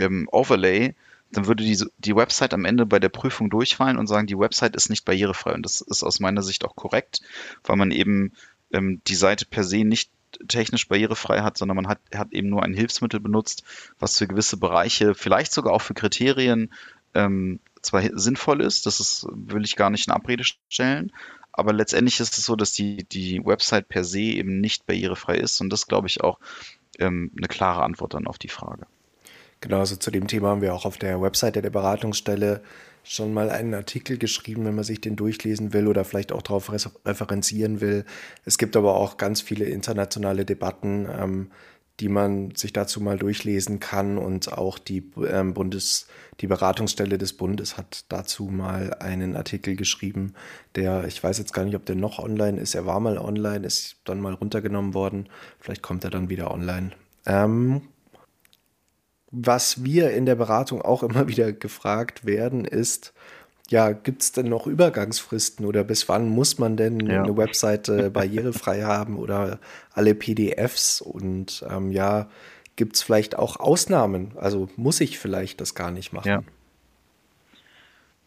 ähm, 0.00 0.30
Overlay, 0.32 0.94
dann 1.30 1.46
würde 1.46 1.62
die, 1.62 1.84
die 1.98 2.16
Website 2.16 2.54
am 2.54 2.64
Ende 2.64 2.86
bei 2.86 3.00
der 3.00 3.10
Prüfung 3.10 3.50
durchfallen 3.50 3.98
und 3.98 4.06
sagen, 4.06 4.26
die 4.26 4.38
Website 4.38 4.76
ist 4.76 4.88
nicht 4.88 5.04
barrierefrei. 5.04 5.52
Und 5.52 5.64
das 5.64 5.82
ist 5.82 6.02
aus 6.02 6.20
meiner 6.20 6.42
Sicht 6.42 6.64
auch 6.64 6.74
korrekt, 6.74 7.20
weil 7.64 7.76
man 7.76 7.90
eben 7.90 8.32
ähm, 8.72 9.02
die 9.06 9.14
Seite 9.14 9.44
per 9.44 9.62
se 9.62 9.84
nicht 9.84 10.10
technisch 10.48 10.88
barrierefrei 10.88 11.40
hat, 11.40 11.58
sondern 11.58 11.76
man 11.76 11.88
hat, 11.88 12.00
hat 12.14 12.32
eben 12.32 12.48
nur 12.48 12.62
ein 12.62 12.74
Hilfsmittel 12.74 13.20
benutzt, 13.20 13.64
was 13.98 14.18
für 14.18 14.26
gewisse 14.26 14.56
Bereiche, 14.56 15.14
vielleicht 15.14 15.52
sogar 15.52 15.72
auch 15.72 15.82
für 15.82 15.94
Kriterien, 15.94 16.72
ähm, 17.14 17.60
zwar 17.82 18.02
sinnvoll 18.12 18.60
ist, 18.60 18.86
das 18.86 19.00
ist, 19.00 19.26
will 19.32 19.64
ich 19.64 19.76
gar 19.76 19.90
nicht 19.90 20.06
in 20.06 20.12
Abrede 20.12 20.44
stellen, 20.68 21.12
aber 21.52 21.72
letztendlich 21.72 22.20
ist 22.20 22.38
es 22.38 22.44
so, 22.44 22.56
dass 22.56 22.72
die, 22.72 23.04
die 23.04 23.44
Website 23.44 23.88
per 23.88 24.04
se 24.04 24.20
eben 24.20 24.60
nicht 24.60 24.86
barrierefrei 24.86 25.36
ist 25.36 25.60
und 25.60 25.70
das 25.70 25.86
glaube 25.86 26.06
ich 26.06 26.20
auch 26.20 26.38
ähm, 26.98 27.32
eine 27.36 27.48
klare 27.48 27.82
Antwort 27.82 28.14
dann 28.14 28.26
auf 28.26 28.38
die 28.38 28.48
Frage. 28.48 28.86
Genau, 29.60 29.80
also 29.80 29.96
zu 29.96 30.10
dem 30.10 30.26
Thema 30.26 30.48
haben 30.48 30.62
wir 30.62 30.74
auch 30.74 30.86
auf 30.86 30.96
der 30.96 31.20
Webseite 31.20 31.60
der 31.60 31.70
Beratungsstelle 31.70 32.62
schon 33.02 33.32
mal 33.32 33.50
einen 33.50 33.74
Artikel 33.74 34.18
geschrieben, 34.18 34.64
wenn 34.64 34.74
man 34.74 34.84
sich 34.84 35.00
den 35.00 35.16
durchlesen 35.16 35.72
will 35.72 35.86
oder 35.86 36.04
vielleicht 36.04 36.32
auch 36.32 36.42
darauf 36.42 36.70
referenzieren 36.70 37.80
will. 37.80 38.04
Es 38.44 38.58
gibt 38.58 38.76
aber 38.76 38.94
auch 38.94 39.16
ganz 39.16 39.40
viele 39.40 39.64
internationale 39.64 40.44
Debatten, 40.44 41.08
ähm, 41.10 41.50
die 42.00 42.08
man 42.08 42.54
sich 42.54 42.72
dazu 42.72 43.00
mal 43.00 43.18
durchlesen 43.18 43.78
kann 43.78 44.16
und 44.16 44.52
auch 44.52 44.78
die 44.78 45.10
ähm, 45.28 45.52
Bundes, 45.52 46.06
die 46.40 46.46
Beratungsstelle 46.46 47.18
des 47.18 47.34
Bundes 47.34 47.76
hat 47.76 48.06
dazu 48.08 48.44
mal 48.44 48.94
einen 48.94 49.36
Artikel 49.36 49.76
geschrieben, 49.76 50.32
der, 50.76 51.04
ich 51.04 51.22
weiß 51.22 51.38
jetzt 51.38 51.52
gar 51.52 51.64
nicht, 51.64 51.76
ob 51.76 51.84
der 51.84 51.96
noch 51.96 52.18
online 52.18 52.58
ist, 52.58 52.74
er 52.74 52.86
war 52.86 53.00
mal 53.00 53.18
online, 53.18 53.66
ist 53.66 53.96
dann 54.04 54.20
mal 54.20 54.32
runtergenommen 54.32 54.94
worden, 54.94 55.28
vielleicht 55.58 55.82
kommt 55.82 56.04
er 56.04 56.10
dann 56.10 56.30
wieder 56.30 56.50
online. 56.50 56.92
Ähm, 57.26 57.82
was 59.30 59.84
wir 59.84 60.10
in 60.10 60.26
der 60.26 60.34
Beratung 60.34 60.82
auch 60.82 61.02
immer 61.02 61.28
wieder 61.28 61.52
gefragt 61.52 62.24
werden, 62.24 62.64
ist, 62.64 63.12
ja, 63.68 63.92
gibt 63.92 64.22
es 64.22 64.32
denn 64.32 64.48
noch 64.48 64.66
Übergangsfristen 64.66 65.64
oder 65.64 65.84
bis 65.84 66.08
wann 66.08 66.28
muss 66.28 66.58
man 66.58 66.76
denn 66.76 67.00
ja. 67.00 67.22
eine 67.22 67.36
Webseite 67.36 68.10
barrierefrei 68.12 68.82
haben 68.82 69.16
oder 69.16 69.60
alle 69.92 70.14
PDFs 70.14 71.00
und 71.00 71.64
ähm, 71.70 71.92
ja, 71.92 72.28
gibt 72.76 72.96
es 72.96 73.02
vielleicht 73.02 73.36
auch 73.36 73.60
Ausnahmen? 73.60 74.32
Also 74.36 74.68
muss 74.76 75.00
ich 75.00 75.18
vielleicht 75.18 75.60
das 75.60 75.74
gar 75.74 75.90
nicht 75.90 76.12
machen? 76.12 76.28
Ja. 76.28 76.42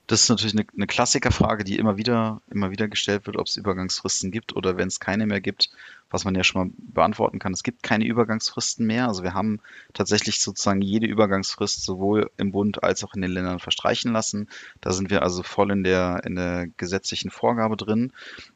Das 0.07 0.23
ist 0.23 0.29
natürlich 0.29 0.53
eine, 0.53 0.65
eine 0.75 0.87
Klassikerfrage, 0.87 1.63
die 1.63 1.77
immer 1.77 1.95
wieder, 1.95 2.41
immer 2.51 2.71
wieder 2.71 2.89
gestellt 2.89 3.25
wird, 3.25 3.37
ob 3.37 3.47
es 3.47 3.55
Übergangsfristen 3.55 4.31
gibt 4.31 4.53
oder 4.53 4.75
wenn 4.75 4.89
es 4.89 4.99
keine 4.99 5.25
mehr 5.25 5.39
gibt, 5.39 5.69
was 6.09 6.25
man 6.25 6.35
ja 6.35 6.43
schon 6.43 6.61
mal 6.61 6.73
beantworten 6.77 7.39
kann. 7.39 7.53
Es 7.53 7.63
gibt 7.63 7.83
keine 7.83 8.05
Übergangsfristen 8.05 8.85
mehr. 8.85 9.07
Also 9.07 9.23
wir 9.23 9.33
haben 9.33 9.61
tatsächlich 9.93 10.41
sozusagen 10.41 10.81
jede 10.81 11.07
Übergangsfrist 11.07 11.85
sowohl 11.85 12.29
im 12.35 12.51
Bund 12.51 12.83
als 12.83 13.03
auch 13.05 13.13
in 13.13 13.21
den 13.21 13.31
Ländern 13.31 13.59
verstreichen 13.59 14.11
lassen. 14.11 14.49
Da 14.81 14.91
sind 14.91 15.09
wir 15.09 15.21
also 15.21 15.41
voll 15.41 15.71
in 15.71 15.83
der, 15.83 16.21
in 16.25 16.35
der 16.35 16.67
gesetzlichen 16.75 17.31
Vorgabe 17.31 17.77
drin. 17.77 18.11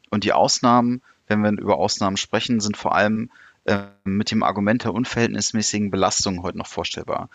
Und 0.10 0.26
die 0.26 0.34
Ausnahmen, 0.34 1.02
wenn 1.28 1.42
wir 1.42 1.52
über 1.52 1.78
Ausnahmen 1.78 2.18
sprechen, 2.18 2.60
sind 2.60 2.76
vor 2.76 2.94
allem 2.94 3.32
äh, 3.64 3.86
mit 4.04 4.32
dem 4.32 4.44
Argument 4.44 4.84
der 4.84 4.94
unverhältnismäßigen 4.94 5.92
Belastung 5.92 6.44
heute 6.44 6.58
noch 6.58 6.68
vorstellbar 6.68 7.30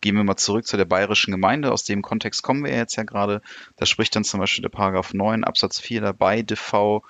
gehen 0.00 0.16
wir 0.16 0.24
mal 0.24 0.36
zurück 0.36 0.66
zu 0.66 0.76
der 0.76 0.84
bayerischen 0.84 1.32
Gemeinde. 1.32 1.72
Aus 1.72 1.84
dem 1.84 2.02
Kontext 2.02 2.42
kommen 2.42 2.64
wir 2.64 2.74
jetzt 2.74 2.96
ja 2.96 3.02
gerade. 3.02 3.42
Da 3.76 3.86
spricht 3.86 4.14
dann 4.14 4.24
zum 4.24 4.40
Beispiel 4.40 4.62
der 4.62 4.68
Paragraph 4.68 5.12
9 5.12 5.44
Absatz 5.44 5.80
4 5.80 6.00
dabei, 6.00 6.42
DV, 6.42 7.02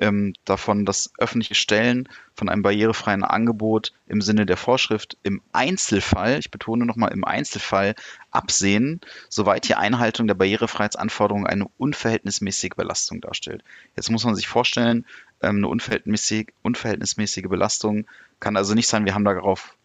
ähm, 0.00 0.34
davon, 0.44 0.84
dass 0.84 1.12
öffentliche 1.18 1.54
Stellen 1.54 2.08
von 2.34 2.48
einem 2.48 2.62
barrierefreien 2.62 3.22
Angebot 3.22 3.92
im 4.08 4.20
Sinne 4.20 4.46
der 4.46 4.56
Vorschrift 4.56 5.16
im 5.22 5.40
Einzelfall, 5.52 6.38
ich 6.40 6.50
betone 6.50 6.84
nochmal 6.84 7.12
im 7.12 7.24
Einzelfall, 7.24 7.94
absehen, 8.30 9.00
soweit 9.28 9.68
die 9.68 9.76
Einhaltung 9.76 10.26
der 10.26 10.34
Barrierefreiheitsanforderungen 10.34 11.46
eine 11.46 11.66
unverhältnismäßige 11.78 12.74
Belastung 12.76 13.20
darstellt. 13.20 13.62
Jetzt 13.94 14.10
muss 14.10 14.24
man 14.24 14.34
sich 14.34 14.48
vorstellen, 14.48 15.06
ähm, 15.40 15.58
eine 15.58 15.68
unverhältnismäßig, 15.68 16.52
unverhältnismäßige 16.62 17.48
Belastung 17.48 18.06
kann 18.40 18.56
also 18.56 18.74
nicht 18.74 18.88
sein, 18.88 19.04
wir 19.04 19.14
haben 19.14 19.24
darauf 19.24 19.76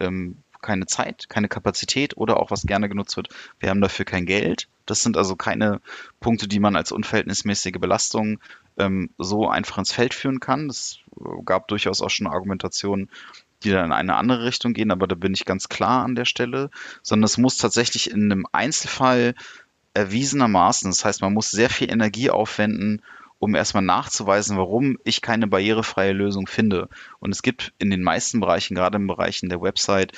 ähm, 0.00 0.38
keine 0.62 0.86
Zeit, 0.86 1.28
keine 1.28 1.48
Kapazität 1.48 2.16
oder 2.16 2.38
auch 2.38 2.50
was 2.50 2.62
gerne 2.62 2.88
genutzt 2.88 3.16
wird, 3.16 3.28
wir 3.60 3.70
haben 3.70 3.80
dafür 3.80 4.04
kein 4.04 4.26
Geld. 4.26 4.68
Das 4.86 5.02
sind 5.02 5.16
also 5.16 5.36
keine 5.36 5.80
Punkte, 6.20 6.48
die 6.48 6.60
man 6.60 6.76
als 6.76 6.92
unverhältnismäßige 6.92 7.78
Belastung 7.78 8.40
ähm, 8.78 9.10
so 9.18 9.48
einfach 9.48 9.78
ins 9.78 9.92
Feld 9.92 10.14
führen 10.14 10.40
kann. 10.40 10.68
Es 10.68 10.98
gab 11.44 11.68
durchaus 11.68 12.00
auch 12.00 12.10
schon 12.10 12.26
Argumentationen, 12.26 13.10
die 13.62 13.70
dann 13.70 13.86
in 13.86 13.92
eine 13.92 14.16
andere 14.16 14.44
Richtung 14.44 14.72
gehen, 14.72 14.90
aber 14.90 15.06
da 15.06 15.14
bin 15.14 15.34
ich 15.34 15.44
ganz 15.44 15.68
klar 15.68 16.04
an 16.04 16.14
der 16.14 16.24
Stelle, 16.24 16.70
sondern 17.02 17.24
es 17.24 17.38
muss 17.38 17.58
tatsächlich 17.58 18.10
in 18.10 18.32
einem 18.32 18.46
Einzelfall 18.50 19.34
erwiesenermaßen, 19.94 20.90
das 20.90 21.04
heißt, 21.04 21.20
man 21.20 21.34
muss 21.34 21.50
sehr 21.50 21.70
viel 21.70 21.90
Energie 21.90 22.30
aufwenden, 22.30 23.02
um 23.38 23.54
erstmal 23.54 23.82
nachzuweisen, 23.82 24.56
warum 24.56 24.98
ich 25.04 25.20
keine 25.20 25.48
barrierefreie 25.48 26.12
Lösung 26.12 26.46
finde. 26.46 26.88
Und 27.18 27.32
es 27.32 27.42
gibt 27.42 27.72
in 27.78 27.90
den 27.90 28.02
meisten 28.02 28.40
Bereichen, 28.40 28.74
gerade 28.76 28.96
im 28.96 29.08
Bereichen 29.08 29.48
der 29.48 29.60
Website, 29.60 30.12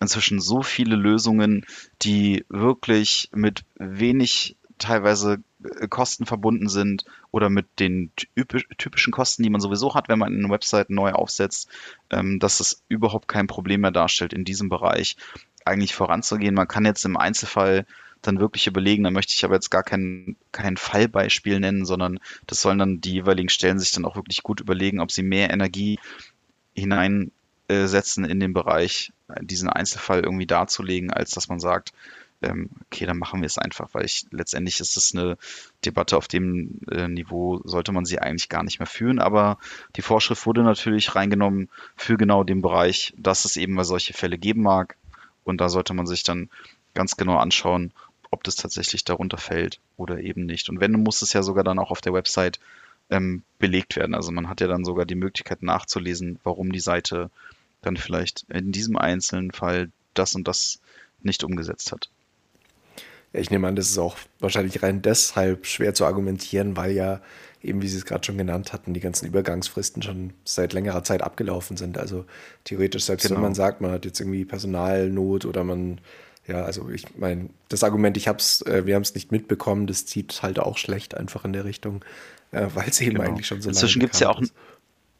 inzwischen 0.00 0.40
so 0.40 0.62
viele 0.62 0.96
Lösungen, 0.96 1.66
die 2.02 2.44
wirklich 2.48 3.28
mit 3.32 3.64
wenig 3.76 4.56
teilweise 4.78 5.42
äh, 5.62 5.88
Kosten 5.88 6.26
verbunden 6.26 6.68
sind 6.68 7.04
oder 7.30 7.50
mit 7.50 7.66
den 7.78 8.10
typischen 8.16 9.12
Kosten, 9.12 9.42
die 9.42 9.50
man 9.50 9.60
sowieso 9.60 9.94
hat, 9.94 10.08
wenn 10.08 10.18
man 10.18 10.34
eine 10.34 10.48
Website 10.48 10.90
neu 10.90 11.12
aufsetzt, 11.12 11.68
ähm, 12.10 12.38
dass 12.40 12.60
es 12.60 12.82
überhaupt 12.88 13.28
kein 13.28 13.46
Problem 13.46 13.82
mehr 13.82 13.90
darstellt, 13.90 14.32
in 14.32 14.44
diesem 14.44 14.68
Bereich 14.68 15.16
eigentlich 15.64 15.94
voranzugehen. 15.94 16.54
Man 16.54 16.68
kann 16.68 16.86
jetzt 16.86 17.04
im 17.04 17.16
Einzelfall 17.16 17.86
dann 18.22 18.40
wirklich 18.40 18.66
überlegen, 18.66 19.04
da 19.04 19.10
möchte 19.10 19.34
ich 19.34 19.44
aber 19.44 19.54
jetzt 19.54 19.70
gar 19.70 19.82
kein, 19.82 20.36
kein 20.52 20.76
Fallbeispiel 20.76 21.60
nennen, 21.60 21.84
sondern 21.84 22.18
das 22.46 22.60
sollen 22.60 22.78
dann 22.78 23.00
die 23.00 23.12
jeweiligen 23.12 23.48
Stellen 23.48 23.78
sich 23.78 23.92
dann 23.92 24.04
auch 24.04 24.16
wirklich 24.16 24.42
gut 24.42 24.60
überlegen, 24.60 25.00
ob 25.00 25.10
sie 25.10 25.22
mehr 25.22 25.50
Energie 25.50 25.98
hinein 26.74 27.32
äh, 27.70 27.86
setzen 27.86 28.24
in 28.24 28.40
den 28.40 28.52
Bereich, 28.52 29.12
äh, 29.28 29.44
diesen 29.44 29.68
Einzelfall 29.68 30.24
irgendwie 30.24 30.46
darzulegen, 30.46 31.12
als 31.12 31.30
dass 31.30 31.48
man 31.48 31.60
sagt, 31.60 31.92
ähm, 32.42 32.70
okay, 32.86 33.06
dann 33.06 33.18
machen 33.18 33.42
wir 33.42 33.46
es 33.46 33.58
einfach, 33.58 33.90
weil 33.92 34.04
ich 34.04 34.26
letztendlich 34.30 34.80
ist 34.80 34.96
es 34.96 35.14
eine 35.14 35.36
Debatte 35.84 36.16
auf 36.16 36.26
dem 36.26 36.80
äh, 36.90 37.06
Niveau, 37.06 37.60
sollte 37.64 37.92
man 37.92 38.06
sie 38.06 38.18
eigentlich 38.18 38.48
gar 38.48 38.64
nicht 38.64 38.80
mehr 38.80 38.86
führen. 38.86 39.20
Aber 39.20 39.58
die 39.96 40.02
Vorschrift 40.02 40.46
wurde 40.46 40.62
natürlich 40.62 41.14
reingenommen 41.14 41.68
für 41.96 42.16
genau 42.16 42.42
den 42.42 42.60
Bereich, 42.60 43.14
dass 43.16 43.44
es 43.44 43.56
eben 43.56 43.74
mal 43.74 43.84
solche 43.84 44.14
Fälle 44.14 44.38
geben 44.38 44.62
mag. 44.62 44.96
Und 45.44 45.60
da 45.60 45.68
sollte 45.68 45.94
man 45.94 46.06
sich 46.06 46.22
dann 46.22 46.48
ganz 46.94 47.16
genau 47.16 47.36
anschauen, 47.36 47.92
ob 48.30 48.42
das 48.42 48.56
tatsächlich 48.56 49.04
darunter 49.04 49.38
fällt 49.38 49.78
oder 49.96 50.18
eben 50.18 50.46
nicht. 50.46 50.70
Und 50.70 50.80
wenn, 50.80 50.92
muss 50.92 51.22
es 51.22 51.32
ja 51.34 51.42
sogar 51.42 51.62
dann 51.62 51.78
auch 51.78 51.90
auf 51.90 52.00
der 52.00 52.14
Website 52.14 52.58
ähm, 53.10 53.42
belegt 53.58 53.96
werden. 53.96 54.14
Also 54.14 54.32
man 54.32 54.48
hat 54.48 54.60
ja 54.60 54.68
dann 54.68 54.84
sogar 54.84 55.04
die 55.04 55.16
Möglichkeit 55.16 55.62
nachzulesen, 55.62 56.38
warum 56.44 56.72
die 56.72 56.80
Seite 56.80 57.30
dann 57.82 57.96
vielleicht 57.96 58.44
in 58.50 58.72
diesem 58.72 58.96
einzelnen 58.96 59.50
Fall 59.50 59.90
das 60.14 60.34
und 60.34 60.48
das 60.48 60.80
nicht 61.22 61.44
umgesetzt 61.44 61.92
hat. 61.92 62.10
Ich 63.32 63.50
nehme 63.50 63.68
an, 63.68 63.76
das 63.76 63.90
ist 63.90 63.98
auch 63.98 64.16
wahrscheinlich 64.40 64.82
rein 64.82 65.02
deshalb 65.02 65.66
schwer 65.66 65.94
zu 65.94 66.04
argumentieren, 66.04 66.76
weil 66.76 66.90
ja 66.90 67.20
eben, 67.62 67.82
wie 67.82 67.88
Sie 67.88 67.96
es 67.96 68.04
gerade 68.04 68.24
schon 68.24 68.38
genannt 68.38 68.72
hatten, 68.72 68.94
die 68.94 69.00
ganzen 69.00 69.26
Übergangsfristen 69.26 70.02
schon 70.02 70.32
seit 70.44 70.72
längerer 70.72 71.04
Zeit 71.04 71.22
abgelaufen 71.22 71.76
sind. 71.76 71.98
Also 71.98 72.24
theoretisch, 72.64 73.04
selbst 73.04 73.24
genau. 73.24 73.36
wenn 73.36 73.42
man 73.42 73.54
sagt, 73.54 73.80
man 73.80 73.92
hat 73.92 74.04
jetzt 74.04 74.20
irgendwie 74.20 74.44
Personalnot 74.44 75.44
oder 75.44 75.62
man, 75.62 76.00
ja, 76.46 76.62
also 76.64 76.88
ich 76.88 77.04
meine, 77.16 77.50
das 77.68 77.84
Argument, 77.84 78.16
ich 78.16 78.28
hab's, 78.28 78.62
äh, 78.62 78.86
wir 78.86 78.94
haben 78.94 79.02
es 79.02 79.14
nicht 79.14 79.30
mitbekommen, 79.30 79.86
das 79.86 80.06
zieht 80.06 80.42
halt 80.42 80.58
auch 80.58 80.78
schlecht 80.78 81.16
einfach 81.16 81.44
in 81.44 81.52
der 81.52 81.64
Richtung, 81.64 82.04
äh, 82.50 82.66
weil 82.74 82.88
es 82.88 83.00
eben 83.00 83.16
genau. 83.16 83.28
eigentlich 83.28 83.46
schon 83.46 83.60
so 83.60 83.68
lange 83.68 83.76
Inzwischen 83.76 84.00
gibt 84.00 84.14
es 84.14 84.20
ja 84.20 84.30
auch, 84.30 84.40
ist. 84.40 84.54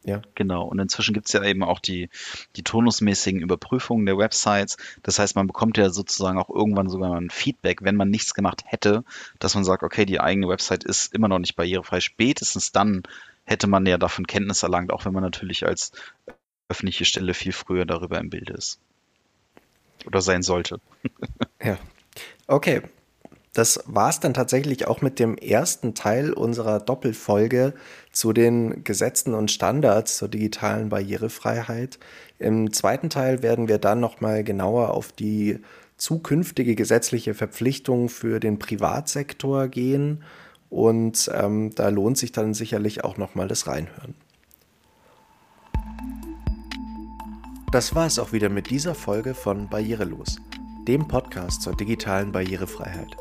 Ja. 0.03 0.21
Genau. 0.35 0.65
Und 0.65 0.79
inzwischen 0.79 1.13
gibt 1.13 1.27
es 1.27 1.33
ja 1.33 1.43
eben 1.43 1.63
auch 1.63 1.79
die, 1.79 2.09
die 2.55 2.63
turnusmäßigen 2.63 3.41
Überprüfungen 3.41 4.05
der 4.05 4.17
Websites. 4.17 4.77
Das 5.03 5.19
heißt, 5.19 5.35
man 5.35 5.47
bekommt 5.47 5.77
ja 5.77 5.89
sozusagen 5.89 6.39
auch 6.39 6.49
irgendwann 6.49 6.89
sogar 6.89 7.15
ein 7.15 7.29
Feedback, 7.29 7.83
wenn 7.83 7.95
man 7.95 8.09
nichts 8.09 8.33
gemacht 8.33 8.63
hätte, 8.65 9.03
dass 9.39 9.53
man 9.53 9.63
sagt, 9.63 9.83
okay, 9.83 10.05
die 10.05 10.19
eigene 10.19 10.47
Website 10.47 10.83
ist 10.83 11.13
immer 11.13 11.27
noch 11.27 11.39
nicht 11.39 11.55
barrierefrei. 11.55 11.99
Spätestens 11.99 12.71
dann 12.71 13.03
hätte 13.45 13.67
man 13.67 13.85
ja 13.85 13.97
davon 13.97 14.25
Kenntnis 14.25 14.63
erlangt, 14.63 14.91
auch 14.91 15.05
wenn 15.05 15.13
man 15.13 15.23
natürlich 15.23 15.65
als 15.65 15.91
öffentliche 16.67 17.05
Stelle 17.05 17.33
viel 17.33 17.51
früher 17.51 17.85
darüber 17.85 18.17
im 18.17 18.29
Bilde 18.29 18.53
ist. 18.53 18.79
Oder 20.05 20.21
sein 20.21 20.41
sollte. 20.41 20.79
ja. 21.63 21.77
Okay, 22.47 22.81
das 23.53 23.83
war 23.85 24.09
es 24.09 24.21
dann 24.21 24.33
tatsächlich 24.33 24.87
auch 24.87 25.01
mit 25.01 25.19
dem 25.19 25.37
ersten 25.37 25.93
Teil 25.93 26.31
unserer 26.31 26.79
Doppelfolge 26.79 27.73
zu 28.11 28.31
den 28.31 28.85
Gesetzen 28.85 29.33
und 29.33 29.51
Standards 29.51 30.17
zur 30.17 30.29
digitalen 30.29 30.87
Barrierefreiheit. 30.87 31.99
Im 32.39 32.71
zweiten 32.71 33.09
Teil 33.09 33.43
werden 33.43 33.67
wir 33.67 33.77
dann 33.77 33.99
nochmal 33.99 34.45
genauer 34.45 34.91
auf 34.91 35.11
die 35.11 35.59
zukünftige 35.97 36.75
gesetzliche 36.75 37.33
Verpflichtung 37.33 38.07
für 38.07 38.39
den 38.39 38.57
Privatsektor 38.57 39.67
gehen 39.67 40.23
und 40.69 41.29
ähm, 41.33 41.75
da 41.75 41.89
lohnt 41.89 42.17
sich 42.17 42.31
dann 42.31 42.53
sicherlich 42.53 43.03
auch 43.03 43.17
nochmal 43.17 43.49
das 43.49 43.67
Reinhören. 43.67 44.15
Das 47.73 47.93
war 47.95 48.07
es 48.07 48.17
auch 48.17 48.31
wieder 48.31 48.49
mit 48.49 48.69
dieser 48.69 48.95
Folge 48.95 49.33
von 49.33 49.69
Barrierelos, 49.69 50.37
dem 50.87 51.07
Podcast 51.07 51.61
zur 51.61 51.75
digitalen 51.75 52.31
Barrierefreiheit. 52.31 53.17